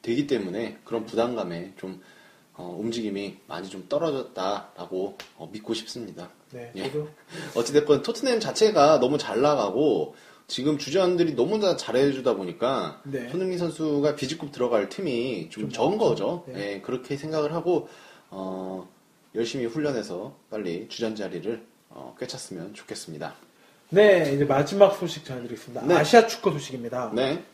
되기 0.00 0.26
때문에 0.26 0.78
그런 0.84 1.04
부담감에 1.04 1.74
좀 1.76 2.00
어, 2.54 2.76
움직임이 2.78 3.36
많이 3.48 3.68
좀 3.68 3.86
떨어졌다라고 3.88 5.18
어, 5.36 5.50
믿고 5.52 5.74
싶습니다. 5.74 6.30
네, 6.52 6.72
예. 6.76 6.92
어찌됐건 7.54 8.02
토트넘 8.02 8.40
자체가 8.40 9.00
너무 9.00 9.18
잘 9.18 9.40
나가고 9.40 10.14
지금 10.46 10.78
주전들이 10.78 11.34
너무 11.34 11.58
다 11.58 11.76
잘해주다 11.76 12.34
보니까 12.34 13.00
네. 13.04 13.28
손흥민 13.30 13.58
선수가 13.58 14.14
비집급 14.14 14.52
들어갈 14.52 14.88
틈이 14.88 15.48
좀, 15.50 15.64
좀 15.64 15.70
적은. 15.70 15.98
거죠. 15.98 16.44
네. 16.46 16.74
예, 16.74 16.80
그렇게 16.80 17.16
생각을 17.16 17.54
하고 17.54 17.88
어, 18.30 18.88
열심히 19.34 19.64
훈련해서 19.64 20.36
빨리 20.50 20.86
주전 20.88 21.16
자리를 21.16 21.64
어, 21.88 22.14
꿰찼으면 22.20 22.74
좋겠습니다. 22.74 23.34
네 23.90 24.32
이제 24.34 24.44
마지막 24.44 24.96
소식 24.96 25.24
전해드리겠습니다. 25.24 25.86
네. 25.86 25.94
아시아 25.94 26.26
축구 26.26 26.50
소식입니다. 26.52 27.12
네, 27.14 27.44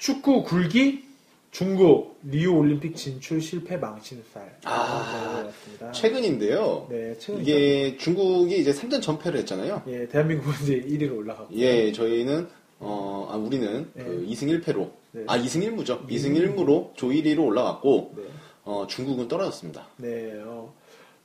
축구 0.00 0.42
굴기 0.44 1.04
중국 1.50 2.18
리우 2.22 2.54
올림픽 2.54 2.96
진출 2.96 3.40
실패 3.40 3.76
망신살. 3.76 4.60
아, 4.64 5.50
최근인데요. 5.92 6.86
네, 6.88 7.14
최근 7.18 7.42
이게 7.42 7.96
중국이 7.98 8.58
이제 8.58 8.72
3전 8.72 9.02
전패를 9.02 9.40
했잖아요. 9.40 9.82
예, 9.88 10.08
대한민국은 10.08 10.54
이제 10.62 10.80
1위로 10.80 11.18
올라가고. 11.18 11.54
예, 11.54 11.92
저희는 11.92 12.48
어, 12.78 13.28
아, 13.30 13.36
우리는 13.36 13.90
네. 13.92 14.04
그 14.04 14.26
2승 14.26 14.62
1패로 14.62 14.90
네. 15.12 15.24
아 15.26 15.36
2승 15.36 15.62
1무죠. 15.66 16.08
2승 16.08 16.28
음. 16.28 16.56
1무로 16.56 16.96
조 16.96 17.08
1위로 17.08 17.44
올라갔고 17.44 18.14
네. 18.16 18.22
어, 18.64 18.86
중국은 18.88 19.28
떨어졌습니다. 19.28 19.86
네, 19.98 20.32
어, 20.44 20.72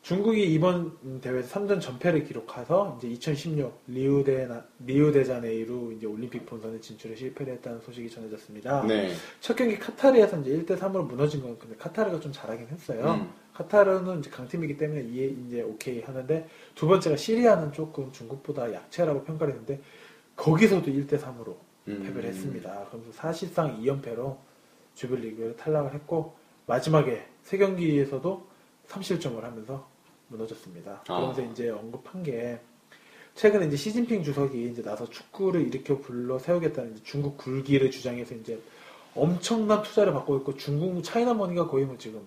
중국이 0.06 0.54
이번 0.54 1.20
대회에서 1.20 1.60
3전 1.60 1.82
전패를 1.82 2.26
기록해서 2.26 2.96
이제 3.00 3.08
2016 3.08 3.86
리우데 3.88 4.48
리우데자네이루 4.86 5.94
이제 5.98 6.06
올림픽 6.06 6.46
본선에 6.46 6.80
진출에 6.80 7.16
실패를 7.16 7.54
했다는 7.54 7.82
소식이 7.82 8.12
전해졌습니다. 8.12 8.86
네. 8.86 9.12
첫 9.40 9.56
경기 9.56 9.80
카타르에서 9.80 10.42
이제 10.42 10.52
1대 10.52 10.78
3으로 10.78 11.08
무너진 11.08 11.42
건 11.42 11.58
근데 11.58 11.76
카타르가 11.76 12.20
좀 12.20 12.32
잘하긴 12.32 12.68
했어요. 12.68 13.16
음. 13.20 13.34
카타르는 13.56 14.20
이제 14.20 14.30
강팀이기 14.30 14.78
때문에 14.78 15.02
이해 15.06 15.34
이제 15.48 15.64
오케이 15.64 16.00
하는데 16.04 16.48
두 16.76 16.88
번째가 16.88 17.18
시리아는 17.18 17.74
조금 17.74 18.12
중국보다 18.12 18.72
약체라고 18.72 19.24
평가를 19.24 19.56
했는데 19.56 19.82
거기서도 20.36 20.86
1대 20.86 21.20
3으로 21.20 21.56
음. 21.88 22.04
패배를 22.04 22.30
했습니다. 22.30 22.86
그러면서 22.90 23.12
사실상 23.12 23.82
2연패로 23.82 24.38
주별리그를 24.94 25.56
탈락을 25.56 25.96
했고 25.96 26.36
마지막에 26.68 27.26
세 27.42 27.58
경기에서도 27.58 28.46
3실점을 28.88 29.42
하면서 29.42 29.95
무너졌습니다. 30.28 31.02
아. 31.02 31.04
그러면서 31.04 31.42
이제 31.44 31.70
언급한 31.70 32.24
게 32.24 32.60
최근에 33.36 33.68
이제 33.68 33.76
시진핑 33.76 34.24
주석이 34.24 34.70
이제 34.72 34.82
나서 34.82 35.10
축구를 35.10 35.68
일으켜 35.68 35.98
불러 35.98 36.40
세우겠다는 36.40 37.02
중국 37.04 37.38
굴기를 37.38 37.92
주장해서 37.92 38.36
이제 38.36 38.60
엄청난 39.14 39.82
투자를 39.82 40.14
받고 40.14 40.38
있고 40.38 40.56
중국 40.56 41.04
China 41.04 41.34
money가 41.34 41.68
거의 41.68 41.86
뭐 41.86 41.98
지금 41.98 42.22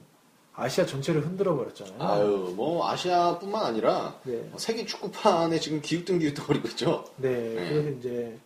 아시아 0.55 0.85
전체를 0.85 1.25
흔들어 1.25 1.57
버렸잖아요. 1.57 2.03
아유, 2.03 2.53
뭐 2.57 2.89
아시아뿐만 2.91 3.65
아니라 3.65 4.19
네. 4.25 4.37
뭐 4.51 4.59
세계 4.59 4.85
축구판에 4.85 5.61
지금 5.61 5.81
기웃기웃거리고 5.81 6.69
있죠. 6.69 7.05
네, 7.17 7.31
네. 7.31 7.69
그래서 7.69 7.91
이제 7.91 8.39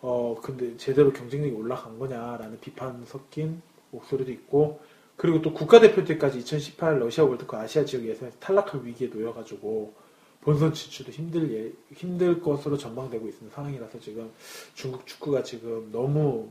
어 0.00 0.34
근데 0.42 0.76
제대로 0.78 1.12
경쟁력이 1.12 1.54
올라간 1.54 1.98
거냐라는 1.98 2.60
비판 2.60 3.04
섞인 3.06 3.60
목소리도 3.90 4.32
있고 4.32 4.80
그리고 5.16 5.40
또 5.42 5.52
국가대표 5.52 6.04
팀까지 6.04 6.38
2018 6.38 6.98
러시아 6.98 7.24
월드컵 7.24 7.60
아시아 7.60 7.84
지역 7.84 8.04
예선에서 8.04 8.36
탈락할 8.38 8.84
위기에 8.84 9.08
놓여가지고 9.08 9.94
본선 10.40 10.74
진출도 10.74 11.12
힘들 11.12 11.52
예, 11.52 11.72
힘들 11.94 12.40
것으로 12.40 12.76
전망되고 12.76 13.26
있는 13.26 13.50
상황이라서 13.50 13.98
지금 14.00 14.30
중국 14.74 15.06
축구가 15.06 15.42
지금 15.42 15.90
너무 15.90 16.50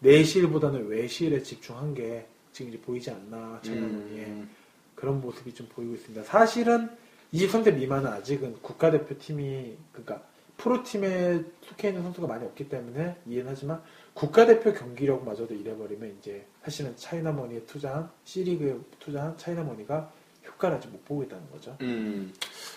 내실보다는 0.00 0.86
외실에 0.86 1.42
집중한 1.42 1.94
게 1.94 2.26
지금 2.52 2.70
이제 2.70 2.80
보이지 2.80 3.10
않나 3.10 3.60
음, 3.66 4.48
그런 4.94 5.20
모습이 5.20 5.52
좀 5.54 5.66
보이고 5.68 5.94
있습니다. 5.94 6.22
사실은 6.24 6.90
23세 7.32 7.74
미만은 7.74 8.12
아직은 8.12 8.58
국가대표 8.62 9.18
팀이 9.18 9.76
그러니까 9.92 10.22
프로팀에 10.56 11.42
속해 11.62 11.88
있는 11.88 12.02
선수가 12.04 12.28
많이 12.28 12.44
없기 12.44 12.68
때문에 12.68 13.16
이해는 13.26 13.50
하지만 13.50 13.82
국가대표 14.14 14.72
경기력마저도 14.72 15.54
잃어버리면 15.54 16.16
이제 16.20 16.46
사실은 16.62 16.96
차이나머니에 16.96 17.64
투자한 17.66 18.08
C리그에 18.24 18.76
투자한 19.00 19.36
차이나머니가 19.36 20.10
효과를 20.46 20.76
아직 20.76 20.88
못 20.88 21.04
보고 21.04 21.22
있다는 21.22 21.42
거죠. 21.50 21.76
음, 21.80 22.32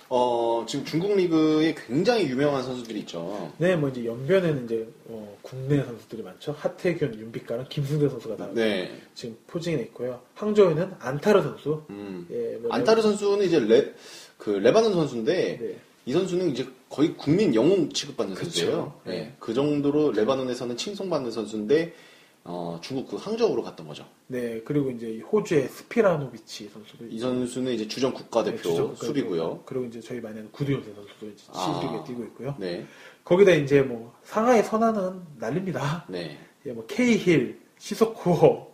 어, 0.09 0.65
지금 0.67 0.85
중국 0.85 1.15
리그에 1.15 1.75
굉장히 1.75 2.27
유명한 2.27 2.63
선수들이 2.63 3.01
있죠. 3.01 3.53
네, 3.57 3.75
뭐 3.75 3.89
이제 3.89 4.05
연변에는 4.05 4.65
이제 4.65 4.87
어, 5.05 5.37
국내 5.41 5.83
선수들이 5.83 6.23
많죠. 6.23 6.53
하태균, 6.53 7.19
윤빛가랑 7.19 7.67
김승대 7.69 8.09
선수가 8.09 8.37
다 8.37 8.49
네. 8.53 8.89
지금 9.13 9.37
포진해 9.47 9.75
있고요. 9.83 10.21
항저우에는 10.35 10.93
안타르 10.99 11.41
선수. 11.41 11.83
음. 11.89 12.25
예, 12.31 12.57
뭐 12.57 12.71
안타르 12.71 13.01
선수는 13.01 13.45
이제 13.45 13.59
레, 13.59 13.93
그 14.37 14.49
레바논 14.49 14.93
선수인데 14.93 15.57
네. 15.59 15.77
이 16.05 16.13
선수는 16.13 16.49
이제 16.51 16.65
거의 16.89 17.15
국민 17.15 17.53
영웅 17.53 17.89
취급받는 17.89 18.35
그쵸. 18.35 18.49
선수예요. 18.49 18.99
네. 19.05 19.11
네. 19.11 19.35
그 19.39 19.53
정도로 19.53 20.11
레바논에서는 20.11 20.77
칭송받는 20.77 21.31
선수인데 21.31 21.93
어, 22.49 22.79
중국 22.81 23.09
그 23.09 23.17
항저우로 23.17 23.61
갔던 23.61 23.87
거죠. 23.87 24.05
네, 24.27 24.61
그리고 24.63 24.89
이제 24.89 25.19
호주의 25.19 25.67
스피라노비치 25.67 26.69
선수도 26.69 27.05
이 27.09 27.19
선수는 27.19 27.73
이제 27.73 27.87
주전 27.89 28.13
국가대표 28.13 28.55
네, 28.55 28.61
주전 28.63 28.85
국가대표. 28.87 29.05
수비고요. 29.05 29.63
그리고 29.65 29.85
이제 29.85 29.99
저희 29.99 30.21
많이 30.21 30.39
아는 30.39 30.49
구두현세 30.53 30.93
선수도 30.93 31.27
이제 31.27 31.43
아. 31.51 31.79
C리그에 31.81 32.03
뛰고 32.05 32.23
있고요. 32.23 32.55
네, 32.57 32.85
거기다 33.25 33.51
이제 33.51 33.81
뭐 33.81 34.13
상하이 34.23 34.63
선화는 34.63 35.21
난립니다. 35.39 36.05
네, 36.07 36.37
예, 36.65 36.71
뭐 36.71 36.85
케이힐, 36.87 37.59
시소코, 37.79 38.66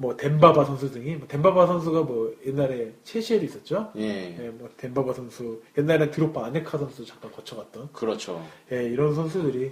뭐 0.00 0.16
덴바바 0.16 0.64
선수 0.64 0.90
등이 0.90 1.16
뭐 1.16 1.28
덴바바 1.28 1.66
선수가 1.66 2.00
뭐 2.04 2.34
옛날에 2.46 2.90
첼시에도 3.04 3.44
있었죠. 3.44 3.92
예, 3.98 4.34
예, 4.42 4.48
뭐 4.48 4.66
덴바바 4.78 5.12
선수 5.12 5.60
옛날에 5.76 6.10
드롭바 6.10 6.46
아네카 6.46 6.78
선수 6.78 7.04
잠깐 7.04 7.30
거쳐갔던 7.32 7.90
그렇죠. 7.92 8.42
예, 8.72 8.84
이런 8.84 9.14
선수들이 9.14 9.70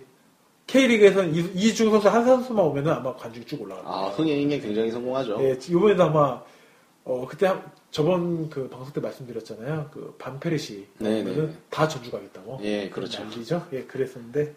K리그에서는 0.67 1.35
이- 1.35 1.51
이중 1.55 1.91
선수 1.91 2.11
한 2.11 2.27
선수만 2.27 2.63
오면은 2.63 2.93
아마 2.93 3.15
관중이 3.15 3.47
쭉 3.47 3.63
올라갑니다. 3.63 3.91
아, 3.91 4.09
흥행에 4.11 4.59
굉장히 4.61 4.91
성공하죠. 4.91 5.39
예, 5.41 5.59
이번에도 5.71 6.05
아마 6.05 6.43
어 7.05 7.27
그때 7.27 7.47
한- 7.47 7.63
저번 7.91 8.51
그 8.51 8.69
방송 8.69 8.93
때 8.93 9.01
말씀드렸잖아요. 9.01 9.89
그 9.95 10.15
반페르시 10.19 10.87
네, 10.99 11.23
오면은 11.23 11.47
네. 11.53 11.57
다 11.71 11.89
전주 11.89 12.11
가겠다고. 12.11 12.59
예, 12.65 12.91
그렇죠. 12.91 13.23
난리죠. 13.25 13.67
예, 13.73 13.85
그랬었는데 13.85 14.55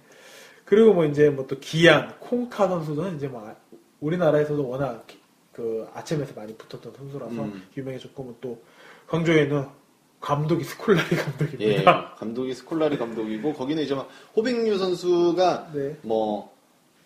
그리고 0.66 0.94
뭐 0.94 1.06
이제 1.06 1.30
뭐 1.30 1.48
또 1.48 1.58
기안, 1.62 2.14
콩카 2.20 2.68
선수는 2.68 3.16
이제 3.16 3.30
뭐 3.30 3.48
아- 3.48 3.56
우리나라에서도 4.02 4.68
워낙 4.68 5.08
기- 5.08 5.21
그 5.52 5.88
아침에서 5.94 6.34
많이 6.36 6.56
붙었던 6.56 6.94
선수라서 6.94 7.44
음. 7.44 7.64
유명해졌고 7.76 8.24
뭐또 8.24 8.62
광주에는 9.08 9.66
감독이 10.20 10.64
스콜라리 10.64 11.08
예, 11.12 11.16
감독입니다. 11.16 12.16
감독이 12.16 12.54
스콜라리 12.54 12.98
감독이고 12.98 13.54
거기는 13.54 13.82
이제 13.84 13.96
막 13.96 14.08
호빙류 14.36 14.78
선수가 14.78 15.72
네. 15.74 15.98
뭐 16.04 16.52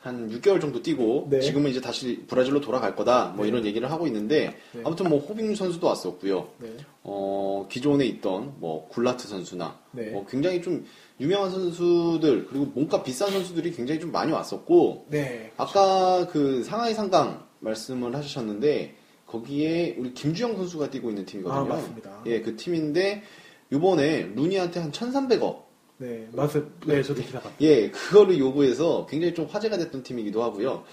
한 0.06 0.30
6개월 0.30 0.62
정도 0.62 0.84
뛰고 0.84 1.30
네. 1.32 1.41
지금은 1.41 1.72
이제 1.72 1.82
다시 1.82 2.24
브라질로 2.28 2.62
돌아갈 2.62 2.96
거다 2.96 3.34
뭐 3.36 3.43
네. 3.43 3.50
이런 3.50 3.66
얘기를 3.66 3.89
하고 3.89 4.06
있는데 4.06 4.56
네. 4.72 4.82
아무튼 4.86 5.10
뭐 5.10 5.18
호빙류 5.18 5.56
선수도 5.56 5.88
왔었고요. 5.88 6.48
네. 6.60 6.78
어, 7.02 7.68
기존에 7.72 8.06
있던 8.06 8.54
뭐 8.60 8.88
굴라트 8.89 9.28
선수나 9.28 9.80
네. 9.93 10.12
뭐 10.12 10.28
굉장히 10.28 10.62
좀 10.62 10.86
유명한 11.20 11.50
선수들 11.50 12.46
그리고 12.46 12.66
몸값 12.76 13.04
비싼 13.04 13.32
선수들이 13.32 13.72
굉장히 13.72 14.00
좀 14.00 14.12
많이 14.12 14.32
왔었고 14.32 15.08
네. 15.10 15.52
아까 15.58 16.28
그 16.28 16.64
상하이 16.64 16.93
상강 16.93 17.43
말씀을 17.66 18.16
하셨는데 18.16 18.95
거기에 19.26 19.95
우리 19.97 20.13
김주영 20.13 20.55
선수가 20.55 20.91
뛰고 20.91 21.09
있는 21.09 21.26
팀이거든요. 21.26 21.61
아, 21.61 21.63
맞습니다. 21.66 22.22
예, 22.28 22.41
그 22.41 22.55
팀인데 22.55 23.24
이번에 23.72 24.32
루니한테 24.36 24.80
한 24.80 24.91
1,300억 24.91 25.66
네. 25.97 26.28
맞아요. 26.34 26.70
네, 26.86 27.01
저도 27.01 27.22
기사 27.22 27.39
봤어요. 27.39 27.55
예, 27.61 27.89
그거를 27.89 28.38
요구해서 28.38 29.05
굉장히 29.09 29.34
좀 29.34 29.45
화제가 29.45 29.78
됐던 29.78 30.03
팀이기도 30.03 30.43
하고요. 30.43 30.84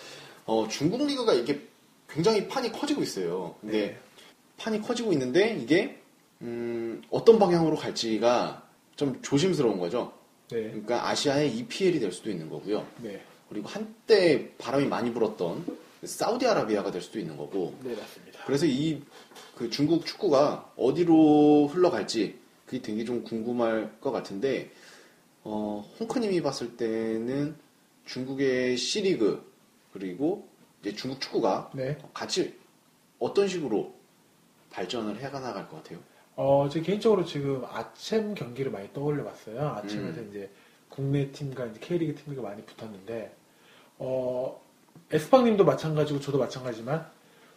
어, 0.46 0.68
중국 0.68 1.06
리그가 1.06 1.34
이게 1.34 1.60
굉장히 2.08 2.46
판이 2.48 2.72
커지고 2.72 3.02
있어요. 3.02 3.56
근데 3.60 3.78
네. 3.78 3.98
판이 4.58 4.80
커지고 4.82 5.12
있는데 5.12 5.56
이게 5.60 6.00
음, 6.40 7.02
어떤 7.10 7.38
방향으로 7.38 7.76
갈지가 7.76 8.62
좀 8.96 9.20
조심스러운 9.22 9.78
거죠. 9.78 10.12
네. 10.50 10.64
그러니까 10.64 11.08
아시아의 11.08 11.56
EPL이 11.56 11.98
될 11.98 12.12
수도 12.12 12.30
있는 12.30 12.48
거고요. 12.48 12.86
네. 13.02 13.22
그리고 13.48 13.68
한때 13.68 14.50
바람이 14.58 14.86
많이 14.86 15.12
불었던 15.12 15.64
사우디아라비아가 16.05 16.90
될 16.90 17.00
수도 17.00 17.18
있는 17.18 17.36
거고. 17.36 17.74
네, 17.82 17.94
맞습니다. 17.94 18.44
그래서 18.44 18.66
이 18.66 19.03
그 19.62 19.70
중국 19.70 20.07
축구가 20.07 20.72
어디로 20.76 21.68
흘러갈지 21.68 22.38
그게 22.66 22.80
되게 22.80 23.05
좀 23.05 23.22
궁금할 23.22 24.00
것 24.00 24.11
같은데 24.11 24.70
어, 25.44 25.88
홍크님이 26.00 26.42
봤을 26.42 26.76
때는 26.76 27.55
중국의 28.07 28.76
C리그 28.76 29.53
그리고 29.92 30.48
이제 30.80 30.94
중국 30.94 31.20
축구가 31.20 31.70
네. 31.74 31.98
같이 32.14 32.59
어떤 33.18 33.46
식으로 33.46 33.94
발전을 34.70 35.20
해가 35.20 35.38
나갈 35.38 35.68
것 35.68 35.76
같아요. 35.76 36.00
어, 36.34 36.68
제 36.72 36.80
개인적으로 36.80 37.24
지금 37.24 37.64
아침 37.66 38.34
경기를 38.34 38.72
많이 38.72 38.92
떠올려 38.92 39.22
봤어요. 39.22 39.61
아침에서 39.76 40.20
음. 40.22 40.28
이제 40.30 40.50
국내 40.88 41.30
팀과 41.30 41.66
이제 41.66 41.78
K리그 41.78 42.14
팀과 42.16 42.42
많이 42.42 42.62
붙었는데, 42.64 43.34
어, 43.98 44.61
에스팡님도 45.12 45.64
마찬가지고 45.64 46.20
저도 46.20 46.38
마찬가지지만 46.38 47.06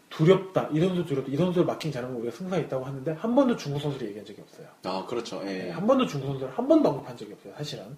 두렵다. 0.09 0.69
이 0.71 0.79
선수 0.79 1.05
두렵다. 1.05 1.31
이 1.31 1.35
선수를 1.35 1.65
마킹 1.65 1.91
잘하면 1.91 2.17
우리가 2.17 2.35
승산 2.35 2.61
있다고 2.61 2.85
하는데 2.85 3.11
한 3.13 3.35
번도 3.35 3.55
중국 3.57 3.79
선수를 3.79 4.07
얘기한 4.07 4.25
적이 4.25 4.41
없어요. 4.41 4.67
아 4.83 5.05
그렇죠. 5.05 5.41
예. 5.43 5.45
네, 5.45 5.69
한 5.71 5.85
번도 5.87 6.05
중국 6.07 6.27
선수를 6.27 6.53
한 6.53 6.67
번도 6.67 6.89
언급한 6.89 7.17
적이 7.17 7.33
없어요. 7.33 7.53
사실은. 7.57 7.97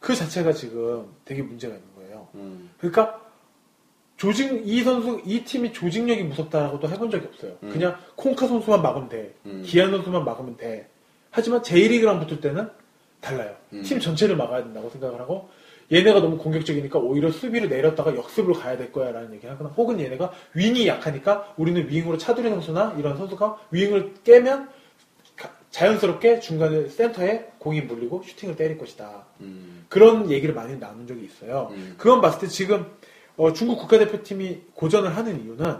그 0.00 0.14
자체가 0.14 0.52
지금 0.52 1.08
되게 1.24 1.42
문제가 1.42 1.74
있는 1.74 1.88
거예요. 1.96 2.28
음, 2.36 2.70
그러니까 2.78 3.20
조직 4.16 4.62
이 4.64 4.82
선수 4.82 5.20
이 5.24 5.44
팀이 5.44 5.72
조직력이 5.72 6.22
무섭다라고도 6.24 6.88
해본 6.88 7.10
적이 7.10 7.26
없어요. 7.26 7.56
음. 7.62 7.70
그냥 7.70 7.96
콩카 8.16 8.46
선수만 8.46 8.82
막으면 8.82 9.08
돼. 9.08 9.34
음. 9.46 9.62
기아 9.64 9.88
선수만 9.90 10.24
막으면 10.24 10.56
돼. 10.56 10.88
하지만 11.30 11.62
J리그랑 11.62 12.20
붙을 12.20 12.40
때는 12.40 12.68
달라요. 13.20 13.56
음. 13.72 13.82
팀 13.82 13.98
전체를 14.00 14.36
막아야 14.36 14.62
된다고 14.62 14.88
생각을 14.90 15.20
하고 15.20 15.50
얘네가 15.90 16.20
너무 16.20 16.36
공격적이니까 16.38 16.98
오히려 16.98 17.30
수비를 17.30 17.68
내렸다가 17.68 18.14
역습으로 18.14 18.54
가야 18.54 18.76
될 18.76 18.92
거야 18.92 19.10
라는 19.10 19.32
얘기를 19.32 19.50
하거나 19.54 19.70
혹은 19.70 19.98
얘네가 20.00 20.32
윙이 20.54 20.86
약하니까 20.86 21.54
우리는 21.56 21.88
윙으로 21.88 22.18
차두리 22.18 22.48
선수나 22.50 22.94
이런 22.98 23.16
선수가 23.16 23.58
윙을 23.70 24.14
깨면 24.22 24.68
가- 25.36 25.50
자연스럽게 25.70 26.40
중간에 26.40 26.88
센터에 26.88 27.52
공이 27.58 27.80
몰리고 27.82 28.22
슈팅을 28.22 28.56
때릴 28.56 28.76
것이다. 28.76 29.24
음, 29.40 29.86
그런 29.88 30.30
얘기를 30.30 30.54
많이 30.54 30.78
나눈 30.78 31.06
적이 31.06 31.24
있어요. 31.24 31.68
음. 31.72 31.94
그건 31.96 32.20
봤을 32.20 32.40
때 32.40 32.46
지금 32.48 32.86
어, 33.38 33.52
중국 33.54 33.78
국가대표팀이 33.78 34.62
고전을 34.74 35.16
하는 35.16 35.42
이유는 35.42 35.76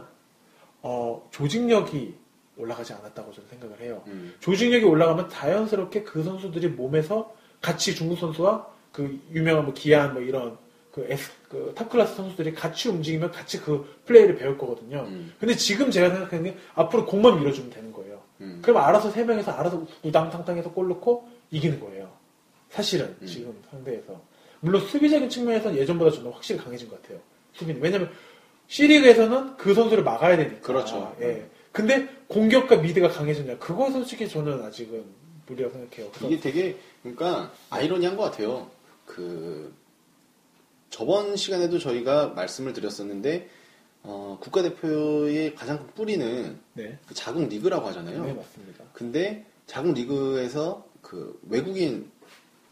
어, 0.83 1.29
조직력이 1.33 2.15
올라가지 2.57 2.93
않았다고 2.95 3.33
저는 3.33 3.49
생각을 3.51 3.81
해요. 3.81 4.03
음, 4.07 4.33
조직력이 4.41 4.85
올라가면 4.85 5.29
자연스럽게 5.29 6.03
그 6.03 6.23
선수들이 6.23 6.69
몸에서 6.69 7.35
같이 7.61 7.95
중국 7.95 8.19
선수와 8.19 8.67
그 8.99 9.21
유명한 9.33 9.65
뭐 9.65 9.73
기안 9.73 10.13
뭐 10.13 10.21
이런 10.21 10.59
그 10.91 11.07
S 11.09 11.31
그 11.49 11.73
top 11.77 11.92
class 11.92 12.17
선수들이 12.17 12.53
같이 12.53 12.89
움직이면 12.89 13.31
같이 13.31 13.61
그 13.61 13.87
플레이를 14.07 14.37
배울 14.37 14.59
거거든요. 14.59 15.05
음. 15.07 15.33
근데 15.39 15.55
지금 15.55 15.89
제가 15.93 16.11
생각하는 16.11 16.43
게 16.43 16.57
앞으로 16.75 17.07
공만 17.07 17.39
밀어주면 17.39 17.71
되는 17.71 17.93
거예요. 17.93 18.21
음. 18.41 18.59
그럼 18.61 18.79
알아서 18.83 19.13
세 19.13 19.23
명에서 19.23 19.53
알아서 19.53 19.87
우당탕탕해서 20.03 20.73
골 20.73 20.89
넣고 20.89 21.29
이기는 21.53 21.79
거예요. 21.79 22.11
사실은 22.71 23.15
음. 23.23 23.27
지금 23.27 23.55
상대에서 23.71 24.21
물론 24.59 24.85
수비적인 24.85 25.29
측면에서는 25.29 25.79
예전보다 25.79 26.11
좀 26.11 26.25
더 26.25 26.31
확실히 26.31 26.59
강해진 26.61 26.89
것 26.89 27.01
같아요. 27.01 27.21
수비는 27.53 27.81
왜냐면 27.81 28.11
C리그에서는 28.67 29.57
그 29.59 29.75
선수를 29.75 30.03
막아야 30.03 30.37
되니까. 30.37 30.61
그렇죠. 30.61 31.15
예. 31.21 31.47
근데 31.71 32.09
공격과 32.27 32.79
mid가 32.79 33.11
강해졌냐? 33.11 33.59
그거 33.59 33.93
솔직히 33.93 34.29
저는 34.29 34.61
아직은 34.65 35.05
무리라고 35.47 35.73
생각해요. 35.75 36.11
이게 36.25 36.41
되게 36.41 36.77
그러니까 37.05 37.53
아이러니한 37.71 38.17
것 38.17 38.25
같아요. 38.25 38.69
그 39.09 39.75
저번 40.91 41.35
시간에도 41.37 41.79
저희가 41.79 42.29
말씀을 42.29 42.73
드렸었는데 42.75 43.49
어, 44.03 44.39
국가대표의 44.41 45.55
가장 45.55 45.79
큰 45.79 45.87
뿌리는 45.95 46.59
네, 46.75 46.99
그 47.09 47.15
자국 47.15 47.49
리그라고 47.49 47.87
하잖아요. 47.89 48.25
네 48.25 48.33
맞습니다. 48.33 48.85
근데 48.93 49.45
자국 49.67 49.95
리그에서 49.95 50.87
그 51.03 51.41
외국인 51.49 52.11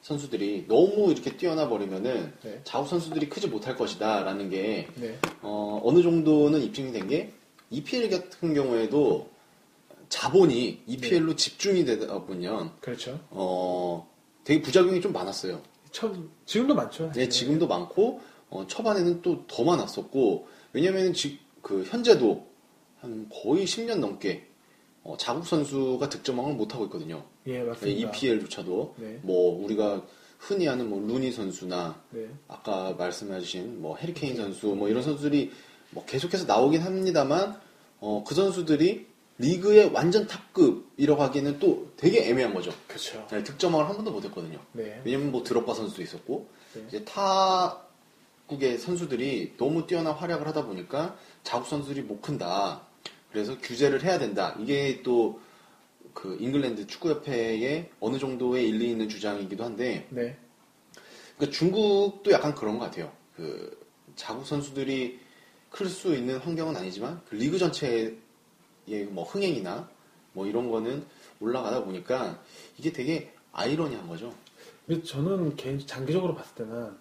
선수들이 0.03 0.67
너무 0.69 1.11
이렇게 1.11 1.37
뛰어나 1.37 1.69
버리면은 1.69 2.33
네. 2.43 2.61
자국 2.65 2.87
선수들이 2.89 3.29
크지 3.29 3.49
못할 3.49 3.77
것이다라는 3.77 4.51
게 4.51 4.89
네, 4.95 5.19
어, 5.43 5.81
어느 5.83 6.03
정도는 6.03 6.61
입증이 6.63 6.93
된 6.93 7.09
게 7.09 7.33
EPL 7.71 8.09
같은 8.11 8.55
경우에도 8.55 9.29
자본이 10.09 10.83
EPL로 10.87 11.35
집중이 11.35 11.85
되다 11.85 12.21
보면 12.23 12.71
그렇죠. 12.81 13.19
어, 13.31 14.09
되게 14.45 14.63
부작용이 14.63 15.01
좀 15.01 15.13
많았어요. 15.13 15.61
참 15.97 16.31
지금도 16.45 16.75
많죠. 16.75 17.05
네, 17.05 17.09
사실은. 17.09 17.31
지금도 17.31 17.67
많고 17.67 18.21
어, 18.51 18.67
초반에는 18.67 19.23
또 19.23 19.47
더 19.47 19.65
많았었고 19.65 20.47
지, 21.15 21.39
그 21.63 21.85
현재도 21.85 22.47
한 23.01 23.27
거의 23.31 23.65
10년 23.65 23.99
넘게 23.99 24.47
어, 25.03 25.17
자국 25.17 25.47
선수가 25.47 26.07
득점왕을 26.11 26.55
못 26.55 26.75
하고 26.75 26.85
있거든요. 26.85 27.25
예 27.47 27.61
네, 27.61 27.65
맞습니다. 27.65 28.11
EPL조차도 28.11 28.95
네. 28.99 29.21
뭐 29.23 29.65
우리가 29.65 30.05
흔히 30.39 30.69
아는 30.69 30.91
뭐 30.91 31.01
루니 31.01 31.33
선수나 31.33 31.99
네, 32.11 32.29
아까 32.47 32.93
말씀해주신 32.99 33.81
뭐 33.81 33.97
해리케인 33.97 34.37
선수 34.37 34.67
뭐 34.67 34.91
이런 34.91 35.03
선수들이 35.03 35.51
뭐 35.93 36.05
계속해서 36.05 36.45
나오긴 36.45 36.83
합니다만 36.83 37.59
어, 38.01 38.23
그 38.27 38.35
선수들이 38.35 39.07
리그의 39.39 39.91
완전 39.93 40.27
탑급이라고 40.27 41.23
하기에는 41.23 41.59
또 41.59 41.93
되게 41.97 42.29
애매한 42.29 42.55
거죠. 42.55 42.73
그렇죠. 42.87 43.27
네, 43.31 43.43
득점왕을 43.43 43.89
한 43.89 43.97
번도 43.97 44.11
못했거든요. 44.11 44.59
네, 44.73 45.01
왜냐면 45.05 45.31
뭐 45.31 45.43
드롭바 45.43 45.75
선수도 45.75 46.03
있었고 46.03 46.49
네. 46.75 46.85
이제 46.89 47.05
타국의 47.05 48.79
선수들이 48.79 49.55
너무 49.57 49.87
뛰어난 49.87 50.15
활약을 50.15 50.47
하다 50.47 50.67
보니까 50.67 51.19
자국 51.43 51.67
선수들이 51.69 52.03
못 52.03 52.23
큰다. 52.23 52.87
그래서 53.31 53.59
규제를 53.61 54.03
해야 54.03 54.19
된다. 54.19 54.57
이게 54.59 55.03
또 55.03 55.47
그 56.17 56.39
잉글랜드 56.41 56.87
축구협회에 56.87 57.91
어느 58.01 58.19
정도의 58.19 58.67
일리 58.67 58.91
있는 58.91 59.07
주장이기도 59.07 59.63
한데 59.63 60.09
네. 60.09 60.39
그러니까 61.37 61.55
중국도 61.55 62.33
약간 62.33 62.55
그런 62.55 62.79
것 62.79 62.87
같아요. 62.87 63.13
그 63.37 63.79
자국 64.17 64.47
선수들이 64.47 65.21
클 65.69 65.91
수 65.91 66.15
있는 66.15 66.39
환경은 66.39 66.75
아니지만 66.75 67.21
그 67.29 67.35
리그 67.35 67.59
전체 67.59 68.17
의뭐 68.87 69.25
흥행이나 69.25 69.89
뭐 70.33 70.47
이런 70.47 70.71
거는 70.71 71.05
올라가다 71.41 71.85
보니까 71.85 72.43
이게 72.79 72.93
되게 72.93 73.33
아이러니한 73.53 74.07
거죠. 74.09 74.33
근데 74.87 75.03
저는 75.03 75.57
개인 75.57 75.85
장기적으로 75.85 76.35
봤을 76.35 76.55
때는 76.55 76.97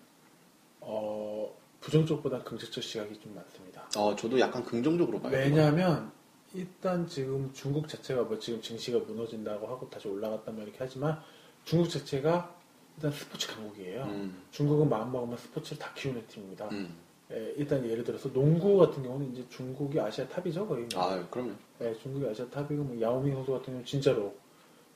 어, 0.81 1.55
부정적보다 1.81 2.43
긍정적 2.43 2.83
시각이 2.83 3.19
좀 3.19 3.35
많습니다. 3.35 3.87
어, 3.97 4.15
저도 4.15 4.39
약간 4.39 4.63
긍정적으로 4.63 5.19
봐요. 5.19 5.33
왜냐하면 5.33 6.11
일단 6.53 7.07
지금 7.07 7.51
중국 7.53 7.87
자체가 7.87 8.23
뭐 8.23 8.39
지금 8.39 8.61
증시가 8.61 8.99
무너진다고 8.99 9.67
하고 9.67 9.89
다시 9.89 10.07
올라갔단 10.07 10.55
말 10.55 10.63
이렇게 10.63 10.77
하지만 10.79 11.19
중국 11.65 11.89
자체가 11.89 12.55
일단 12.95 13.11
스포츠 13.11 13.47
강국이에요. 13.47 14.03
음, 14.03 14.41
중국은 14.51 14.87
마음먹으면 14.87 15.37
스포츠를 15.37 15.77
다 15.77 15.91
키우는 15.93 16.25
팀입니다. 16.27 16.69
음. 16.69 16.95
예, 17.31 17.53
일단 17.57 17.83
예를 17.85 18.03
들어서 18.03 18.31
농구 18.31 18.77
같은 18.77 19.03
경우는 19.03 19.33
이제 19.33 19.45
중국이 19.49 19.99
아시아 19.99 20.27
탑이죠 20.27 20.67
거의. 20.67 20.87
뭐. 20.93 21.03
아, 21.03 21.27
그럼요. 21.29 21.51
예, 21.81 21.93
중국이 22.01 22.27
아시아 22.27 22.45
탑이고 22.49 22.83
뭐 22.83 23.01
야오밍 23.01 23.33
선수 23.33 23.51
같은 23.51 23.65
경우는 23.65 23.85
진짜로 23.85 24.33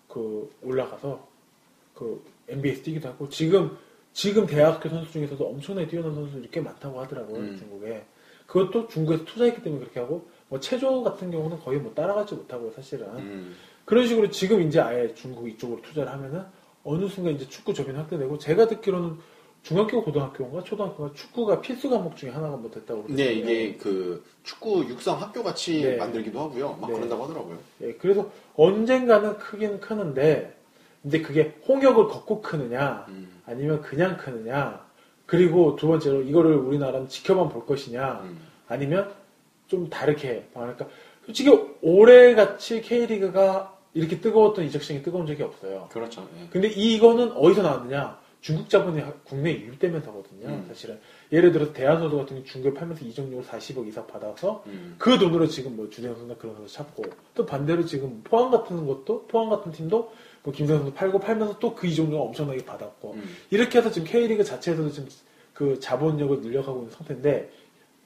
그 0.08 0.50
올라가서 0.62 1.28
그 1.94 2.24
NBA에서 2.48 2.84
뛰기도 2.84 3.10
하고 3.10 3.28
지금 3.30 3.78
지금 4.14 4.46
대학교 4.46 4.90
선수 4.90 5.12
중에서도 5.12 5.46
엄청나게 5.46 5.88
뛰어난 5.88 6.14
선수들이 6.16 6.50
꽤 6.52 6.62
많다고 6.62 7.00
하더라고요 7.02 7.40
음. 7.40 7.58
중국에. 7.58 8.06
그것도 8.48 8.88
중국에서 8.88 9.26
투자했기 9.26 9.62
때문에 9.62 9.82
그렇게 9.82 10.00
하고 10.00 10.28
뭐 10.48 10.60
체조 10.60 11.04
같은 11.04 11.30
경우는 11.30 11.60
거의 11.60 11.80
뭐 11.80 11.94
따라가지 11.94 12.34
못하고 12.34 12.72
사실은 12.72 13.08
음, 13.18 13.56
그런 13.86 14.08
식으로 14.08 14.32
지금 14.32 14.62
이제 14.64 14.80
아예 14.80 15.14
중국 15.14 15.48
이쪽으로 15.48 15.82
투자를 15.84 16.12
하면은 16.12 16.44
어느 16.84 17.08
순간 17.08 17.36
이제 17.36 17.48
축구 17.48 17.74
저변이 17.74 17.98
확대되고 17.98 18.40
제가 18.40 18.68
듣기로는 18.68 19.18
중학교 19.64 20.04
고등학교인가 20.04 20.64
초등학교가 20.64 21.14
축구가 21.14 21.62
필수 21.62 21.90
과목 21.90 22.16
중에 22.16 22.30
하나가 22.30 22.56
뭐 22.56 22.72
됐다고 22.72 23.04
그러더라고요. 23.04 23.40
이게 23.40 23.76
그 23.78 24.24
축구 24.44 24.86
육성 24.86 25.22
학교 25.22 25.44
같이 25.44 25.82
네. 25.82 25.98
만들기도 25.98 26.40
하고요. 26.40 26.78
막 26.80 26.88
네. 26.88 26.96
그런다고 26.96 27.24
하더라고요. 27.24 27.58
예, 27.82 27.94
그래서 27.94 28.32
언젠가는 28.56 29.38
크긴 29.38 29.80
크는데 29.80 30.56
이제 31.04 31.22
그게 31.22 31.54
홍역을 31.68 32.08
걷고 32.08 32.42
크느냐 32.42 33.06
음, 33.10 33.42
아니면 33.46 33.82
그냥 33.82 34.18
크느냐 34.18 34.86
그리고 35.26 35.76
두 35.76 35.88
번째로 35.88 36.22
이거를 36.22 36.56
우리나라는 36.56 37.08
지켜만 37.08 37.50
볼 37.50 37.66
것이냐 37.66 38.22
음, 38.24 38.40
아니면 38.68 39.12
좀 39.68 39.90
다르게 39.90 40.48
그러니까 40.54 40.88
솔직히 41.26 41.50
올해 41.82 42.34
같이 42.34 42.82
K리그가 42.82 43.78
이렇게 43.94 44.20
뜨거웠던 44.20 44.66
이적 44.66 44.82
시장이 44.82 45.04
뜨거운 45.04 45.26
적이 45.26 45.44
없어요. 45.44 45.88
그렇죠. 45.92 46.28
예. 46.42 46.48
근데 46.50 46.68
이거는 46.68 47.32
어디서 47.34 47.62
나왔느냐? 47.62 48.20
중국 48.42 48.70
자본이 48.70 49.04
국내에 49.26 49.60
유입되면서거든요. 49.62 50.48
음. 50.48 50.66
사실은 50.70 50.98
예를 51.32 51.52
들어서 51.52 51.74
대한선수 51.74 52.18
같은 52.18 52.36
경우 52.38 52.46
중국에 52.46 52.74
팔면서 52.74 53.06
이적료를 53.06 53.44
40억 53.44 53.86
이상 53.88 54.08
받아서 54.08 54.64
음, 54.68 54.96
그 54.98 55.18
돈으로 55.20 55.46
지금 55.48 55.76
뭐 55.76 55.90
주대영 55.90 56.16
선수나 56.16 56.38
그런 56.38 56.56
선수 56.56 56.74
찾고 56.74 57.04
또 57.36 57.46
반대로 57.46 57.86
지금 57.86 58.22
포항 58.24 58.50
같은 58.50 58.86
것도 58.86 59.28
포항 59.28 59.50
같은 59.50 59.72
팀도 59.74 60.14
뭐 60.44 60.54
김세현 60.54 60.80
선수 60.80 60.94
팔고 60.94 61.20
팔면서 61.20 61.60
또 61.60 61.76
그 61.76 61.86
이적료가 61.88 62.24
엄청나게 62.24 62.64
받았고 62.66 63.14
음, 63.14 63.24
이렇게 63.50 63.80
해서 63.80 63.92
지금 63.92 64.08
K리그 64.08 64.44
자체에서도 64.44 64.90
지금 64.92 65.10
그 65.54 65.78
자본력을 65.82 66.40
늘려가고 66.40 66.80
있는 66.80 66.92
상태인데 66.94 67.52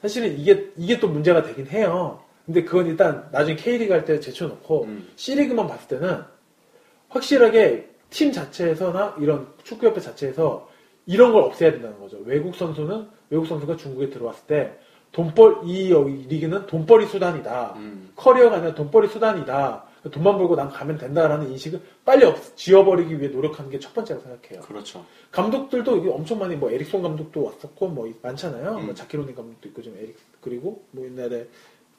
사실은 0.01 0.37
이게 0.39 0.71
이게 0.77 0.99
또 0.99 1.07
문제가 1.09 1.43
되긴 1.43 1.67
해요. 1.67 2.21
근데 2.45 2.63
그건 2.63 2.87
일단 2.87 3.29
나중에 3.31 3.55
K리그 3.55 3.93
할 3.93 4.03
때 4.03 4.19
제쳐놓고 4.19 4.85
음. 4.85 5.07
C리그만 5.15 5.67
봤을 5.67 5.87
때는 5.87 6.23
확실하게 7.09 7.89
팀 8.13 8.31
자체에서나 8.31 9.15
이런 9.19 9.47
축구협회 9.63 9.99
자체에서 9.99 10.69
이런 11.07 11.33
걸 11.33 11.41
없애야 11.43 11.71
된다는 11.71 11.99
거죠. 11.99 12.17
외국 12.25 12.55
선수는 12.55 13.07
외국 13.31 13.47
선수가 13.47 13.75
중국에 13.77 14.09
들어왔을 14.11 14.45
때 14.45 14.77
돈벌 15.11 15.61
이 15.65 15.91
여기 15.91 16.13
리그는 16.29 16.67
돈벌이 16.67 17.07
수단이다. 17.07 17.73
음, 17.77 18.11
커리어가 18.15 18.57
아니라 18.57 18.75
돈벌이 18.75 19.07
수단이다. 19.07 19.85
돈만 20.11 20.37
벌고 20.37 20.55
난 20.55 20.69
가면 20.69 20.97
된다라는 20.97 21.49
인식을 21.51 21.79
빨리 22.05 22.25
없- 22.25 22.55
지워버리기 22.57 23.19
위해 23.19 23.29
노력하는 23.29 23.71
게 23.71 23.79
첫 23.79 23.93
번째라고 23.93 24.23
생각해요. 24.25 24.61
그렇죠. 24.61 25.05
감독들도 25.31 26.13
엄청 26.13 26.39
많이 26.39 26.55
뭐 26.55 26.69
에릭손 26.71 27.01
감독도 27.01 27.43
왔었고 27.43 27.87
뭐 27.87 28.11
많잖아요. 28.21 28.77
음. 28.77 28.85
뭐 28.87 28.93
자케로니 28.93 29.33
감독도 29.33 29.69
있고 29.69 29.81
지금 29.81 29.97
에릭 29.99 30.17
그리고 30.41 30.83
뭐 30.91 31.05
옛날에 31.05 31.47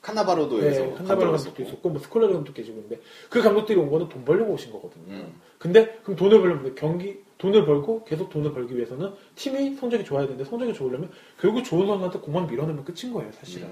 카나바로도에서 0.02 0.80
네, 0.84 0.92
한나발 0.96 1.30
감독도 1.30 1.62
있었고 1.62 1.88
뭐 1.88 1.98
스콜라리 1.98 2.32
감독도 2.34 2.52
계시고 2.52 2.76
있는데 2.76 3.00
그 3.30 3.40
감독들이 3.40 3.78
온 3.78 3.90
거는 3.90 4.08
돈 4.10 4.22
벌려고 4.24 4.52
오신 4.52 4.70
거거든요. 4.72 5.04
음. 5.14 5.40
근데 5.64 5.98
그럼 6.02 6.14
돈을 6.16 6.42
벌려면 6.42 6.74
경기 6.74 7.24
돈을 7.38 7.64
벌고 7.64 8.04
계속 8.04 8.28
돈을 8.28 8.52
벌기 8.52 8.76
위해서는 8.76 9.12
팀이 9.34 9.76
성적이 9.76 10.04
좋아야 10.04 10.24
되는데 10.26 10.44
성적이 10.44 10.74
좋으려면 10.74 11.10
결국 11.40 11.64
좋은 11.64 11.86
선수한테 11.86 12.18
공만 12.18 12.46
밀어내면 12.46 12.84
끝인 12.84 13.14
거예요, 13.14 13.32
사실은. 13.32 13.66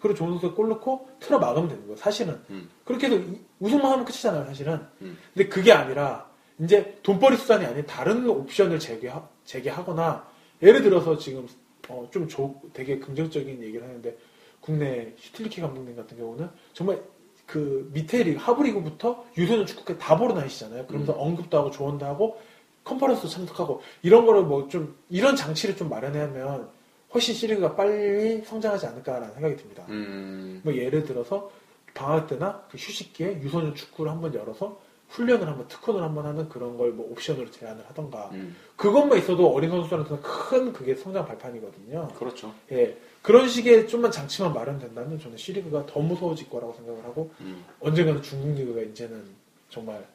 그리고 0.00 0.16
좋은 0.18 0.30
선수가 0.32 0.54
골 0.54 0.68
넣고 0.70 1.08
틀어 1.20 1.38
막으면 1.38 1.68
되는 1.68 1.82
거예요, 1.84 1.96
사실은. 1.96 2.40
음. 2.50 2.68
그렇게 2.84 3.06
해서 3.06 3.16
이- 3.18 3.38
우승만 3.60 3.92
하면 3.92 4.04
끝이잖아요, 4.04 4.46
사실은. 4.46 4.80
음. 5.02 5.16
근데 5.32 5.48
그게 5.48 5.70
아니라 5.70 6.28
이제 6.58 6.98
돈벌이 7.04 7.36
수단이 7.36 7.64
아닌 7.66 7.86
다른 7.86 8.28
옵션을 8.28 8.80
제기하, 8.80 9.24
제기하거나 9.44 10.26
예를 10.60 10.82
들어서 10.82 11.16
지금 11.18 11.46
어, 11.88 12.08
좀 12.10 12.26
조- 12.26 12.60
되게 12.72 12.98
긍정적인 12.98 13.62
얘기를 13.62 13.86
하는데 13.86 14.16
국내 14.60 15.14
슈틸리케 15.20 15.62
감독님 15.62 15.94
같은 15.94 16.18
경우는 16.18 16.50
정말 16.72 17.00
그 17.48 17.88
밑에 17.94 18.22
리그 18.22 18.38
하부 18.38 18.62
리그부터 18.62 19.24
유소년 19.36 19.64
축구까지 19.66 19.98
다 19.98 20.16
보러 20.18 20.34
다니시잖아요. 20.34 20.86
그러면서 20.86 21.14
언급도 21.14 21.56
하고 21.58 21.70
조언도 21.70 22.04
하고 22.06 22.38
컨퍼런스 22.84 23.26
참석하고 23.28 23.82
이런 24.02 24.26
거를 24.26 24.42
뭐 24.42 24.68
좀 24.68 24.94
이런 25.08 25.34
장치를 25.34 25.74
좀 25.76 25.88
마련하면 25.88 26.68
훨씬 27.14 27.34
시리즈가 27.34 27.74
빨리 27.74 28.42
성장하지 28.44 28.86
않을까라는 28.86 29.32
생각이 29.32 29.56
듭니다. 29.56 29.84
음, 29.88 30.60
뭐 30.62 30.74
예를 30.74 31.04
들어서 31.04 31.50
방학 31.94 32.26
때나 32.26 32.62
그 32.70 32.76
휴식기에 32.76 33.40
유소년 33.40 33.74
축구를 33.74 34.12
한번 34.12 34.34
열어서 34.34 34.78
훈련을 35.08 35.46
한번 35.46 35.66
특훈을 35.68 36.02
한번 36.02 36.26
하는 36.26 36.48
그런 36.48 36.76
걸 36.76 36.92
뭐 36.92 37.10
옵션으로 37.12 37.50
제안을 37.50 37.84
하던가 37.88 38.30
음, 38.32 38.56
그것만 38.76 39.18
있어도 39.18 39.48
어린 39.52 39.70
선수들한테는 39.70 40.22
큰 40.22 40.72
그게 40.72 40.94
성장 40.94 41.24
발판이거든요. 41.26 42.08
그렇죠. 42.18 42.54
예 42.72 42.96
그런 43.22 43.48
식의 43.48 43.88
좀만 43.88 44.10
장치만 44.10 44.52
마련된다면 44.52 45.18
저는 45.18 45.36
C리그가 45.36 45.86
더 45.86 46.00
무서워질 46.00 46.48
거라고 46.50 46.74
생각을 46.74 47.04
하고 47.04 47.30
음, 47.40 47.64
언젠가는 47.80 48.22
중국 48.22 48.58
리그가 48.58 48.82
이제는 48.82 49.22
정말 49.70 50.06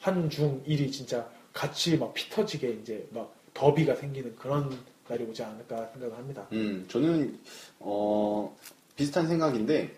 한중 0.00 0.62
일이 0.66 0.90
진짜 0.90 1.28
같이 1.52 1.96
막 1.96 2.12
피터지게 2.14 2.68
이제 2.82 3.06
막 3.10 3.32
더비가 3.54 3.94
생기는 3.94 4.34
그런 4.36 4.76
날이 5.08 5.24
오지 5.24 5.42
않을까 5.42 5.86
생각을 5.92 6.16
합니다. 6.16 6.46
음, 6.52 6.84
저는 6.88 7.38
어, 7.80 8.56
비슷한 8.96 9.26
생각인데 9.28 9.94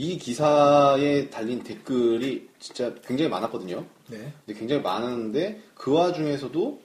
이 0.00 0.16
기사에 0.16 1.28
달린 1.28 1.60
댓글이 1.64 2.48
진짜 2.60 2.94
굉장히 3.04 3.28
많았거든요. 3.30 3.84
네. 4.06 4.32
근데 4.46 4.58
굉장히 4.58 4.80
많았는데 4.80 5.60
그 5.74 5.92
와중에서도 5.92 6.80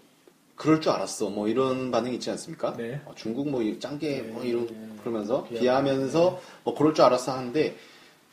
그럴 0.56 0.82
줄 0.82 0.92
알았어. 0.92 1.30
뭐 1.30 1.48
이런 1.48 1.92
반응이 1.92 2.16
있지 2.16 2.32
않습니까? 2.32 2.76
네. 2.76 3.00
어, 3.06 3.14
중국 3.16 3.48
뭐 3.50 3.62
이- 3.62 3.80
짱게 3.80 4.22
네. 4.24 4.28
뭐 4.32 4.44
이런 4.44 4.66
네. 4.66 4.96
그러면서 5.02 5.44
비하- 5.44 5.62
비하면서 5.62 6.42
뭐 6.64 6.74
그럴 6.76 6.96
줄 6.96 7.06
알았어 7.06 7.34
하는데 7.34 7.76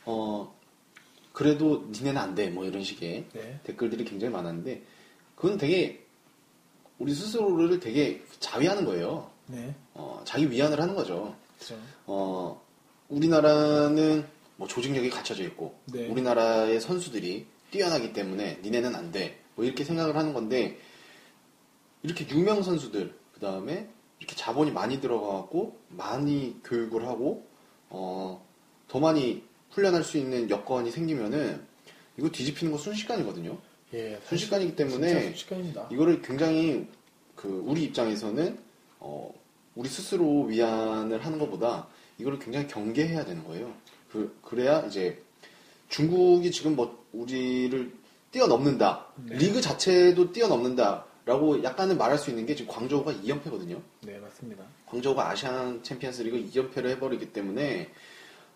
어 0.05 0.51
그래도 1.31 1.85
니네는 1.91 2.17
안 2.19 2.33
돼. 2.33 2.49
뭐 2.49 2.65
이런 2.65 2.83
식의 2.83 3.25
네. 3.33 3.59
댓글들이 3.63 4.03
굉장히 4.03 4.33
많았는데 4.33 4.81
그건 5.35 5.59
되게 5.59 6.03
우리 6.97 7.13
스스로를 7.13 7.79
되게 7.79 8.23
자위하는 8.39 8.83
거예요. 8.85 9.29
네. 9.45 9.75
어, 9.93 10.21
자기 10.25 10.49
위안을 10.49 10.81
하는 10.81 10.95
거죠. 10.95 11.35
그렇죠. 11.57 11.75
어, 12.07 12.59
우리나라는 13.09 14.25
뭐 14.61 14.67
조직력이 14.67 15.09
갖춰져 15.09 15.41
있고 15.45 15.73
네. 15.85 16.07
우리나라의 16.07 16.79
선수들이 16.79 17.47
뛰어나기 17.71 18.13
때문에 18.13 18.59
니네는 18.61 18.93
안 18.93 19.11
돼. 19.11 19.39
뭐 19.55 19.65
이렇게 19.65 19.83
생각을 19.83 20.15
하는 20.15 20.33
건데 20.33 20.77
이렇게 22.03 22.29
유명 22.29 22.61
선수들 22.61 23.11
그 23.33 23.39
다음에 23.39 23.89
이렇게 24.19 24.35
자본이 24.35 24.69
많이 24.69 25.01
들어가고 25.01 25.79
많이 25.89 26.61
교육을 26.63 27.07
하고 27.07 27.43
어, 27.89 28.45
더 28.87 28.99
많이 28.99 29.43
훈련할 29.71 30.03
수 30.03 30.19
있는 30.19 30.47
여건이 30.47 30.91
생기면은 30.91 31.65
이거 32.19 32.29
뒤집히는 32.29 32.71
거 32.71 32.77
순식간이거든요. 32.77 33.57
예, 33.95 34.19
순식간이기 34.27 34.75
때문에. 34.75 35.11
이거를 35.91 36.21
굉장히 36.21 36.85
그 37.35 37.63
우리 37.65 37.81
입장에서는 37.85 38.59
어, 38.99 39.33
우리 39.73 39.89
스스로 39.89 40.43
위안을 40.43 41.25
하는 41.25 41.39
것보다 41.39 41.87
이거를 42.19 42.37
굉장히 42.37 42.67
경계해야 42.67 43.25
되는 43.25 43.43
거예요. 43.43 43.73
그 44.11 44.37
그래야 44.41 44.81
이제 44.85 45.21
중국이 45.89 46.51
지금 46.51 46.75
뭐 46.75 47.05
우리를 47.13 47.91
뛰어넘는다. 48.31 49.07
네. 49.25 49.37
리그 49.37 49.61
자체도 49.61 50.31
뛰어넘는다 50.31 51.05
라고 51.25 51.61
약간은 51.63 51.97
말할 51.97 52.17
수 52.17 52.29
있는 52.29 52.45
게 52.45 52.55
지금 52.55 52.73
광저우가 52.73 53.13
2연패거든요. 53.13 53.79
네, 54.01 54.17
맞습니다. 54.19 54.63
광저우가 54.87 55.29
아시안 55.29 55.83
챔피언스 55.83 56.23
리그 56.23 56.37
2연패를 56.49 56.89
해버리기 56.89 57.31
때문에 57.31 57.89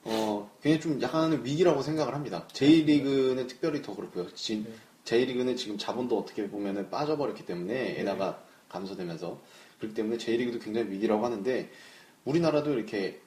어, 0.03 0.49
굉장히 0.61 0.81
좀 0.81 1.01
약간의 1.01 1.43
위기라고 1.43 1.81
생각을 1.81 2.13
합니다. 2.13 2.47
J리그는 2.53 3.47
특별히 3.47 3.81
더 3.81 3.95
그렇고요. 3.95 4.33
지, 4.33 4.57
네. 4.57 4.71
J리그는 5.03 5.55
지금 5.55 5.77
자본도 5.77 6.17
어떻게 6.17 6.47
보면 6.49 6.89
빠져버렸기 6.89 7.45
때문에 7.45 7.99
엔화가 7.99 8.43
감소되면서 8.69 9.39
그렇기 9.79 9.95
때문에 9.95 10.17
J리그도 10.17 10.59
굉장히 10.59 10.89
위기라고 10.91 11.23
하는데 11.25 11.69
우리나라도 12.23 12.73
이렇게 12.73 13.19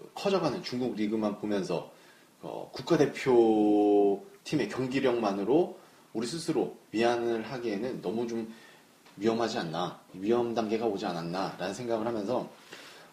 그 0.00 0.10
커져가는 0.14 0.62
중국 0.62 0.96
리그만 0.96 1.38
보면서 1.38 1.92
어, 2.40 2.70
국가대표 2.72 4.24
팀의 4.44 4.70
경기력만으로 4.70 5.78
우리 6.14 6.26
스스로 6.26 6.76
위안을 6.92 7.42
하기에는 7.42 8.00
너무 8.00 8.26
좀 8.26 8.52
위험하지 9.16 9.58
않나 9.58 10.00
위험 10.14 10.54
단계가 10.54 10.86
오지 10.86 11.04
않았나라는 11.04 11.74
생각을 11.74 12.06
하면서 12.06 12.50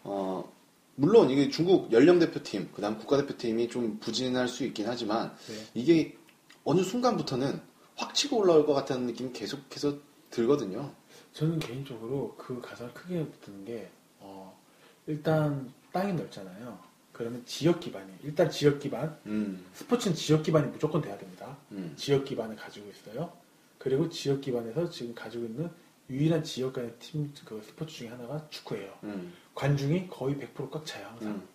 어, 0.03 0.49
물론 0.95 1.29
이게 1.29 1.49
중국 1.49 1.91
연령 1.91 2.19
대표팀 2.19 2.71
그다음 2.73 2.97
국가대표팀이 2.97 3.67
좀 3.67 3.99
부진할 3.99 4.47
수 4.47 4.63
있긴 4.63 4.87
하지만 4.87 5.35
네. 5.47 5.67
이게 5.73 6.17
어느 6.63 6.81
순간부터는 6.81 7.61
확 7.97 8.15
치고 8.15 8.37
올라올 8.37 8.65
것 8.65 8.73
같다는 8.73 9.07
느낌이 9.07 9.33
계속해서 9.33 9.97
들거든요. 10.29 10.91
저는 11.33 11.59
개인적으로 11.59 12.35
그 12.37 12.59
가장 12.61 12.91
크게 12.93 13.25
드는 13.41 13.65
게 13.65 13.89
어, 14.19 14.57
일단 15.05 15.71
땅이 15.91 16.13
넓잖아요. 16.13 16.77
그러면 17.11 17.41
지역 17.45 17.79
기반이 17.79 18.11
일단 18.23 18.49
지역 18.49 18.79
기반 18.79 19.17
음, 19.25 19.65
스포츠는 19.73 20.15
지역 20.15 20.43
기반이 20.43 20.67
무조건 20.67 21.01
돼야 21.01 21.17
됩니다. 21.17 21.57
음, 21.71 21.93
지역 21.97 22.25
기반을 22.25 22.55
가지고 22.55 22.89
있어요. 22.91 23.31
그리고 23.79 24.07
지역 24.09 24.41
기반에서 24.41 24.89
지금 24.89 25.15
가지고 25.15 25.45
있는 25.45 25.69
유일한 26.09 26.43
지역 26.43 26.73
간의 26.73 26.93
팀 26.99 27.33
그 27.45 27.61
스포츠 27.65 27.95
중에 27.95 28.09
하나가 28.09 28.45
축구예요. 28.49 28.93
음, 29.03 29.33
관중이 29.55 30.07
거의 30.09 30.35
100%꽉 30.35 30.85
차요 30.85 31.07
항상. 31.07 31.29
음. 31.29 31.47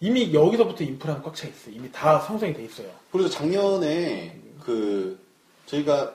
이미 0.00 0.32
여기서부터 0.32 0.84
인프라는 0.84 1.22
꽉 1.22 1.34
차 1.34 1.46
있어요. 1.48 1.74
이미 1.74 1.90
다 1.92 2.18
성성이 2.20 2.52
돼 2.52 2.64
있어요. 2.64 2.90
그래서 3.12 3.28
작년에 3.30 4.38
그 4.62 5.18
저희가 5.66 6.14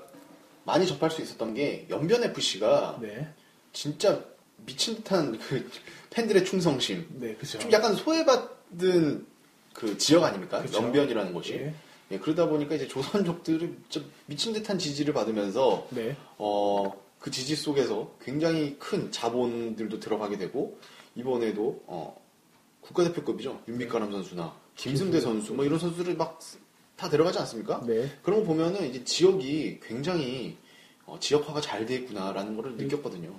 많이 0.64 0.86
접할 0.88 1.10
수 1.12 1.22
있었던 1.22 1.54
게 1.56 1.88
연변 1.90 2.24
FC가 2.24 3.00
네, 3.02 3.28
진짜 3.74 4.24
미친 4.66 4.96
듯한 4.96 5.38
그 5.40 5.70
팬들의 6.12 6.44
충성심, 6.46 7.08
네, 7.20 7.36
그죠. 7.36 7.60
좀 7.60 7.72
약간 7.72 7.96
소외받은 7.96 9.26
그 9.74 9.98
지역 9.98 10.24
아닙니까? 10.24 10.62
그쵸. 10.62 10.78
연변이라는 10.84 11.34
곳이. 11.34 11.54
예. 11.54 11.74
예, 12.12 12.20
그러다 12.20 12.50
보니까 12.50 12.76
이제 12.76 12.88
조선족들이 12.90 13.74
진짜 13.90 14.06
미친 14.26 14.52
듯한 14.52 14.78
지지를 14.78 15.14
받으면서 15.14 15.88
네, 15.92 16.18
어, 16.38 16.92
그 17.20 17.32
지지 17.32 17.56
속에서 17.56 18.14
굉장히 18.22 18.78
큰 18.80 19.10
자본들도 19.12 20.02
들어가게 20.02 20.38
되고 20.38 20.78
이번에도 21.16 21.82
어, 21.88 22.22
국가대표급이죠 22.82 23.62
윤빛가람 23.70 24.12
선수나 24.12 24.54
김승대 24.76 25.22
선수 25.22 25.54
뭐 25.54 25.64
이런 25.64 25.80
선수들이 25.80 26.16
막 26.16 26.38
다 27.02 27.10
들어가지 27.10 27.40
않습니까? 27.40 27.82
네. 27.88 28.12
그런 28.22 28.42
거 28.42 28.46
보면은 28.46 28.88
이제 28.88 29.04
지역이 29.04 29.80
굉장히 29.82 30.56
어, 31.08 31.18
지역화가 31.20 31.60
잘 31.60 31.88
돼 31.88 31.96
있구나라는 31.96 32.56
거를 32.56 32.78
네. 32.78 32.84
느꼈거든요. 32.84 33.34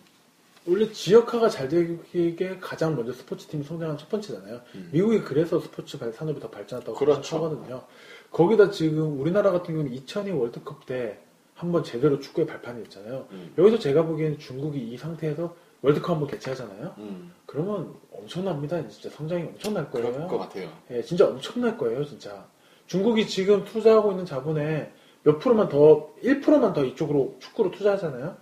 원래 0.67 0.91
지역화가 0.93 1.49
잘 1.49 1.69
되게 1.69 2.59
가장 2.61 2.95
먼저 2.95 3.13
스포츠 3.13 3.47
팀이 3.49 3.65
성장한 3.65 3.99
첫 3.99 4.09
번째잖아요. 4.09 4.61
음. 4.77 4.91
미국이 4.93 5.21
그래서 5.23 5.59
스포츠 5.61 5.99
발- 5.99 6.13
산업이 6.13 6.39
더 6.41 6.49
발전했다고 6.51 6.97
그렇죠. 6.97 7.37
하거든요. 7.37 7.83
거기다 8.31 8.71
지금 8.71 9.21
우리나라 9.21 9.51
같은 9.51 9.75
경우는 9.75 9.93
2002 9.93 10.31
월드컵 10.31 10.87
때 10.87 11.19
한번 11.55 11.83
제대로 11.83 12.19
축구의 12.21 12.47
발판이 12.47 12.83
있잖아요. 12.85 13.27
음. 13.33 13.53
여기서 13.59 13.79
제가 13.79 14.05
보기에는 14.05 14.39
중국이 14.39 14.79
이 14.79 14.97
상태에서 14.97 15.55
월드컵 15.83 16.13
한번 16.13 16.29
개최하잖아요. 16.29 16.95
음, 16.99 17.33
그러면 17.45 17.93
엄청납니다. 18.13 18.87
진짜 18.89 19.11
성장이 19.17 19.43
엄청날 19.43 19.91
그럴 19.91 20.13
거예요. 20.13 20.29
것 20.29 20.39
같아요. 20.39 20.69
예, 20.93 21.03
진짜 21.03 21.27
엄청날 21.27 21.77
거예요, 21.77 22.05
진짜. 22.05 22.47
중국이 22.87 23.27
지금 23.27 23.65
투자하고 23.65 24.13
있는 24.13 24.25
자본의 24.25 24.93
몇 25.25 25.39
프로만 25.41 25.69
더, 25.69 26.09
1%만 26.23 26.73
더 26.73 26.85
이쪽으로 26.85 27.37
축구로 27.41 27.73
투자하잖아요. 27.73 28.37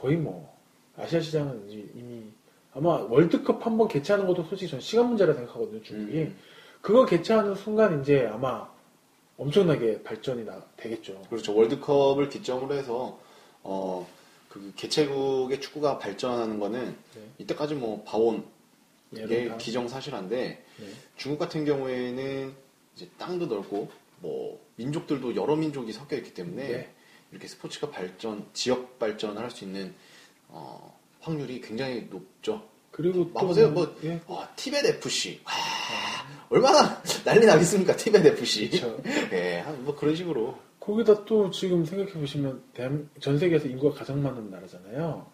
거의 0.00 0.16
뭐, 0.16 0.49
아시아 1.00 1.20
시장은 1.20 1.68
이미 1.70 2.24
아마 2.72 2.90
월드컵 2.98 3.64
한 3.66 3.76
번 3.76 3.88
개최하는 3.88 4.26
것도 4.26 4.44
솔직히 4.44 4.70
전 4.70 4.80
시간 4.80 5.08
문제라 5.08 5.34
생각하거든요, 5.34 5.82
중국이. 5.82 6.18
음. 6.18 6.36
그거 6.80 7.04
개최하는 7.04 7.54
순간 7.56 8.00
이제 8.00 8.26
아마 8.32 8.68
엄청나게 9.36 10.02
발전이 10.02 10.44
나, 10.44 10.62
되겠죠. 10.76 11.22
그렇죠. 11.28 11.54
월드컵을 11.56 12.28
기점으로 12.28 12.74
해서 12.74 13.18
어, 13.62 14.06
그 14.48 14.72
개최국의 14.76 15.60
축구가 15.60 15.98
발전하는 15.98 16.58
거는 16.58 16.96
네. 17.14 17.20
이때까지 17.38 17.74
뭐 17.74 18.02
봐온 18.04 18.44
예, 19.16 19.22
이게 19.24 19.48
다- 19.48 19.56
기정사실한데 19.56 20.36
네. 20.78 20.86
중국 21.16 21.38
같은 21.38 21.64
경우에는 21.64 22.52
이제 22.94 23.08
땅도 23.18 23.46
넓고 23.46 23.90
뭐 24.20 24.60
민족들도 24.76 25.34
여러 25.36 25.56
민족이 25.56 25.92
섞여 25.92 26.16
있기 26.16 26.34
때문에 26.34 26.68
네. 26.68 26.90
이렇게 27.32 27.48
스포츠가 27.48 27.90
발전, 27.90 28.46
지역 28.52 28.98
발전을 28.98 29.42
할 29.42 29.50
수 29.50 29.64
있는 29.64 29.94
어, 30.52 30.98
확률이 31.20 31.60
굉장히 31.60 32.06
높죠. 32.10 32.62
그리고 32.90 33.30
아, 33.34 33.40
보세요. 33.40 33.70
뭐 33.70 33.94
예. 34.04 34.20
와, 34.26 34.48
티벳 34.56 34.84
FC. 34.84 35.40
와, 35.44 35.52
얼마나 36.48 37.00
난리 37.24 37.46
나겠습니까? 37.46 37.96
티벳 37.96 38.24
FC. 38.26 38.70
그렇죠. 38.70 39.00
예, 39.32 39.58
한- 39.60 39.84
뭐 39.84 39.94
그런 39.94 40.14
식으로. 40.14 40.58
거기다 40.80 41.24
또 41.26 41.50
지금 41.50 41.84
생각해 41.84 42.12
보시면 42.14 42.62
전 43.20 43.38
세계에서 43.38 43.68
인구가 43.68 43.98
가장 43.98 44.22
많은 44.22 44.50
나라잖아요. 44.50 45.26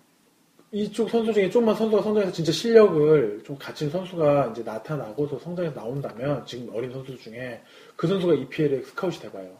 이쪽 0.72 1.08
선수 1.08 1.32
중에 1.32 1.48
좀만 1.48 1.76
선수가 1.76 2.02
성장해서 2.02 2.32
진짜 2.32 2.50
실력을 2.50 3.42
좀 3.46 3.56
갖춘 3.56 3.88
선수가 3.88 4.48
이제 4.52 4.62
나타나고서 4.64 5.38
성장해서 5.38 5.74
나온다면 5.76 6.44
지금 6.44 6.68
어린 6.74 6.90
선수 6.90 7.16
중에 7.18 7.62
그 7.94 8.08
선수가 8.08 8.34
EPL에 8.34 8.82
스카웃이 8.82 9.20
돼봐요. 9.20 9.56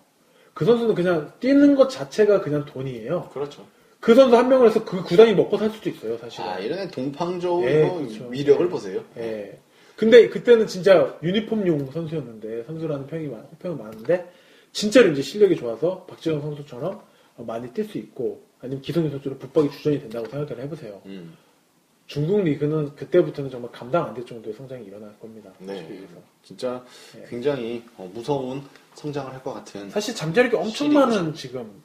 그 0.53 0.65
선수는 0.65 0.95
그냥 0.97 1.33
뛰는 1.39 1.77
것 1.77 1.89
자체가 1.89 2.41
그냥 2.41 2.65
돈이에요. 2.65 3.31
그렇죠. 3.33 3.65
그 4.07 4.15
선수 4.15 4.37
한 4.37 4.49
명을 4.49 4.69
해서 4.69 4.85
그 4.85 5.03
구단이 5.03 5.35
먹고 5.35 5.59
살 5.59 5.69
수도 5.71 5.91
있어요, 5.91 6.17
사실은. 6.19 6.49
아, 6.49 6.61
이런 6.61 6.89
동팡저우 6.89 7.65
예, 7.69 7.83
뭐 7.83 7.99
그렇죠. 7.99 8.29
위력을 8.29 8.69
보세요. 8.69 9.03
예. 9.17 9.59
근데 9.97 10.29
그때는 10.29 10.69
진짜 10.69 11.19
유니폼용 11.25 11.91
선수였는데 11.91 12.63
선수라는 12.69 13.09
평이 13.09 13.27
많, 13.27 13.41
호평이 13.51 13.75
많은데 13.75 14.31
진짜로 14.71 15.09
이제 15.11 15.23
실력이 15.23 15.57
좋아서 15.57 16.05
박지성 16.09 16.41
선수처럼 16.41 17.01
많이 17.39 17.67
뛸 17.73 17.89
수 17.91 17.99
있고 17.99 18.45
아니면 18.61 18.81
기성용 18.81 19.11
선수로 19.11 19.39
붙박이 19.39 19.73
주전이 19.73 19.99
된다고 19.99 20.29
생각을 20.29 20.63
해보세요. 20.63 21.03
음. 21.07 21.37
중국 22.07 22.43
리그는 22.45 22.95
그때부터는 22.95 23.51
정말 23.51 23.73
감당 23.73 24.05
안 24.05 24.15
될 24.15 24.25
정도의 24.25 24.55
성장이 24.55 24.85
일어날 24.87 25.19
겁니다. 25.19 25.51
네. 25.59 26.07
진짜 26.45 26.85
예. 27.19 27.27
굉장히 27.29 27.83
어, 27.97 28.09
무서운 28.15 28.63
성장을 28.95 29.33
할 29.33 29.43
것 29.43 29.53
같은. 29.53 29.91
사실 29.91 30.15
잠재력이 30.15 30.55
엄청. 30.55 30.93
많은 30.93 31.35
지금 31.35 31.83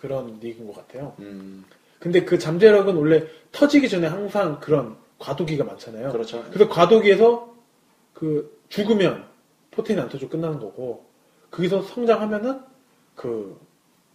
그런 0.00 0.38
리그인 0.40 0.66
것 0.66 0.74
같아요. 0.76 1.14
음, 1.18 1.64
근데 1.98 2.24
그 2.24 2.38
잠재력은 2.38 2.96
원래 2.96 3.24
터지기 3.52 3.88
전에 3.88 4.06
항상 4.06 4.58
그런 4.58 4.96
과도기가 5.18 5.64
많잖아요. 5.64 6.12
그렇죠. 6.12 6.42
그래서 6.50 6.70
과도기에서 6.70 7.54
그 8.14 8.58
죽으면 8.70 9.24
포텐이 9.70 10.00
안 10.00 10.08
터지고 10.08 10.30
끝나는 10.30 10.58
거고 10.58 11.04
거기서 11.50 11.82
성장하면은 11.82 12.60
그 13.14 13.60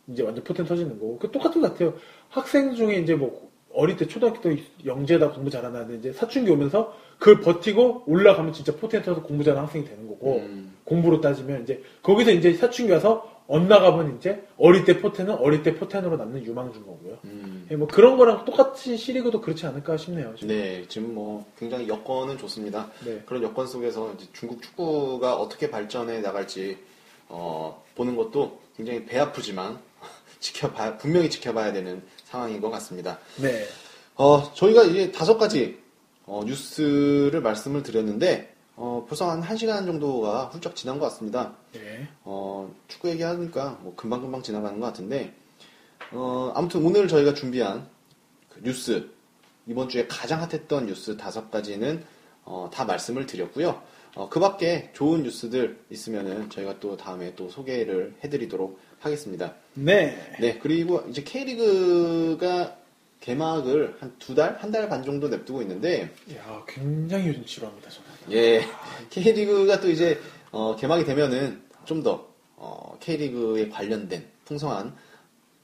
이제 0.08 0.24
완전 0.24 0.44
포텐 0.44 0.66
터지는 0.66 1.00
거고 1.00 1.20
그 1.20 1.30
똑같은 1.30 1.62
것 1.62 1.74
같아요. 1.74 1.94
학생 2.30 2.74
중에 2.74 2.96
이제 2.96 3.14
뭐 3.14 3.52
어릴 3.72 3.98
때 3.98 4.08
초등학교 4.08 4.42
때 4.42 4.58
영재다 4.86 5.32
공부 5.32 5.52
잘하는 5.52 5.84
애들 5.84 5.96
이제 5.96 6.14
사춘기 6.14 6.50
오면서 6.50 6.98
그걸 7.20 7.42
버티고 7.42 8.04
올라가면 8.08 8.54
진짜 8.54 8.76
포텐 8.76 9.04
터서 9.04 9.22
공부 9.22 9.44
잘하는 9.44 9.66
학생이 9.66 9.86
되는 9.86 10.08
거고 10.08 10.38
음, 10.38 10.74
공부로 10.84 11.22
따지면 11.22 11.64
이제 11.64 11.84
거기서 12.02 12.32
이제 12.32 12.54
사춘기 12.54 12.92
와서 12.92 13.35
엇나가면 13.48 14.18
이제 14.18 14.44
어릴 14.58 14.86
때 14.86 15.00
포텐은 15.00 15.36
어릴 15.36 15.62
때 15.62 15.76
포텐으로 15.76 16.18
남는 16.18 16.46
유망주인 16.46 16.86
거고요. 16.86 17.20
음. 17.26 17.68
예, 17.70 17.76
뭐 17.76 17.88
그런 17.88 18.18
거랑 18.18 18.46
똑같이 18.46 18.98
C리그도 18.98 19.42
그렇지 19.42 19.68
않을까 19.68 19.98
싶네요. 19.98 20.34
지금. 20.36 20.48
네, 20.48 20.86
지금 20.88 21.14
뭐 21.14 21.46
굉장히 21.58 21.88
여건은 21.88 22.38
좋습니다. 22.40 22.90
네. 23.06 23.22
그런 23.26 23.44
여건 23.44 23.68
속에서 23.68 24.14
이제 24.14 24.26
중국 24.34 24.62
축구가 24.64 25.36
어떻게 25.36 25.70
발전해 25.70 26.22
나갈지 26.22 26.78
어, 27.28 27.84
보는 27.96 28.16
것도 28.16 28.60
굉장히 28.76 29.06
배 29.06 29.20
아프지만 29.20 29.80
지켜봐 30.40 30.98
분명히 30.98 31.30
지켜봐야 31.30 31.72
되는 31.72 32.02
상황인 32.24 32.60
것 32.62 32.72
같습니다. 32.72 33.20
네. 33.38 33.66
어, 34.16 34.52
저희가 34.54 34.84
이제 34.84 35.12
다섯 35.12 35.38
가지 35.38 35.78
어, 36.26 36.42
뉴스를 36.46 37.42
말씀을 37.42 37.84
드렸는데 37.84 38.55
어, 38.78 39.06
벌써 39.08 39.30
한 39.32 39.42
1시간 39.42 39.86
정도가 39.86 40.48
훌쩍 40.48 40.76
지난 40.76 41.00
것 41.00 41.06
같습니다. 41.06 41.56
네. 41.74 42.08
어, 42.24 42.74
축구 42.88 43.10
얘기하니까 43.10 43.80
뭐 43.82 43.96
금방금방 43.96 44.42
지나가는 44.44 44.80
것 44.80 44.86
같은데 44.88 45.34
어, 46.12 46.52
아무튼 46.56 46.84
오늘 46.86 47.08
저희가 47.08 47.34
준비한 47.34 47.88
그 48.50 48.62
뉴스 48.64 49.10
이번 49.68 49.90
주에 49.90 50.08
가장 50.08 50.42
핫했던 50.42 50.88
뉴스 50.88 51.16
다섯 51.18 51.50
가지는 51.50 52.04
어, 52.44 52.70
다 52.72 52.86
말씀을 52.86 53.26
드렸고요. 53.26 53.82
어, 54.16 54.30
그 54.30 54.40
밖에 54.40 54.92
좋은 54.94 55.24
뉴스들 55.24 55.80
있으면은 55.90 56.50
저희가 56.50 56.80
또 56.80 56.96
다음에 56.96 57.34
또 57.36 57.50
소개를 57.50 58.14
해드리도록 58.24 58.80
하겠습니다. 59.00 59.56
네. 59.74 60.36
네, 60.40 60.58
그리고 60.60 61.04
이제 61.10 61.24
K리그가 61.24 62.78
개막을 63.22 63.98
한 64.00 64.14
두 64.20 64.36
달, 64.36 64.56
한 64.62 64.72
달 64.72 64.88
반 64.88 65.04
정도 65.04 65.28
냅두고 65.28 65.62
있는데, 65.64 66.14
야, 66.36 66.64
굉장히 66.68 67.28
요즘 67.30 67.44
지루합니다, 67.46 67.90
저는. 67.90 68.08
예, 68.32 68.62
K리그가 69.10 69.80
또 69.80 69.90
이제, 69.90 70.20
어, 70.52 70.76
개막이 70.76 71.06
되면은 71.06 71.62
좀더 71.86 72.28
어, 72.58 72.98
K리그에 73.00 73.70
관련된 73.70 74.26
풍성한 74.46 74.96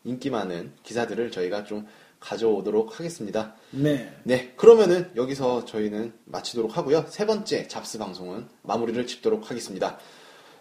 인기 0.04 0.30
많은 0.30 0.74
기사들을 0.84 1.32
저희가 1.32 1.64
좀 1.64 1.88
가져오도록 2.20 3.00
하겠습니다. 3.00 3.56
네. 3.72 4.14
네, 4.24 4.54
그러면은 4.56 5.10
여기서 5.16 5.66
저희는 5.66 6.14
마치도록 6.26 6.78
하고요. 6.78 7.06
세 7.10 7.26
번째 7.26 7.68
잡스 7.68 7.98
방송은 7.98 8.48
마무리를 8.62 9.06
짓도록 9.08 9.50
하겠습니다. 9.50 9.98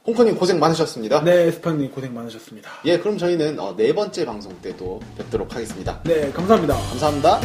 홍커님 0.07 0.37
고생 0.37 0.59
많으셨습니다. 0.59 1.23
네, 1.23 1.51
스파님 1.51 1.91
고생 1.91 2.15
많으셨습니다. 2.15 2.71
예, 2.87 2.99
그럼 2.99 3.19
저희는 3.19 3.61
어, 3.61 3.77
네 3.77 3.95
번째 3.95 4.25
방송 4.25 4.59
때도 4.63 5.01
뵙도록 5.19 5.55
하겠습니다. 5.55 6.03
네, 6.05 6.31
감사합니다. 6.33 6.75
감사합니다. 6.75 7.41